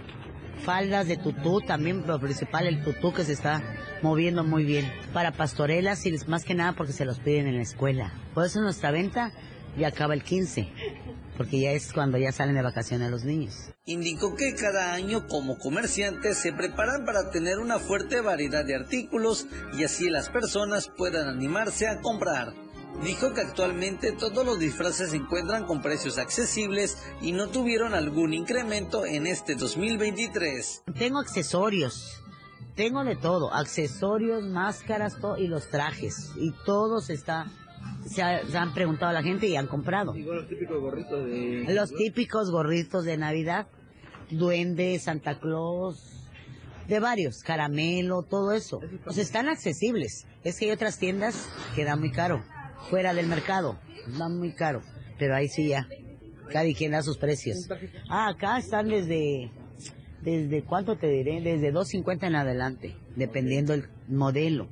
faldas 0.63 1.07
de 1.07 1.17
tutú, 1.17 1.59
también 1.61 2.07
lo 2.07 2.19
principal 2.19 2.65
el 2.65 2.81
tutú 2.81 3.13
que 3.13 3.25
se 3.25 3.33
está 3.33 3.61
moviendo 4.01 4.45
muy 4.45 4.63
bien. 4.63 4.89
Para 5.13 5.31
pastorelas 5.31 6.05
y 6.05 6.15
más 6.27 6.45
que 6.45 6.55
nada 6.55 6.73
porque 6.73 6.93
se 6.93 7.05
los 7.05 7.19
piden 7.19 7.47
en 7.47 7.57
la 7.57 7.63
escuela. 7.63 8.13
Por 8.33 8.45
eso 8.45 8.61
nuestra 8.61 8.91
venta 8.91 9.31
ya 9.77 9.89
acaba 9.89 10.13
el 10.13 10.23
15 10.23 10.69
porque 11.39 11.61
ya 11.61 11.71
es 11.71 11.93
cuando 11.93 12.17
ya 12.17 12.33
salen 12.33 12.55
de 12.55 12.61
vacaciones 12.61 13.09
los 13.09 13.23
niños. 13.23 13.71
Indicó 13.85 14.35
que 14.35 14.55
cada 14.55 14.91
año 14.91 15.25
como 15.25 15.57
comerciantes 15.57 16.37
se 16.37 16.51
preparan 16.51 17.05
para 17.05 17.31
tener 17.31 17.59
una 17.59 17.79
fuerte 17.79 18.19
variedad 18.19 18.65
de 18.65 18.75
artículos 18.75 19.47
y 19.71 19.85
así 19.85 20.09
las 20.09 20.27
personas 20.27 20.91
puedan 20.97 21.29
animarse 21.29 21.87
a 21.87 22.01
comprar. 22.01 22.53
Dijo 23.05 23.33
que 23.33 23.39
actualmente 23.39 24.11
todos 24.11 24.45
los 24.45 24.59
disfraces 24.59 25.11
se 25.11 25.15
encuentran 25.15 25.65
con 25.65 25.81
precios 25.81 26.17
accesibles 26.17 26.97
y 27.21 27.31
no 27.31 27.47
tuvieron 27.47 27.93
algún 27.93 28.33
incremento 28.33 29.05
en 29.05 29.25
este 29.25 29.55
2023. 29.55 30.83
Tengo 30.97 31.19
accesorios, 31.19 32.21
tengo 32.75 33.05
de 33.05 33.15
todo, 33.15 33.53
accesorios, 33.53 34.43
máscaras 34.43 35.15
y 35.37 35.47
los 35.47 35.69
trajes 35.69 36.33
y 36.35 36.51
todo 36.65 36.99
se 36.99 37.13
está 37.13 37.45
se, 38.09 38.21
han 38.21 38.73
preguntado 38.73 39.11
a 39.11 39.13
la 39.13 39.23
gente 39.23 39.47
y 39.47 39.55
han 39.55 39.67
comprado. 39.67 40.13
los 40.13 40.47
típicos 40.47 40.81
gorritos 40.81 41.25
de... 41.25 41.65
Los 41.69 41.93
típicos 41.93 42.51
gorritos 42.51 43.05
de 43.05 43.17
Navidad, 43.17 43.67
duende, 44.31 44.97
Santa 44.99 45.39
Claus, 45.39 46.27
de 46.87 46.99
varios, 46.99 47.43
caramelo, 47.43 48.23
todo 48.23 48.53
eso. 48.53 48.81
Pues 49.03 49.17
están 49.17 49.47
accesibles. 49.47 50.25
Es 50.43 50.57
que 50.57 50.65
hay 50.65 50.71
otras 50.71 50.97
tiendas 50.97 51.49
que 51.75 51.85
dan 51.85 51.99
muy 51.99 52.11
caro, 52.11 52.43
fuera 52.89 53.13
del 53.13 53.27
mercado, 53.27 53.79
dan 54.17 54.37
muy 54.37 54.53
caro. 54.53 54.81
Pero 55.17 55.35
ahí 55.35 55.47
sí 55.47 55.67
ya, 55.67 55.87
cada 56.51 56.65
quien 56.73 56.91
da 56.91 57.03
sus 57.03 57.17
precios. 57.17 57.69
Ah, 58.09 58.29
acá 58.29 58.57
están 58.57 58.87
desde, 58.87 59.51
desde 60.21 60.63
¿cuánto 60.63 60.97
te 60.97 61.07
diré? 61.07 61.41
Desde 61.41 61.71
2.50 61.71 62.27
en 62.27 62.35
adelante, 62.35 62.95
dependiendo 63.15 63.73
el 63.73 63.89
modelo 64.07 64.67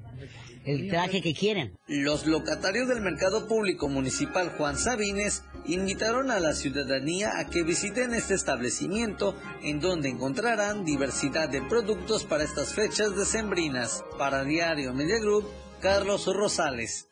el 0.68 0.89
traje 0.89 1.22
que 1.22 1.34
quieren. 1.34 1.78
Los 1.88 2.28
locatarios 2.28 2.89
del 2.89 3.01
mercado 3.01 3.47
público 3.47 3.88
municipal 3.88 4.49
Juan 4.57 4.78
Sabines 4.78 5.43
invitaron 5.65 6.30
a 6.30 6.39
la 6.41 6.53
ciudadanía 6.53 7.39
a 7.39 7.49
que 7.49 7.63
visiten 7.63 8.13
este 8.13 8.34
establecimiento 8.34 9.36
en 9.63 9.80
donde 9.80 10.09
encontrarán 10.09 10.84
diversidad 10.84 11.47
de 11.47 11.61
productos 11.61 12.26
para 12.26 12.43
estas 12.43 12.74
fechas 12.74 13.15
decembrinas. 13.15 14.03
Para 14.18 14.43
Diario 14.43 14.93
Media 14.93 15.20
Group, 15.20 15.45
Carlos 15.82 16.26
Rosales. 16.26 17.07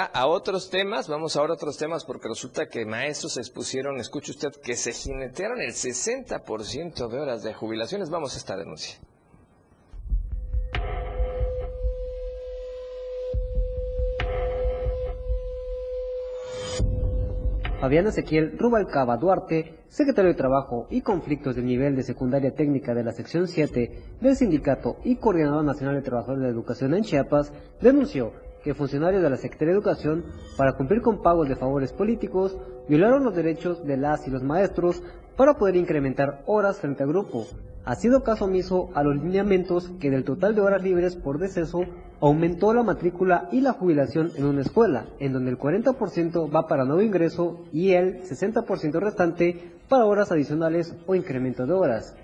A 0.00 0.26
otros 0.26 0.70
temas, 0.70 1.08
vamos 1.08 1.36
ahora 1.36 1.52
a 1.52 1.56
otros 1.56 1.76
temas 1.76 2.04
porque 2.04 2.28
resulta 2.28 2.66
que 2.66 2.86
maestros 2.86 3.36
expusieron, 3.36 3.98
escuche 3.98 4.32
usted, 4.32 4.52
que 4.62 4.74
se 4.74 4.92
jinetearon 4.92 5.60
el 5.60 5.72
60% 5.72 7.08
de 7.08 7.20
horas 7.20 7.42
de 7.42 7.52
jubilaciones. 7.52 8.08
Vamos 8.08 8.34
a 8.34 8.38
esta 8.38 8.56
denuncia. 8.56 8.98
Fabián 17.80 18.06
Ezequiel 18.06 18.56
Rubalcaba 18.58 19.16
Duarte, 19.16 19.80
secretario 19.88 20.30
de 20.30 20.36
Trabajo 20.36 20.86
y 20.88 21.00
Conflictos 21.00 21.56
del 21.56 21.66
Nivel 21.66 21.96
de 21.96 22.04
Secundaria 22.04 22.54
Técnica 22.54 22.94
de 22.94 23.02
la 23.02 23.10
Sección 23.10 23.48
7 23.48 24.18
del 24.20 24.36
Sindicato 24.36 24.98
y 25.02 25.16
Coordinador 25.16 25.64
Nacional 25.64 25.96
de 25.96 26.02
Trabajadores 26.02 26.44
de 26.44 26.50
Educación 26.50 26.94
en 26.94 27.02
Chiapas, 27.02 27.52
denunció 27.80 28.34
que 28.62 28.74
funcionarios 28.74 29.22
de 29.22 29.30
la 29.30 29.36
Secretaría 29.36 29.72
de 29.72 29.78
Educación, 29.78 30.24
para 30.56 30.76
cumplir 30.76 31.02
con 31.02 31.22
pagos 31.22 31.48
de 31.48 31.56
favores 31.56 31.92
políticos, 31.92 32.56
violaron 32.88 33.24
los 33.24 33.34
derechos 33.34 33.84
de 33.84 33.96
las 33.96 34.26
y 34.26 34.30
los 34.30 34.42
maestros 34.42 35.02
para 35.36 35.54
poder 35.54 35.76
incrementar 35.76 36.42
horas 36.46 36.80
frente 36.80 37.02
al 37.02 37.08
grupo. 37.08 37.46
Ha 37.84 37.96
sido 37.96 38.22
caso 38.22 38.44
omiso 38.44 38.90
a 38.94 39.02
los 39.02 39.16
lineamientos 39.16 39.90
que 40.00 40.10
del 40.10 40.24
total 40.24 40.54
de 40.54 40.60
horas 40.60 40.82
libres 40.84 41.16
por 41.16 41.38
deceso 41.38 41.80
aumentó 42.20 42.72
la 42.72 42.84
matrícula 42.84 43.48
y 43.50 43.60
la 43.60 43.72
jubilación 43.72 44.30
en 44.36 44.44
una 44.44 44.60
escuela, 44.60 45.06
en 45.18 45.32
donde 45.32 45.50
el 45.50 45.58
40% 45.58 46.54
va 46.54 46.68
para 46.68 46.84
nuevo 46.84 47.02
ingreso 47.02 47.64
y 47.72 47.90
el 47.92 48.22
60% 48.22 49.00
restante 49.00 49.72
para 49.88 50.04
horas 50.06 50.30
adicionales 50.30 50.94
o 51.06 51.16
incremento 51.16 51.66
de 51.66 51.72
horas. 51.72 52.16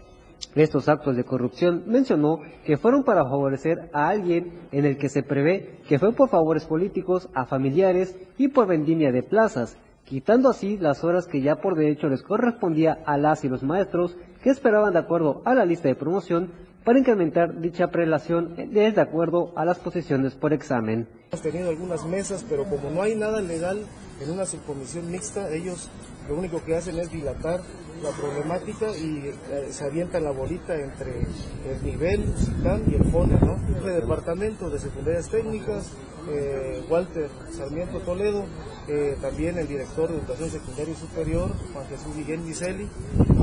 Estos 0.54 0.88
actos 0.88 1.16
de 1.16 1.24
corrupción 1.24 1.84
mencionó 1.86 2.40
que 2.64 2.76
fueron 2.76 3.04
para 3.04 3.24
favorecer 3.24 3.90
a 3.92 4.08
alguien 4.08 4.60
en 4.72 4.84
el 4.84 4.96
que 4.96 5.08
se 5.08 5.22
prevé 5.22 5.80
que 5.88 5.98
fue 5.98 6.12
por 6.12 6.28
favores 6.28 6.64
políticos 6.64 7.28
a 7.34 7.44
familiares 7.44 8.16
y 8.38 8.48
por 8.48 8.66
vendimia 8.66 9.12
de 9.12 9.22
plazas, 9.22 9.76
quitando 10.04 10.48
así 10.48 10.78
las 10.78 11.04
horas 11.04 11.26
que 11.26 11.42
ya 11.42 11.56
por 11.56 11.76
derecho 11.76 12.08
les 12.08 12.22
correspondía 12.22 12.98
a 13.06 13.18
las 13.18 13.44
y 13.44 13.48
los 13.48 13.62
maestros 13.62 14.16
que 14.42 14.50
esperaban 14.50 14.94
de 14.94 15.00
acuerdo 15.00 15.42
a 15.44 15.54
la 15.54 15.64
lista 15.64 15.88
de 15.88 15.94
promoción 15.94 16.50
para 16.84 16.98
incrementar 16.98 17.60
dicha 17.60 17.88
prelación 17.88 18.56
de 18.56 19.00
acuerdo 19.00 19.52
a 19.56 19.64
las 19.64 19.78
posiciones 19.78 20.34
por 20.34 20.54
examen. 20.54 21.06
Hemos 21.30 21.42
tenido 21.42 21.68
algunas 21.68 22.06
mesas, 22.06 22.46
pero 22.48 22.64
como 22.64 22.90
no 22.90 23.02
hay 23.02 23.14
nada 23.14 23.42
legal 23.42 23.78
en 24.22 24.30
una 24.30 24.46
subcomisión 24.46 25.10
mixta, 25.10 25.50
ellos 25.50 25.90
lo 26.28 26.36
único 26.36 26.64
que 26.64 26.76
hacen 26.76 26.98
es 26.98 27.10
dilatar 27.10 27.60
la 28.02 28.10
problemática 28.10 28.96
y 28.96 29.28
eh, 29.28 29.68
se 29.70 29.84
avienta 29.84 30.20
la 30.20 30.30
bolita 30.30 30.74
entre 30.74 31.20
el 31.20 31.82
nivel, 31.82 32.32
CITAN 32.36 32.82
y 32.90 32.94
el 32.94 33.04
FONE, 33.10 33.38
¿no? 33.40 33.56
El 33.88 34.00
departamento 34.00 34.70
de 34.70 34.78
secundarias 34.78 35.28
técnicas, 35.28 35.92
eh, 36.30 36.84
Walter 36.88 37.28
Sarmiento 37.50 38.00
Toledo, 38.00 38.44
eh, 38.86 39.16
también 39.20 39.58
el 39.58 39.66
director 39.66 40.08
de 40.10 40.18
Educación 40.18 40.50
Secundaria 40.50 40.94
y 40.94 40.96
Superior, 40.96 41.50
Juan 41.72 41.86
Jesús 41.88 42.14
Miguel 42.14 42.42
Giseli, 42.44 42.88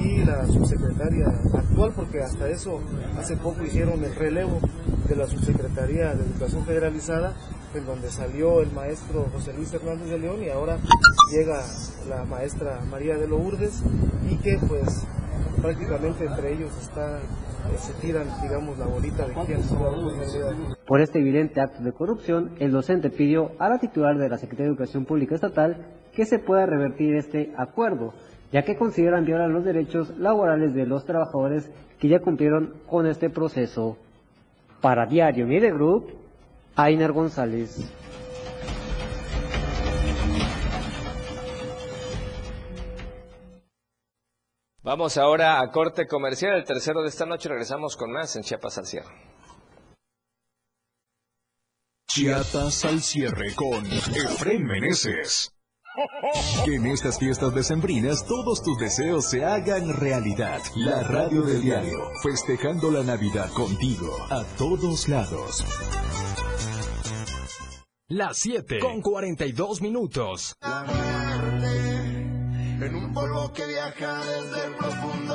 y 0.03 0.23
la 0.23 0.45
subsecretaria 0.45 1.25
actual, 1.53 1.93
porque 1.95 2.21
hasta 2.21 2.47
eso 2.49 2.79
hace 3.17 3.35
poco 3.37 3.63
hicieron 3.63 4.03
el 4.03 4.15
relevo 4.15 4.59
de 5.07 5.15
la 5.15 5.27
subsecretaría 5.27 6.13
de 6.13 6.23
Educación 6.25 6.65
Federalizada, 6.65 7.35
en 7.75 7.85
donde 7.85 8.09
salió 8.09 8.61
el 8.61 8.71
maestro 8.71 9.25
José 9.33 9.53
Luis 9.53 9.73
Hernández 9.73 10.09
de 10.09 10.19
León 10.19 10.43
y 10.43 10.49
ahora 10.49 10.77
llega 11.31 11.61
la 12.09 12.23
maestra 12.25 12.81
María 12.89 13.17
de 13.17 13.27
Lourdes 13.27 13.81
y 14.29 14.37
que 14.37 14.57
pues 14.67 15.05
prácticamente 15.61 16.25
entre 16.25 16.53
ellos 16.53 16.71
está 16.81 17.19
eh, 17.19 17.77
se 17.77 17.93
tiran, 17.93 18.27
digamos, 18.41 18.77
la 18.77 18.85
bolita 18.85 19.25
de 19.25 19.33
quién 19.45 19.61
Por 20.85 21.01
este 21.01 21.19
evidente 21.19 21.61
acto 21.61 21.83
de 21.83 21.91
corrupción, 21.93 22.51
el 22.59 22.71
docente 22.71 23.09
pidió 23.09 23.51
a 23.57 23.69
la 23.69 23.79
titular 23.79 24.17
de 24.17 24.29
la 24.29 24.37
Secretaría 24.37 24.65
de 24.65 24.71
Educación 24.71 25.05
Pública 25.05 25.35
Estatal 25.35 25.85
que 26.13 26.25
se 26.25 26.39
pueda 26.39 26.65
revertir 26.65 27.15
este 27.15 27.53
acuerdo, 27.57 28.13
ya 28.51 28.63
que 28.63 28.77
consideran 28.77 29.25
violar 29.25 29.49
los 29.49 29.65
derechos 29.65 30.15
laborales 30.17 30.73
de 30.75 30.85
los 30.85 31.05
trabajadores 31.05 31.69
que 31.99 32.07
ya 32.07 32.19
cumplieron 32.19 32.75
con 32.87 33.07
este 33.07 33.29
proceso. 33.29 33.97
Para 34.81 35.07
Diario 35.07 35.47
Mide 35.47 35.71
Group, 35.71 36.24
Ainer 36.75 37.11
González. 37.11 37.79
Vamos 44.83 45.17
ahora 45.17 45.61
a 45.61 45.71
corte 45.71 46.05
comercial, 46.05 46.57
el 46.57 46.63
tercero 46.63 47.01
de 47.01 47.09
esta 47.09 47.25
noche. 47.25 47.49
Regresamos 47.49 47.97
con 47.97 48.11
más 48.11 48.35
en 48.35 48.43
Chiapas 48.43 48.77
al 48.77 48.85
cierre. 48.85 49.09
Chiapas 52.07 52.85
al 52.85 53.01
cierre 53.01 53.55
con 53.55 53.83
Efraín 53.85 54.65
Meneses. 54.65 55.51
Que 56.65 56.75
en 56.75 56.85
estas 56.87 57.17
fiestas 57.17 57.55
decembrinas 57.55 58.25
todos 58.27 58.61
tus 58.61 58.77
deseos 58.77 59.25
se 59.25 59.43
hagan 59.43 59.93
realidad. 59.95 60.61
La 60.75 61.01
radio 61.03 61.41
del 61.41 61.61
diario, 61.61 62.11
festejando 62.21 62.91
la 62.91 63.01
Navidad 63.03 63.49
contigo, 63.53 64.15
a 64.29 64.43
todos 64.57 65.09
lados. 65.09 65.63
Las 68.07 68.37
7 68.37 68.77
con 68.77 69.01
42 69.01 69.81
minutos. 69.81 70.55
En 72.79 72.95
un 72.95 73.11
polvo 73.11 73.51
que 73.51 73.65
viaja 73.65 74.19
desde 74.19 74.67
el 74.67 74.75
profundo 74.75 75.34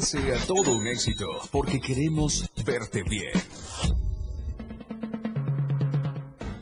sea 0.00 0.38
todo 0.46 0.76
un 0.76 0.86
éxito, 0.86 1.26
porque 1.50 1.80
queremos 1.80 2.50
verte 2.64 3.02
bien. 3.02 3.32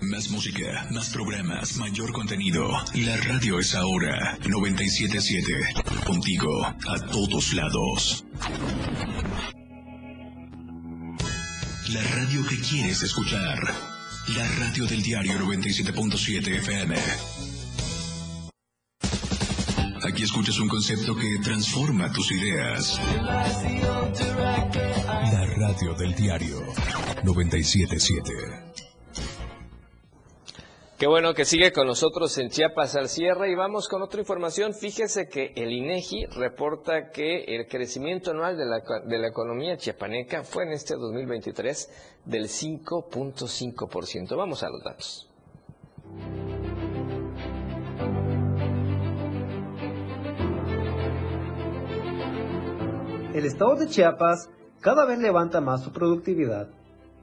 Más 0.01 0.31
música, 0.31 0.87
más 0.91 1.11
programas, 1.11 1.77
mayor 1.77 2.13
contenido. 2.13 2.69
La 2.95 3.17
radio 3.17 3.59
es 3.59 3.75
ahora 3.75 4.39
977. 4.47 5.53
Contigo 6.07 6.65
a 6.65 6.99
todos 7.11 7.53
lados. 7.55 8.25
La 11.93 12.03
radio 12.15 12.47
que 12.47 12.61
quieres 12.61 13.03
escuchar. 13.03 13.59
La 14.37 14.49
radio 14.59 14.87
del 14.87 15.03
diario 15.03 15.39
97.7 15.39 16.59
FM. 16.59 17.54
Aquí 20.15 20.23
escuchas 20.23 20.61
un 20.61 20.69
concepto 20.69 21.17
que 21.17 21.41
transforma 21.43 22.09
tus 22.13 22.31
ideas. 22.31 23.01
La 25.33 25.45
radio 25.57 25.93
del 25.95 26.15
diario 26.15 26.61
977. 27.25 28.33
Qué 30.97 31.09
bueno 31.09 31.35
que 31.35 31.45
sigue 31.45 31.73
con 31.73 31.89
nosotros 31.89 32.39
en 32.39 32.49
Chiapas 32.49 32.95
al 32.95 33.09
cierre 33.09 33.51
y 33.51 33.57
vamos 33.57 33.89
con 33.89 34.03
otra 34.03 34.21
información. 34.21 34.73
Fíjese 34.73 35.27
que 35.27 35.53
el 35.57 35.73
INEGI 35.73 36.27
reporta 36.27 37.11
que 37.11 37.43
el 37.49 37.67
crecimiento 37.67 38.31
anual 38.31 38.57
de 38.57 38.67
la, 38.67 38.83
de 39.05 39.19
la 39.19 39.27
economía 39.27 39.77
chiapaneca 39.77 40.45
fue 40.45 40.63
en 40.63 40.75
este 40.75 40.95
2023 40.95 41.91
del 42.25 42.45
5.5%. 42.45 44.37
Vamos 44.37 44.63
a 44.63 44.69
los 44.69 44.81
datos. 44.85 45.29
El 53.35 53.47
estado 53.47 53.75
de 53.75 53.89
Chiapas 53.89 54.49
cada 54.81 55.05
vez 55.07 55.19
levanta 55.19 55.61
más 55.61 55.83
su 55.83 55.91
productividad. 55.91 56.69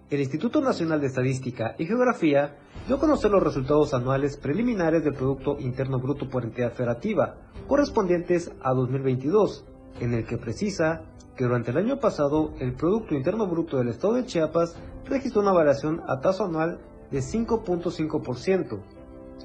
El 0.09 0.19
Instituto 0.19 0.59
Nacional 0.59 0.99
de 0.99 1.07
Estadística 1.07 1.73
y 1.79 1.85
Geografía 1.85 2.57
dio 2.85 2.97
a 2.97 2.99
conocer 2.99 3.31
los 3.31 3.41
resultados 3.41 3.93
anuales 3.93 4.35
preliminares 4.35 5.05
del 5.05 5.13
Producto 5.13 5.57
Interno 5.57 6.01
Bruto 6.01 6.27
por 6.27 6.43
entidad 6.43 6.73
federativa, 6.73 7.37
correspondientes 7.65 8.51
a 8.61 8.73
2022, 8.73 9.63
en 10.01 10.13
el 10.13 10.25
que 10.25 10.37
precisa 10.37 11.03
que 11.37 11.45
durante 11.45 11.71
el 11.71 11.77
año 11.77 11.97
pasado 11.97 12.55
el 12.59 12.73
Producto 12.73 13.15
Interno 13.15 13.47
Bruto 13.47 13.77
del 13.77 13.87
Estado 13.87 14.15
de 14.15 14.25
Chiapas 14.25 14.75
registró 15.05 15.41
una 15.41 15.53
variación 15.53 16.01
a 16.07 16.19
tasa 16.19 16.43
anual 16.43 16.81
de 17.09 17.19
5.5%. 17.19 18.79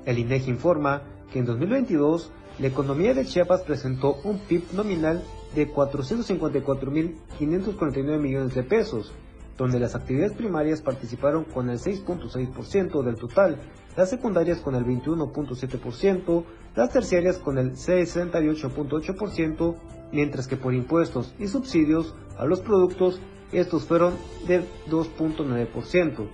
El 0.04 0.18
INEGI 0.18 0.50
informa 0.50 1.02
que 1.32 1.38
en 1.38 1.44
2022 1.44 2.32
la 2.58 2.66
economía 2.66 3.14
de 3.14 3.24
Chiapas 3.24 3.62
presentó 3.62 4.16
un 4.24 4.40
PIB 4.40 4.72
nominal 4.72 5.22
de 5.54 5.72
454.549 5.72 8.18
millones 8.18 8.54
de 8.54 8.62
pesos, 8.62 9.14
donde 9.56 9.80
las 9.80 9.94
actividades 9.94 10.34
primarias 10.34 10.82
participaron 10.82 11.44
con 11.44 11.70
el 11.70 11.78
6.6% 11.78 13.02
del 13.02 13.16
total, 13.16 13.56
las 13.96 14.10
secundarias 14.10 14.60
con 14.60 14.74
el 14.74 14.84
21.7%, 14.84 16.44
las 16.74 16.92
terciarias 16.92 17.38
con 17.38 17.56
el 17.58 17.72
68.8%, 17.72 19.74
mientras 20.12 20.46
que 20.46 20.56
por 20.56 20.74
impuestos 20.74 21.34
y 21.38 21.48
subsidios 21.48 22.14
a 22.36 22.44
los 22.44 22.60
productos 22.60 23.18
estos 23.52 23.84
fueron 23.84 24.14
del 24.46 24.66
2.9%. 24.90 26.28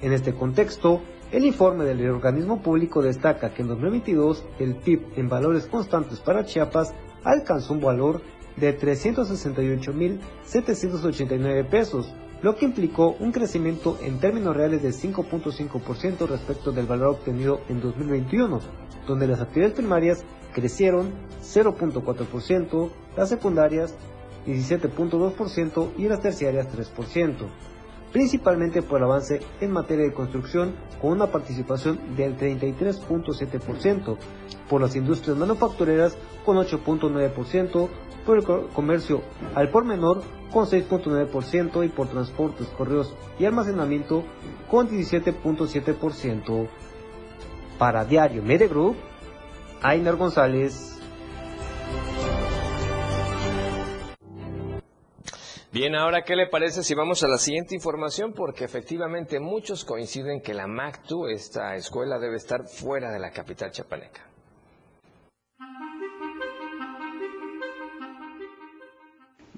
En 0.00 0.12
este 0.12 0.32
contexto, 0.32 1.02
el 1.32 1.44
informe 1.44 1.84
del 1.84 2.08
organismo 2.08 2.62
público 2.62 3.02
destaca 3.02 3.52
que 3.52 3.62
en 3.62 3.68
2022 3.68 4.44
el 4.58 4.76
PIB 4.76 5.02
en 5.16 5.28
valores 5.28 5.66
constantes 5.66 6.20
para 6.20 6.46
Chiapas 6.46 6.94
alcanzó 7.24 7.74
un 7.74 7.80
valor 7.80 8.22
de 8.56 8.78
368.789 8.78 11.68
pesos, 11.68 12.14
lo 12.42 12.56
que 12.56 12.64
implicó 12.64 13.16
un 13.18 13.32
crecimiento 13.32 13.98
en 14.02 14.20
términos 14.20 14.56
reales 14.56 14.82
de 14.82 14.90
5.5% 14.90 16.28
respecto 16.28 16.72
del 16.72 16.86
valor 16.86 17.08
obtenido 17.08 17.60
en 17.68 17.80
2021, 17.80 18.60
donde 19.06 19.26
las 19.26 19.40
actividades 19.40 19.74
primarias 19.74 20.24
crecieron 20.52 21.12
0.4%, 21.42 22.90
las 23.16 23.28
secundarias 23.28 23.94
17.2% 24.46 25.90
y 25.98 26.08
las 26.08 26.20
terciarias 26.20 26.68
3%, 26.74 27.34
principalmente 28.12 28.82
por 28.82 28.98
el 28.98 29.04
avance 29.04 29.40
en 29.60 29.70
materia 29.70 30.04
de 30.04 30.12
construcción 30.12 30.74
con 31.00 31.12
una 31.12 31.26
participación 31.26 32.16
del 32.16 32.36
33.7%, 32.36 34.16
por 34.68 34.80
las 34.80 34.96
industrias 34.96 35.36
manufactureras 35.36 36.16
con 36.44 36.56
8.9%, 36.56 37.88
por 38.24 38.38
el 38.38 38.44
comercio 38.72 39.22
al 39.54 39.70
por 39.70 39.84
menor 39.84 40.22
con 40.52 40.66
6.9% 40.66 41.84
y 41.84 41.88
por 41.88 42.08
transportes, 42.08 42.66
correos 42.68 43.14
y 43.38 43.44
almacenamiento 43.44 44.24
con 44.70 44.88
17.7%. 44.88 46.68
Para 47.78 48.04
Diario 48.04 48.42
Media 48.42 48.66
Group, 48.66 48.96
Ainer 49.82 50.16
González. 50.16 50.97
Bien, 55.70 55.94
ahora, 55.94 56.22
¿qué 56.22 56.34
le 56.34 56.46
parece 56.46 56.82
si 56.82 56.94
vamos 56.94 57.22
a 57.22 57.28
la 57.28 57.36
siguiente 57.36 57.74
información? 57.74 58.32
Porque 58.32 58.64
efectivamente 58.64 59.38
muchos 59.38 59.84
coinciden 59.84 60.40
que 60.40 60.54
la 60.54 60.66
MACTU, 60.66 61.26
esta 61.26 61.76
escuela, 61.76 62.18
debe 62.18 62.36
estar 62.36 62.66
fuera 62.66 63.10
de 63.12 63.18
la 63.18 63.32
capital 63.32 63.70
chapaneca. 63.70 64.27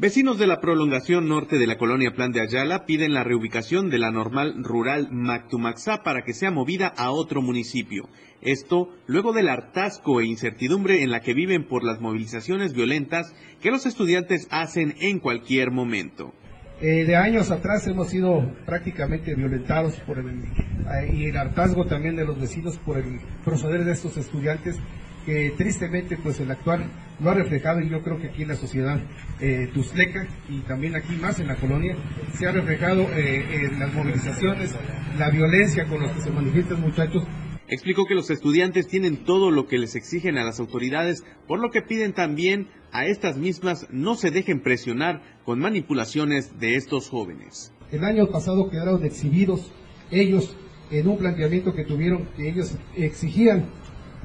Vecinos 0.01 0.39
de 0.39 0.47
la 0.47 0.63
prolongación 0.63 1.29
norte 1.29 1.59
de 1.59 1.67
la 1.67 1.77
colonia 1.77 2.15
Plan 2.15 2.33
de 2.33 2.41
Ayala 2.41 2.87
piden 2.87 3.13
la 3.13 3.23
reubicación 3.23 3.91
de 3.91 3.99
la 3.99 4.11
normal 4.11 4.65
rural 4.65 5.09
Mactumaxá 5.11 6.03
para 6.03 6.23
que 6.23 6.33
sea 6.33 6.51
movida 6.51 6.87
a 6.87 7.11
otro 7.11 7.43
municipio. 7.43 8.09
Esto 8.41 8.89
luego 9.07 9.35
del 9.35 9.51
hartazgo 9.51 10.23
e 10.23 10.25
incertidumbre 10.25 11.03
en 11.03 11.11
la 11.11 11.21
que 11.21 11.35
viven 11.35 11.69
por 11.69 11.85
las 11.85 12.01
movilizaciones 12.01 12.73
violentas 12.73 13.35
que 13.61 13.71
los 13.71 13.85
estudiantes 13.85 14.49
hacen 14.51 14.95
en 15.03 15.19
cualquier 15.19 15.71
momento. 15.71 16.33
Eh, 16.81 17.05
de 17.05 17.17
años 17.17 17.51
atrás 17.51 17.87
hemos 17.87 18.09
sido 18.09 18.55
prácticamente 18.65 19.35
violentados 19.35 19.97
por 20.07 20.19
el, 20.19 20.29
eh, 20.31 21.13
y 21.15 21.27
el 21.27 21.37
hartazgo 21.37 21.85
también 21.85 22.17
de 22.17 22.25
los 22.25 22.41
vecinos 22.41 22.79
por 22.79 22.97
el 22.97 23.21
proceder 23.45 23.85
de 23.85 23.93
estos 23.93 24.17
estudiantes 24.17 24.79
que 25.25 25.53
tristemente 25.57 26.17
pues 26.17 26.41
el 26.41 26.51
actual 26.51 26.91
lo 27.21 27.31
ha 27.31 27.35
reflejado 27.35 27.81
y 27.81 27.89
yo 27.89 28.03
creo 28.03 28.19
que 28.19 28.29
aquí 28.29 28.43
en 28.43 28.49
la 28.49 28.57
sociedad 28.57 29.01
eh, 29.41 29.69
tuzleca 29.73 30.27
y 30.49 30.61
también 30.61 30.97
aquí 30.97 31.15
más 31.17 31.39
en 31.41 31.49
la 31.49 31.57
colonia 31.57 31.97
se 32.35 32.47
ha 32.47 32.53
reflejado 32.53 33.03
eh, 33.15 33.67
en 33.67 33.79
las 33.79 33.93
movilizaciones, 33.93 34.75
la 35.19 35.31
violencia 35.31 35.87
con 35.87 36.03
la 36.03 36.13
que 36.13 36.21
se 36.21 36.31
manifiestan 36.31 36.81
muchachos. 36.81 37.25
Explicó 37.69 38.05
que 38.07 38.15
los 38.15 38.31
estudiantes 38.31 38.89
tienen 38.89 39.25
todo 39.25 39.51
lo 39.51 39.67
que 39.67 39.79
les 39.79 39.95
exigen 39.95 40.39
a 40.39 40.45
las 40.45 40.59
autoridades, 40.59 41.25
por 41.47 41.61
lo 41.61 41.71
que 41.71 41.83
piden 41.83 42.13
también 42.13 42.69
a 42.91 43.07
estas 43.07 43.37
mismas 43.37 43.87
no 43.91 44.17
se 44.17 44.31
dejen 44.31 44.61
presionar 44.61 45.23
con 45.45 45.61
manipulaciones 45.61 46.59
de 46.59 46.75
estos 46.75 47.09
jóvenes. 47.09 47.73
El 47.93 48.05
año 48.05 48.27
pasado 48.27 48.69
quedaron 48.71 49.05
exhibidos 49.05 49.73
ellos 50.11 50.57
en 50.91 51.07
un 51.07 51.19
planteamiento 51.19 51.73
que 51.73 51.85
tuvieron, 51.85 52.27
que 52.37 52.49
ellos 52.49 52.77
exigían 52.97 53.67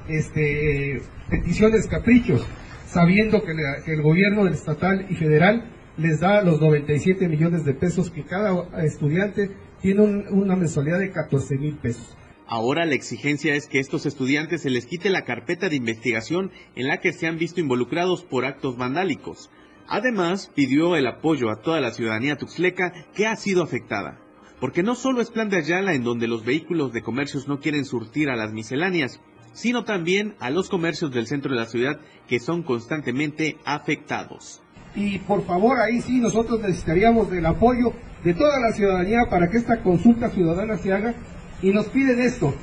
este, 0.10 1.01
peticiones, 1.30 1.88
caprichos, 1.88 2.45
sabiendo 2.88 3.41
que, 3.43 3.53
el 3.91 4.01
gobierno 4.01 4.47
estatal 4.47 5.06
y 5.10 5.16
federal 5.16 5.72
les 5.97 6.20
da 6.20 6.41
los 6.43 6.60
97 6.62 7.28
millones 7.28 7.64
de 7.66 7.74
pesos 7.74 8.10
que 8.12 8.24
cada 8.24 8.68
estudiante 8.84 9.51
tiene 9.82 10.01
un- 10.01 10.28
una 10.30 10.56
mensualidad 10.56 10.99
de 10.99 11.12
14 11.12 11.58
mil 11.58 11.78
pesos. 11.78 12.16
Ahora 12.47 12.86
la 12.86 12.93
exigencia 12.95 13.56
es 13.56 13.68
que 13.68 13.80
estos 13.80 14.06
estudiantes 14.06 14.62
se 14.62 14.70
les 14.70 14.86
quite 14.86 15.10
la 15.10 15.24
carpeta 15.24 15.68
de 15.70 15.78
investigación 15.78 16.51
en 16.76 16.88
la 16.88 16.99
que 16.99 17.12
se 17.14 17.28
han 17.28 17.38
visto 17.39 17.60
involucrados 17.60 18.24
por 18.24 18.45
actos 18.45 18.78
vandálicos. 18.78 19.49
Además, 19.88 20.51
pidió 20.56 20.95
el 20.95 21.08
apoyo 21.08 21.49
a 21.49 21.62
toda 21.62 21.80
la 21.82 21.91
ciudadanía 21.91 22.36
tuxleca 22.38 22.91
que 23.16 23.26
ha 23.28 23.36
sido 23.36 23.64
afectada. 23.64 24.20
Porque 24.60 24.84
no 24.84 24.95
solo 24.95 25.22
es 25.22 25.32
plan 25.32 25.49
de 25.49 25.58
Ayala 25.58 25.93
en 25.93 26.03
donde 26.03 26.28
los 26.28 26.45
vehículos 26.45 26.91
de 26.93 27.01
comercios 27.01 27.47
no 27.47 27.60
quieren 27.60 27.86
surtir 27.86 28.30
a 28.30 28.36
las 28.36 28.53
misceláneas, 28.53 29.22
sino 29.56 29.84
también 29.84 30.36
a 30.39 30.51
los 30.51 30.70
comercios 30.70 31.12
del 31.12 31.26
centro 31.26 31.51
de 31.51 31.60
la 31.60 31.66
ciudad 31.66 31.99
que 32.28 32.39
son 32.39 32.62
constantemente 32.62 33.58
afectados. 33.66 34.62
y 34.95 35.18
por 35.20 35.43
favor 35.45 35.80
ahí 35.80 36.01
sí 36.01 36.20
nosotros 36.20 36.62
necesitaríamos 36.62 37.30
del 37.30 37.45
apoyo 37.45 37.91
de 38.24 38.34
toda 38.34 38.60
la 38.60 38.72
ciudadanía 38.74 39.26
para 39.30 39.49
que 39.49 39.58
esta 39.58 39.82
consulta 39.82 40.30
ciudadana 40.30 40.78
se 40.78 40.93
haga 40.93 41.14
y 41.62 41.72
nos 41.72 41.88
piden 41.88 42.20
esto. 42.20 42.53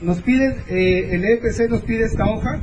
Nos 0.00 0.20
piden, 0.20 0.56
eh, 0.68 1.08
el 1.12 1.24
EPC 1.24 1.70
nos 1.70 1.82
pide 1.82 2.04
esta 2.04 2.26
hoja, 2.26 2.60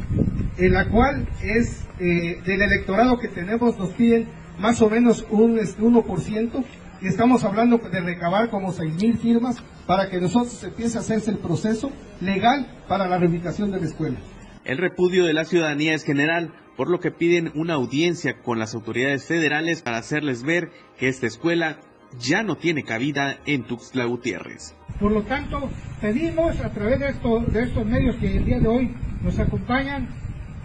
en 0.58 0.74
la 0.74 0.90
cual 0.90 1.28
es 1.42 1.86
eh, 2.00 2.40
del 2.46 2.62
electorado 2.62 3.18
que 3.18 3.28
tenemos, 3.28 3.78
nos 3.80 3.90
piden 3.90 4.28
más 4.60 4.82
o 4.82 4.90
menos 4.90 5.26
un 5.32 5.58
este, 5.58 5.82
1%, 5.82 6.64
y 7.02 7.08
estamos 7.08 7.44
hablando 7.44 7.80
de 7.80 8.00
recabar 8.02 8.50
como 8.50 8.72
6.000 8.72 9.18
firmas 9.18 9.64
para 9.88 10.10
que 10.10 10.20
nosotros 10.20 10.64
empiece 10.64 10.98
a 10.98 11.02
hacerse 11.02 11.32
el 11.32 11.38
proceso 11.38 11.92
legal 12.22 12.68
para 12.88 13.08
la 13.08 13.18
reubicación 13.18 13.72
de 13.72 13.80
la 13.80 13.86
escuela. 13.86 14.18
El 14.66 14.78
repudio 14.78 15.26
de 15.26 15.34
la 15.34 15.44
ciudadanía 15.44 15.94
es 15.94 16.04
general, 16.04 16.54
por 16.78 16.90
lo 16.90 17.00
que 17.00 17.12
piden 17.12 17.52
una 17.56 17.74
audiencia 17.74 18.42
con 18.42 18.60
las 18.60 18.74
autoridades 18.74 19.26
federales 19.26 19.82
para 19.82 19.98
hacerles 19.98 20.44
ver 20.44 20.72
que 20.98 21.10
esta 21.10 21.28
escuela 21.28 21.80
ya 22.20 22.44
no 22.44 22.56
tiene 22.56 22.84
cabida 22.84 23.38
en 23.46 23.64
Tuxtla 23.64 24.06
Gutiérrez. 24.06 24.76
Por 25.00 25.12
lo 25.12 25.24
tanto, 25.24 25.70
pedimos 26.00 26.60
a 26.62 26.70
través 26.72 27.00
de, 27.00 27.10
esto, 27.10 27.40
de 27.42 27.64
estos 27.64 27.86
medios 27.86 28.16
que 28.18 28.38
el 28.38 28.46
día 28.46 28.60
de 28.60 28.68
hoy 28.68 28.96
nos 29.22 29.38
acompañan 29.40 30.08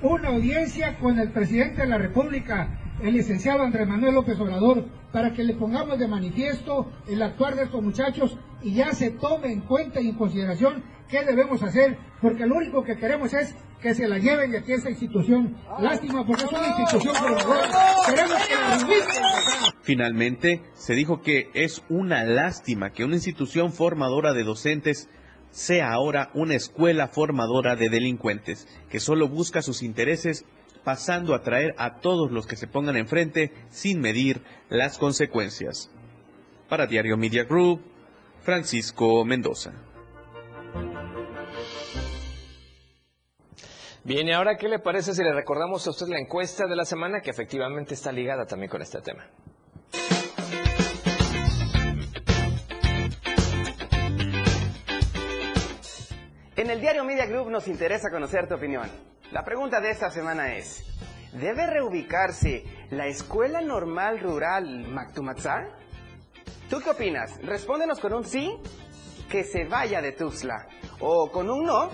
una 0.02 0.28
audiencia 0.28 0.96
con 0.98 1.18
el 1.18 1.30
presidente 1.30 1.82
de 1.82 1.88
la 1.88 1.98
República, 1.98 2.68
el 3.02 3.14
licenciado 3.14 3.62
Andrés 3.62 3.86
Manuel 3.86 4.14
López 4.14 4.38
Obrador, 4.40 4.84
para 5.12 5.32
que 5.32 5.44
le 5.44 5.54
pongamos 5.54 5.98
de 5.98 6.08
manifiesto 6.08 6.90
el 7.08 7.22
actuar 7.22 7.54
de 7.54 7.64
estos 7.64 7.82
muchachos 7.82 8.36
y 8.62 8.74
ya 8.74 8.92
se 8.92 9.10
tome 9.10 9.52
en 9.52 9.60
cuenta 9.60 10.00
y 10.00 10.08
en 10.08 10.16
consideración 10.16 10.82
qué 11.08 11.24
debemos 11.24 11.62
hacer, 11.62 11.98
porque 12.20 12.46
lo 12.46 12.56
único 12.56 12.82
que 12.84 12.96
queremos 12.96 13.32
es 13.32 13.54
que 13.80 13.94
se 13.94 14.08
la 14.08 14.18
lleven 14.18 14.50
de 14.50 14.58
aquí 14.58 14.72
a 14.72 14.76
esta 14.76 14.90
institución. 14.90 15.56
Lástima 15.80 16.26
porque 16.26 16.44
es 16.44 16.52
una 16.52 16.66
institución 16.66 17.14
Queremos 18.06 18.46
que 18.46 18.54
la 18.54 19.72
Finalmente, 19.82 20.62
se 20.74 20.94
dijo 20.94 21.22
que 21.22 21.50
es 21.54 21.82
una 21.88 22.24
lástima 22.24 22.90
que 22.90 23.04
una 23.04 23.14
institución 23.14 23.72
formadora 23.72 24.32
de 24.32 24.44
docentes 24.44 25.08
sea 25.50 25.92
ahora 25.92 26.30
una 26.34 26.54
escuela 26.54 27.08
formadora 27.08 27.74
de 27.74 27.88
delincuentes, 27.88 28.68
que 28.90 29.00
solo 29.00 29.28
busca 29.28 29.62
sus 29.62 29.82
intereses 29.82 30.44
pasando 30.88 31.34
a 31.34 31.42
traer 31.42 31.74
a 31.76 31.96
todos 31.96 32.30
los 32.30 32.46
que 32.46 32.56
se 32.56 32.66
pongan 32.66 32.96
enfrente 32.96 33.52
sin 33.68 34.00
medir 34.00 34.40
las 34.70 34.96
consecuencias. 34.96 35.90
Para 36.66 36.86
Diario 36.86 37.18
Media 37.18 37.44
Group, 37.44 37.82
Francisco 38.40 39.22
Mendoza. 39.22 39.74
Bien, 44.02 44.28
y 44.28 44.32
ahora, 44.32 44.56
¿qué 44.56 44.66
le 44.66 44.78
parece 44.78 45.12
si 45.12 45.22
le 45.22 45.34
recordamos 45.34 45.86
a 45.86 45.90
usted 45.90 46.06
la 46.06 46.20
encuesta 46.20 46.66
de 46.66 46.76
la 46.76 46.86
semana 46.86 47.20
que 47.20 47.28
efectivamente 47.28 47.92
está 47.92 48.10
ligada 48.10 48.46
también 48.46 48.70
con 48.70 48.80
este 48.80 49.02
tema? 49.02 49.26
En 56.56 56.70
el 56.70 56.80
diario 56.80 57.04
Media 57.04 57.26
Group 57.26 57.50
nos 57.50 57.68
interesa 57.68 58.08
conocer 58.10 58.48
tu 58.48 58.54
opinión. 58.54 58.88
La 59.30 59.44
pregunta 59.44 59.78
de 59.80 59.90
esta 59.90 60.10
semana 60.10 60.54
es, 60.54 60.82
¿debe 61.34 61.66
reubicarse 61.66 62.64
la 62.88 63.08
Escuela 63.08 63.60
Normal 63.60 64.20
Rural 64.20 64.88
Mactumatzá? 64.88 65.68
¿Tú 66.70 66.80
qué 66.80 66.90
opinas? 66.90 67.38
Respóndenos 67.42 68.00
con 68.00 68.14
un 68.14 68.24
sí, 68.24 68.56
que 69.28 69.44
se 69.44 69.66
vaya 69.66 70.00
de 70.00 70.12
Tuxtla, 70.12 70.66
o 71.00 71.30
con 71.30 71.50
un 71.50 71.66
no, 71.66 71.90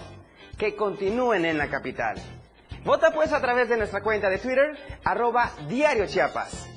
que 0.57 0.77
continúen 0.77 1.45
en 1.45 1.59
la 1.59 1.69
capital. 1.69 2.15
Vota 2.85 3.11
pues 3.11 3.33
a 3.33 3.41
través 3.41 3.69
de 3.69 3.79
nuestra 3.79 4.01
cuenta 4.01 4.31
de 4.31 4.39
Twitter, 4.39 5.01
arroba 5.03 5.51
Diario 5.69 6.07
Chiapas. 6.07 6.69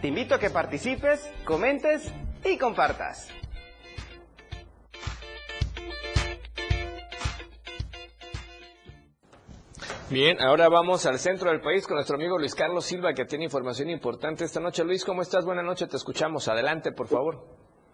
Te 0.00 0.08
invito 0.08 0.34
a 0.34 0.40
que 0.40 0.50
participes, 0.50 1.30
comentes 1.44 2.12
y 2.44 2.58
compartas. 2.58 3.28
Bien, 10.08 10.40
ahora 10.40 10.68
vamos 10.68 11.04
al 11.04 11.18
centro 11.18 11.50
del 11.50 11.60
país 11.60 11.84
con 11.84 11.96
nuestro 11.96 12.14
amigo 12.14 12.38
Luis 12.38 12.54
Carlos 12.54 12.84
Silva, 12.84 13.12
que 13.12 13.24
tiene 13.24 13.46
información 13.46 13.90
importante 13.90 14.44
esta 14.44 14.60
noche. 14.60 14.84
Luis, 14.84 15.04
¿cómo 15.04 15.20
estás? 15.20 15.44
Buenas 15.44 15.64
noches, 15.64 15.88
te 15.88 15.96
escuchamos. 15.96 16.46
Adelante, 16.46 16.92
por 16.92 17.08
favor. 17.08 17.40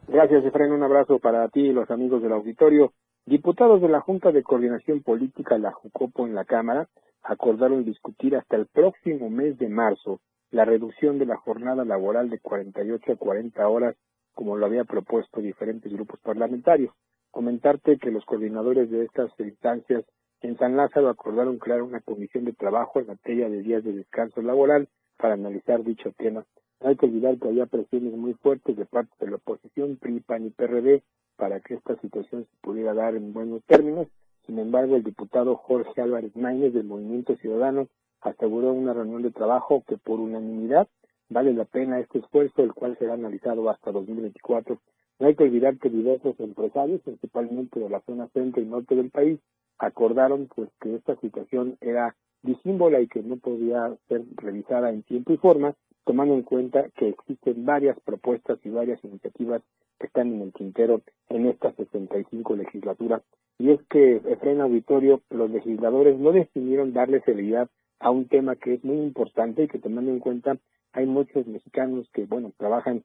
Gracias, 0.08 0.44
Efraín. 0.44 0.72
Un 0.72 0.82
abrazo 0.82 1.18
para 1.20 1.48
ti 1.48 1.60
y 1.60 1.72
los 1.72 1.90
amigos 1.90 2.22
del 2.22 2.32
auditorio. 2.32 2.92
Diputados 3.24 3.80
de 3.80 3.88
la 3.88 4.02
Junta 4.02 4.30
de 4.30 4.42
Coordinación 4.42 5.02
Política, 5.02 5.56
la 5.56 5.72
JUCOPO, 5.72 6.26
en 6.26 6.34
la 6.34 6.44
Cámara, 6.44 6.86
acordaron 7.22 7.82
discutir 7.82 8.36
hasta 8.36 8.56
el 8.56 8.66
próximo 8.66 9.30
mes 9.30 9.56
de 9.56 9.70
marzo 9.70 10.20
la 10.50 10.66
reducción 10.66 11.18
de 11.18 11.24
la 11.24 11.38
jornada 11.38 11.86
laboral 11.86 12.28
de 12.28 12.40
48 12.40 13.12
a 13.12 13.16
40 13.16 13.66
horas, 13.66 13.96
como 14.34 14.58
lo 14.58 14.66
había 14.66 14.84
propuesto 14.84 15.40
diferentes 15.40 15.90
grupos 15.90 16.20
parlamentarios. 16.20 16.92
Comentarte 17.30 17.96
que 17.96 18.10
los 18.10 18.26
coordinadores 18.26 18.90
de 18.90 19.04
estas 19.06 19.30
instancias 19.38 20.04
en 20.42 20.58
San 20.58 20.76
Lázaro 20.76 21.08
acordaron 21.08 21.58
crear 21.58 21.82
una 21.82 22.00
comisión 22.00 22.44
de 22.44 22.52
trabajo 22.52 23.00
en 23.00 23.06
materia 23.06 23.48
de 23.48 23.62
días 23.62 23.84
de 23.84 23.92
descanso 23.92 24.42
laboral 24.42 24.88
para 25.16 25.34
analizar 25.34 25.84
dicho 25.84 26.12
tema. 26.18 26.44
No 26.80 26.88
hay 26.88 26.96
que 26.96 27.06
olvidar 27.06 27.38
que 27.38 27.48
había 27.48 27.66
presiones 27.66 28.12
muy 28.14 28.34
fuertes 28.34 28.76
de 28.76 28.84
parte 28.84 29.12
de 29.20 29.30
la 29.30 29.36
oposición, 29.36 29.96
PRI, 29.96 30.20
PAN 30.20 30.46
y 30.46 30.50
PRD, 30.50 31.02
para 31.36 31.60
que 31.60 31.74
esta 31.74 31.96
situación 32.00 32.44
se 32.44 32.56
pudiera 32.60 32.92
dar 32.92 33.14
en 33.14 33.32
buenos 33.32 33.62
términos. 33.64 34.08
Sin 34.46 34.58
embargo, 34.58 34.96
el 34.96 35.04
diputado 35.04 35.54
Jorge 35.56 36.02
Álvarez 36.02 36.34
Maínez 36.36 36.74
del 36.74 36.84
Movimiento 36.84 37.36
Ciudadano 37.36 37.86
aseguró 38.20 38.72
una 38.72 38.92
reunión 38.92 39.22
de 39.22 39.30
trabajo 39.30 39.84
que 39.86 39.96
por 39.96 40.18
unanimidad 40.18 40.88
vale 41.32 41.52
la 41.52 41.64
pena 41.64 42.00
este 42.00 42.18
esfuerzo, 42.18 42.62
el 42.62 42.72
cual 42.72 42.96
será 42.98 43.14
analizado 43.14 43.68
hasta 43.70 43.92
2024. 43.92 44.78
No 45.18 45.26
hay 45.26 45.34
que 45.34 45.44
olvidar 45.44 45.78
que 45.78 45.88
diversos 45.88 46.38
empresarios, 46.40 47.00
principalmente 47.02 47.80
de 47.80 47.88
la 47.88 48.00
zona 48.00 48.28
centro 48.28 48.62
y 48.62 48.66
norte 48.66 48.94
del 48.94 49.10
país, 49.10 49.38
acordaron 49.78 50.48
pues 50.54 50.68
que 50.80 50.94
esta 50.94 51.16
situación 51.16 51.76
era 51.80 52.14
disímbola 52.42 53.00
y 53.00 53.08
que 53.08 53.22
no 53.22 53.36
podía 53.36 53.96
ser 54.08 54.22
revisada 54.36 54.90
en 54.90 55.02
tiempo 55.02 55.32
y 55.32 55.36
forma, 55.36 55.74
tomando 56.04 56.34
en 56.34 56.42
cuenta 56.42 56.88
que 56.96 57.08
existen 57.08 57.64
varias 57.64 57.98
propuestas 58.00 58.58
y 58.64 58.70
varias 58.70 59.02
iniciativas 59.04 59.62
que 59.98 60.06
están 60.06 60.32
en 60.34 60.42
el 60.42 60.52
tintero 60.52 61.02
en 61.28 61.46
esta 61.46 61.72
65 61.72 62.56
legislatura. 62.56 63.22
Y 63.58 63.70
es 63.70 63.80
que, 63.88 64.16
Efraín 64.16 64.60
Auditorio, 64.60 65.22
los 65.30 65.50
legisladores 65.50 66.18
no 66.18 66.32
decidieron 66.32 66.92
darle 66.92 67.20
celeridad 67.20 67.68
a 68.02 68.10
un 68.10 68.28
tema 68.28 68.56
que 68.56 68.74
es 68.74 68.84
muy 68.84 68.98
importante 68.98 69.62
y 69.62 69.68
que 69.68 69.78
tomando 69.78 70.10
en 70.10 70.18
cuenta 70.18 70.58
hay 70.92 71.06
muchos 71.06 71.46
mexicanos 71.46 72.08
que, 72.12 72.26
bueno, 72.26 72.52
trabajan 72.58 73.04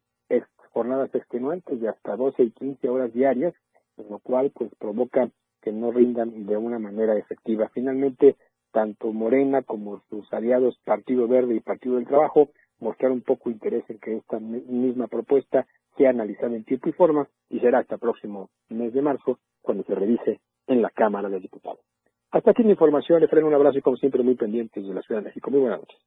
jornadas 0.77 1.09
extenuantes 1.15 1.81
de 1.81 1.89
hasta 1.89 2.15
12 2.15 2.43
y 2.43 2.51
15 2.51 2.87
horas 2.87 3.11
diarias, 3.11 3.55
lo 3.97 4.19
cual 4.19 4.51
pues 4.53 4.69
provoca 4.77 5.27
que 5.63 5.71
no 5.71 5.91
rindan 5.91 6.45
de 6.45 6.55
una 6.55 6.77
manera 6.77 7.17
efectiva. 7.17 7.67
Finalmente, 7.73 8.35
tanto 8.71 9.11
Morena 9.11 9.63
como 9.63 10.03
sus 10.07 10.31
aliados 10.31 10.79
Partido 10.85 11.27
Verde 11.27 11.55
y 11.55 11.61
Partido 11.61 11.95
del 11.95 12.05
Trabajo 12.05 12.49
mostraron 12.79 13.21
poco 13.21 13.49
interés 13.49 13.89
en 13.89 13.97
que 13.97 14.17
esta 14.17 14.39
misma 14.39 15.07
propuesta 15.07 15.65
sea 15.97 16.11
analizada 16.11 16.55
en 16.55 16.63
tiempo 16.63 16.89
y 16.89 16.93
forma 16.93 17.27
y 17.49 17.59
será 17.59 17.79
hasta 17.79 17.95
el 17.95 18.01
próximo 18.01 18.51
mes 18.69 18.93
de 18.93 19.01
marzo 19.01 19.39
cuando 19.61 19.83
se 19.83 19.95
revise 19.95 20.41
en 20.67 20.83
la 20.83 20.91
Cámara 20.91 21.27
de 21.27 21.39
Diputados. 21.39 21.96
Hasta 22.31 22.51
aquí 22.51 22.63
mi 22.63 22.71
información, 22.71 23.21
le 23.21 23.43
un 23.43 23.53
abrazo 23.53 23.77
y 23.77 23.81
como 23.81 23.97
siempre 23.97 24.21
muy 24.23 24.35
pendientes 24.35 24.85
de 24.85 24.93
la 24.93 25.01
Ciudad 25.01 25.21
de 25.21 25.27
México. 25.27 25.49
Muy 25.49 25.61
buenas 25.61 25.79
noches. 25.79 25.99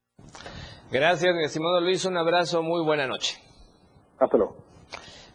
Gracias, 0.91 1.35
mi 1.35 1.45
estimado 1.45 1.81
Luis, 1.81 2.05
un 2.05 2.16
abrazo, 2.16 2.62
muy 2.62 2.85
buena 2.85 3.07
noche. 3.07 3.39
Hasta 4.18 4.37
luego. 4.37 4.70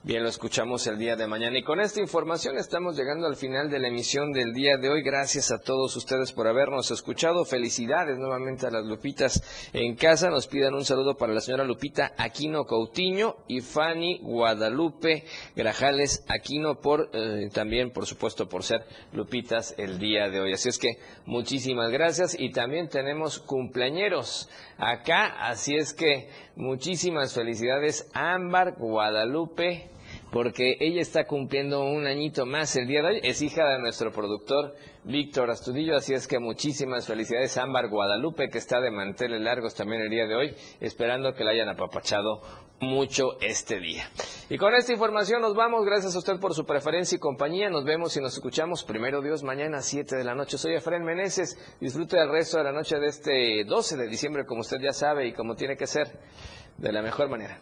Bien, 0.06 0.22
lo 0.22 0.30
escuchamos 0.30 0.86
el 0.86 1.00
día 1.00 1.16
de 1.16 1.26
mañana. 1.26 1.58
Y 1.58 1.64
con 1.64 1.82
esta 1.82 2.00
información 2.00 2.60
estamos 2.60 2.96
llegando 2.96 3.26
al 3.26 3.36
final 3.36 3.72
de 3.72 3.80
la 3.80 3.88
emisión 3.88 4.32
del 4.34 4.54
día 4.54 4.78
de 4.78 4.88
hoy. 4.88 5.02
Gracias 5.02 5.52
a 5.52 5.58
todos 5.58 5.96
ustedes 5.96 6.32
por 6.32 6.48
habernos 6.48 6.92
escuchado. 6.92 7.44
Felicidades 7.44 8.16
nuevamente 8.20 8.68
a 8.68 8.70
las 8.70 8.86
Lupitas 8.86 9.42
en 9.74 9.96
casa. 9.96 10.30
Nos 10.30 10.46
pidan 10.46 10.76
un 10.76 10.86
saludo 10.86 11.16
para 11.16 11.34
la 11.34 11.42
señora 11.42 11.64
Lupita 11.64 12.14
Aquino 12.20 12.66
Coutinho 12.66 13.38
y 13.48 13.62
Fanny 13.62 14.20
Guadalupe 14.22 15.24
Grajales 15.56 16.24
Aquino 16.28 16.80
por 16.82 17.10
eh, 17.12 17.50
también, 17.52 17.90
por 17.90 18.06
supuesto, 18.06 18.48
por 18.48 18.62
ser 18.62 18.86
Lupitas 19.12 19.74
el 19.80 19.98
día 19.98 20.30
de 20.30 20.40
hoy. 20.40 20.54
Así 20.54 20.70
es 20.70 20.78
que 20.78 21.00
muchísimas 21.26 21.90
gracias. 21.90 22.40
Y 22.40 22.52
también 22.52 22.90
tenemos 22.90 23.40
cumpleañeros 23.40 24.50
acá. 24.78 25.48
Así 25.48 25.76
es 25.76 25.96
que 25.96 26.30
muchísimas 26.56 27.34
felicidades. 27.34 28.08
Ámbar 28.14 28.76
Guadalupe 28.78 29.95
porque 30.32 30.78
ella 30.80 31.02
está 31.02 31.26
cumpliendo 31.26 31.84
un 31.84 32.08
añito 32.08 32.46
más 32.46 32.76
el 32.76 32.88
día 32.88 33.02
de 33.02 33.08
hoy. 33.08 33.20
Es 33.24 33.42
hija 33.42 33.68
de 33.70 33.80
nuestro 33.80 34.12
productor 34.12 34.76
Víctor 35.04 35.50
Astudillo, 35.50 35.96
así 35.96 36.14
es 36.14 36.28
que 36.28 36.40
muchísimas 36.40 37.08
felicidades 37.08 37.58
a 37.58 37.64
Ámbar 37.64 37.90
Guadalupe, 37.90 38.50
que 38.50 38.58
está 38.58 38.82
de 38.82 38.92
manteles 38.92 39.42
largos 39.42 39.76
también 39.76 40.02
el 40.02 40.10
día 40.10 40.26
de 40.26 40.36
hoy, 40.36 40.56
esperando 40.80 41.34
que 41.34 41.44
la 41.44 41.52
hayan 41.52 41.70
apapachado 41.70 42.42
mucho 42.80 43.40
este 43.42 43.80
día. 43.80 44.10
Y 44.50 44.58
con 44.58 44.74
esta 44.74 44.92
información 44.92 45.42
nos 45.42 45.56
vamos, 45.56 45.86
gracias 45.86 46.16
a 46.16 46.20
usted 46.20 46.40
por 46.40 46.54
su 46.54 46.66
preferencia 46.66 47.16
y 47.16 47.20
compañía, 47.20 47.70
nos 47.70 47.86
vemos 47.86 48.16
y 48.18 48.22
nos 48.22 48.34
escuchamos 48.34 48.84
primero 48.84 49.22
Dios 49.22 49.44
mañana 49.44 49.78
a 49.78 49.82
7 49.82 50.16
de 50.16 50.24
la 50.24 50.36
noche. 50.36 50.58
Soy 50.58 50.74
Efraín 50.74 51.04
Meneses, 51.04 51.58
disfrute 51.80 52.18
del 52.18 52.30
resto 52.30 52.58
de 52.58 52.64
la 52.64 52.72
noche 52.72 52.98
de 53.00 53.08
este 53.08 53.64
12 53.66 53.98
de 53.98 54.08
diciembre, 54.08 54.46
como 54.46 54.62
usted 54.62 54.78
ya 54.82 54.92
sabe 54.92 55.28
y 55.28 55.34
como 55.34 55.56
tiene 55.56 55.78
que 55.78 55.88
ser, 55.88 56.20
de 56.78 56.92
la 56.92 57.02
mejor 57.02 57.30
manera. 57.30 57.62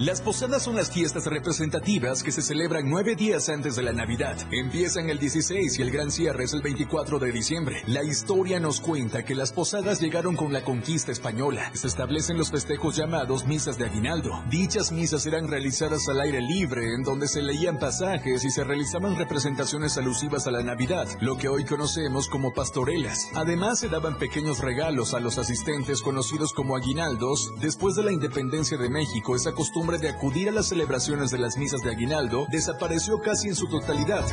Las 0.00 0.22
posadas 0.22 0.62
son 0.62 0.76
las 0.76 0.90
fiestas 0.90 1.26
representativas 1.26 2.22
que 2.22 2.32
se 2.32 2.40
celebran 2.40 2.88
nueve 2.88 3.16
días 3.16 3.50
antes 3.50 3.76
de 3.76 3.82
la 3.82 3.92
Navidad. 3.92 4.34
Empiezan 4.50 5.10
el 5.10 5.18
16 5.18 5.78
y 5.78 5.82
el 5.82 5.90
gran 5.90 6.10
cierre 6.10 6.44
es 6.44 6.54
el 6.54 6.62
24 6.62 7.18
de 7.18 7.30
diciembre. 7.30 7.82
La 7.86 8.02
historia 8.02 8.58
nos 8.60 8.80
cuenta 8.80 9.26
que 9.26 9.34
las 9.34 9.52
posadas 9.52 10.00
llegaron 10.00 10.36
con 10.36 10.54
la 10.54 10.64
conquista 10.64 11.12
española. 11.12 11.70
Se 11.74 11.86
establecen 11.86 12.38
los 12.38 12.50
festejos 12.50 12.96
llamados 12.96 13.44
misas 13.44 13.76
de 13.76 13.84
aguinaldo. 13.84 14.42
Dichas 14.48 14.90
misas 14.90 15.26
eran 15.26 15.48
realizadas 15.48 16.08
al 16.08 16.22
aire 16.22 16.40
libre, 16.40 16.94
en 16.94 17.02
donde 17.02 17.28
se 17.28 17.42
leían 17.42 17.78
pasajes 17.78 18.42
y 18.46 18.50
se 18.50 18.64
realizaban 18.64 19.18
representaciones 19.18 19.98
alusivas 19.98 20.46
a 20.46 20.50
la 20.50 20.62
Navidad, 20.62 21.08
lo 21.20 21.36
que 21.36 21.50
hoy 21.50 21.66
conocemos 21.66 22.26
como 22.26 22.54
pastorelas. 22.54 23.28
Además 23.34 23.80
se 23.80 23.90
daban 23.90 24.16
pequeños 24.16 24.60
regalos 24.60 25.12
a 25.12 25.20
los 25.20 25.36
asistentes 25.36 26.00
conocidos 26.00 26.54
como 26.54 26.74
aguinaldos. 26.74 27.52
Después 27.60 27.96
de 27.96 28.04
la 28.04 28.12
independencia 28.12 28.78
de 28.78 28.88
México, 28.88 29.36
esa 29.36 29.52
costumbre 29.52 29.89
de 29.98 30.08
acudir 30.08 30.48
a 30.48 30.52
las 30.52 30.68
celebraciones 30.68 31.30
de 31.30 31.38
las 31.38 31.56
misas 31.56 31.80
de 31.82 31.90
aguinaldo 31.90 32.46
desapareció 32.50 33.20
casi 33.20 33.48
en 33.48 33.54
su 33.54 33.68
totalidad. 33.68 34.24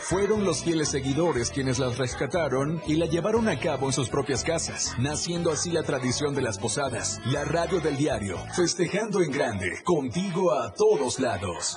Fueron 0.00 0.44
los 0.44 0.62
fieles 0.62 0.90
seguidores 0.90 1.50
quienes 1.50 1.80
las 1.80 1.98
rescataron 1.98 2.80
y 2.86 2.94
la 2.94 3.06
llevaron 3.06 3.48
a 3.48 3.58
cabo 3.58 3.86
en 3.86 3.92
sus 3.92 4.08
propias 4.08 4.44
casas, 4.44 4.94
naciendo 4.98 5.50
así 5.50 5.72
la 5.72 5.82
tradición 5.82 6.34
de 6.34 6.42
las 6.42 6.58
posadas, 6.58 7.20
la 7.24 7.44
radio 7.44 7.80
del 7.80 7.96
diario, 7.96 8.38
festejando 8.54 9.20
en 9.20 9.32
grande, 9.32 9.82
contigo 9.84 10.52
a 10.52 10.72
todos 10.72 11.18
lados. 11.18 11.76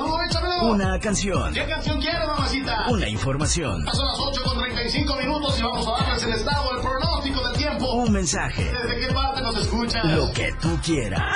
Una 0.61 0.99
canción. 0.99 1.53
¿Qué 1.53 1.65
canción 1.65 1.99
quieres, 1.99 2.27
mamacita? 2.27 2.85
Una 2.89 3.09
información. 3.09 3.85
Son 3.91 4.05
las 4.05 4.19
8 4.19 4.41
con 4.43 4.59
35 4.59 5.15
minutos 5.15 5.59
y 5.59 5.63
vamos 5.63 5.87
a 5.87 6.03
darles 6.03 6.23
el 6.23 6.33
estado, 6.33 6.75
el 6.75 6.81
pronóstico 6.81 7.47
del 7.47 7.57
tiempo. 7.57 7.93
Un 7.93 8.11
mensaje. 8.11 8.63
¿Desde 8.63 9.07
qué 9.07 9.13
parte 9.13 9.41
nos 9.41 9.57
escuchas? 9.57 10.05
Lo 10.05 10.31
que 10.31 10.53
tú 10.61 10.79
quieras. 10.83 11.35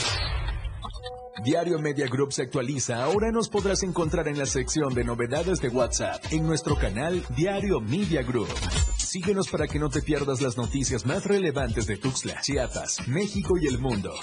Diario 1.43 1.79
Media 1.79 2.07
Group 2.07 2.33
se 2.33 2.43
actualiza. 2.43 3.03
Ahora 3.03 3.31
nos 3.31 3.49
podrás 3.49 3.81
encontrar 3.81 4.27
en 4.27 4.37
la 4.37 4.45
sección 4.45 4.93
de 4.93 5.03
novedades 5.03 5.59
de 5.59 5.69
WhatsApp 5.69 6.23
en 6.31 6.45
nuestro 6.45 6.75
canal 6.75 7.23
Diario 7.35 7.79
Media 7.79 8.21
Group. 8.21 8.49
Síguenos 8.97 9.47
para 9.49 9.67
que 9.67 9.79
no 9.79 9.89
te 9.89 10.01
pierdas 10.01 10.41
las 10.41 10.55
noticias 10.55 11.05
más 11.05 11.25
relevantes 11.25 11.87
de 11.87 11.97
Tuxtla, 11.97 12.41
Chiapas, 12.41 13.07
México 13.07 13.55
y 13.59 13.67
el 13.67 13.79
mundo. 13.79 14.13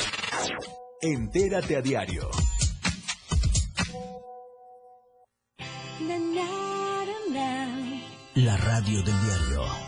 Entérate 1.03 1.77
a 1.77 1.83
diario. 1.83 2.31
La 8.35 8.57
radio 8.57 9.03
del 9.03 9.21
diario. 9.21 9.88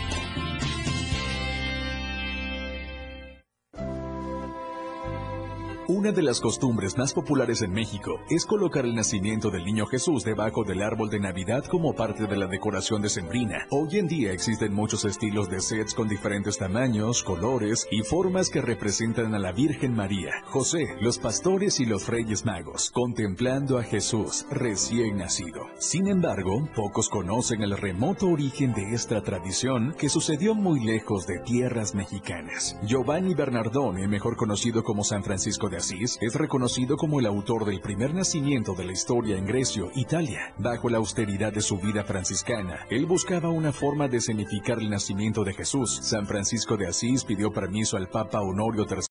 Una 6.01 6.11
de 6.11 6.23
las 6.23 6.41
costumbres 6.41 6.97
más 6.97 7.13
populares 7.13 7.61
en 7.61 7.73
México 7.73 8.21
es 8.27 8.47
colocar 8.47 8.85
el 8.85 8.95
nacimiento 8.95 9.51
del 9.51 9.63
niño 9.63 9.85
Jesús 9.85 10.23
debajo 10.23 10.63
del 10.63 10.81
árbol 10.81 11.11
de 11.11 11.19
Navidad 11.19 11.63
como 11.65 11.93
parte 11.93 12.25
de 12.25 12.35
la 12.37 12.47
decoración 12.47 13.03
decembrina. 13.03 13.67
Hoy 13.69 13.99
en 13.99 14.07
día 14.07 14.31
existen 14.31 14.73
muchos 14.73 15.05
estilos 15.05 15.47
de 15.47 15.61
sets 15.61 15.93
con 15.93 16.07
diferentes 16.07 16.57
tamaños, 16.57 17.21
colores 17.21 17.87
y 17.91 18.01
formas 18.01 18.49
que 18.49 18.61
representan 18.61 19.35
a 19.35 19.37
la 19.37 19.51
Virgen 19.51 19.93
María, 19.93 20.31
José, 20.45 20.87
los 21.01 21.19
pastores 21.19 21.79
y 21.79 21.85
los 21.85 22.07
reyes 22.07 22.45
magos, 22.45 22.89
contemplando 22.89 23.77
a 23.77 23.83
Jesús 23.83 24.47
recién 24.49 25.17
nacido. 25.17 25.67
Sin 25.77 26.07
embargo, 26.07 26.67
pocos 26.75 27.09
conocen 27.09 27.61
el 27.61 27.77
remoto 27.77 28.25
origen 28.25 28.73
de 28.73 28.95
esta 28.95 29.21
tradición 29.21 29.93
que 29.99 30.09
sucedió 30.09 30.55
muy 30.55 30.83
lejos 30.83 31.27
de 31.27 31.37
tierras 31.45 31.93
mexicanas. 31.93 32.75
Giovanni 32.87 33.35
Bernardone, 33.35 34.07
mejor 34.07 34.35
conocido 34.35 34.83
como 34.83 35.03
San 35.03 35.23
Francisco 35.23 35.69
de 35.69 35.77
Asís, 35.77 35.90
es 35.99 36.35
reconocido 36.35 36.95
como 36.95 37.19
el 37.19 37.25
autor 37.25 37.65
del 37.65 37.81
primer 37.81 38.13
nacimiento 38.13 38.73
de 38.73 38.85
la 38.85 38.93
historia 38.93 39.37
en 39.37 39.45
Grecia, 39.45 39.83
Italia. 39.95 40.53
Bajo 40.57 40.89
la 40.89 40.97
austeridad 40.97 41.51
de 41.51 41.61
su 41.61 41.77
vida 41.77 42.03
franciscana, 42.03 42.85
él 42.89 43.05
buscaba 43.05 43.49
una 43.49 43.73
forma 43.73 44.07
de 44.07 44.17
escenificar 44.17 44.79
el 44.79 44.89
nacimiento 44.89 45.43
de 45.43 45.53
Jesús. 45.53 45.99
San 46.01 46.25
Francisco 46.25 46.77
de 46.77 46.87
Asís 46.87 47.25
pidió 47.25 47.51
permiso 47.51 47.97
al 47.97 48.07
Papa 48.07 48.41
Honorio 48.41 48.85
III 48.89 48.97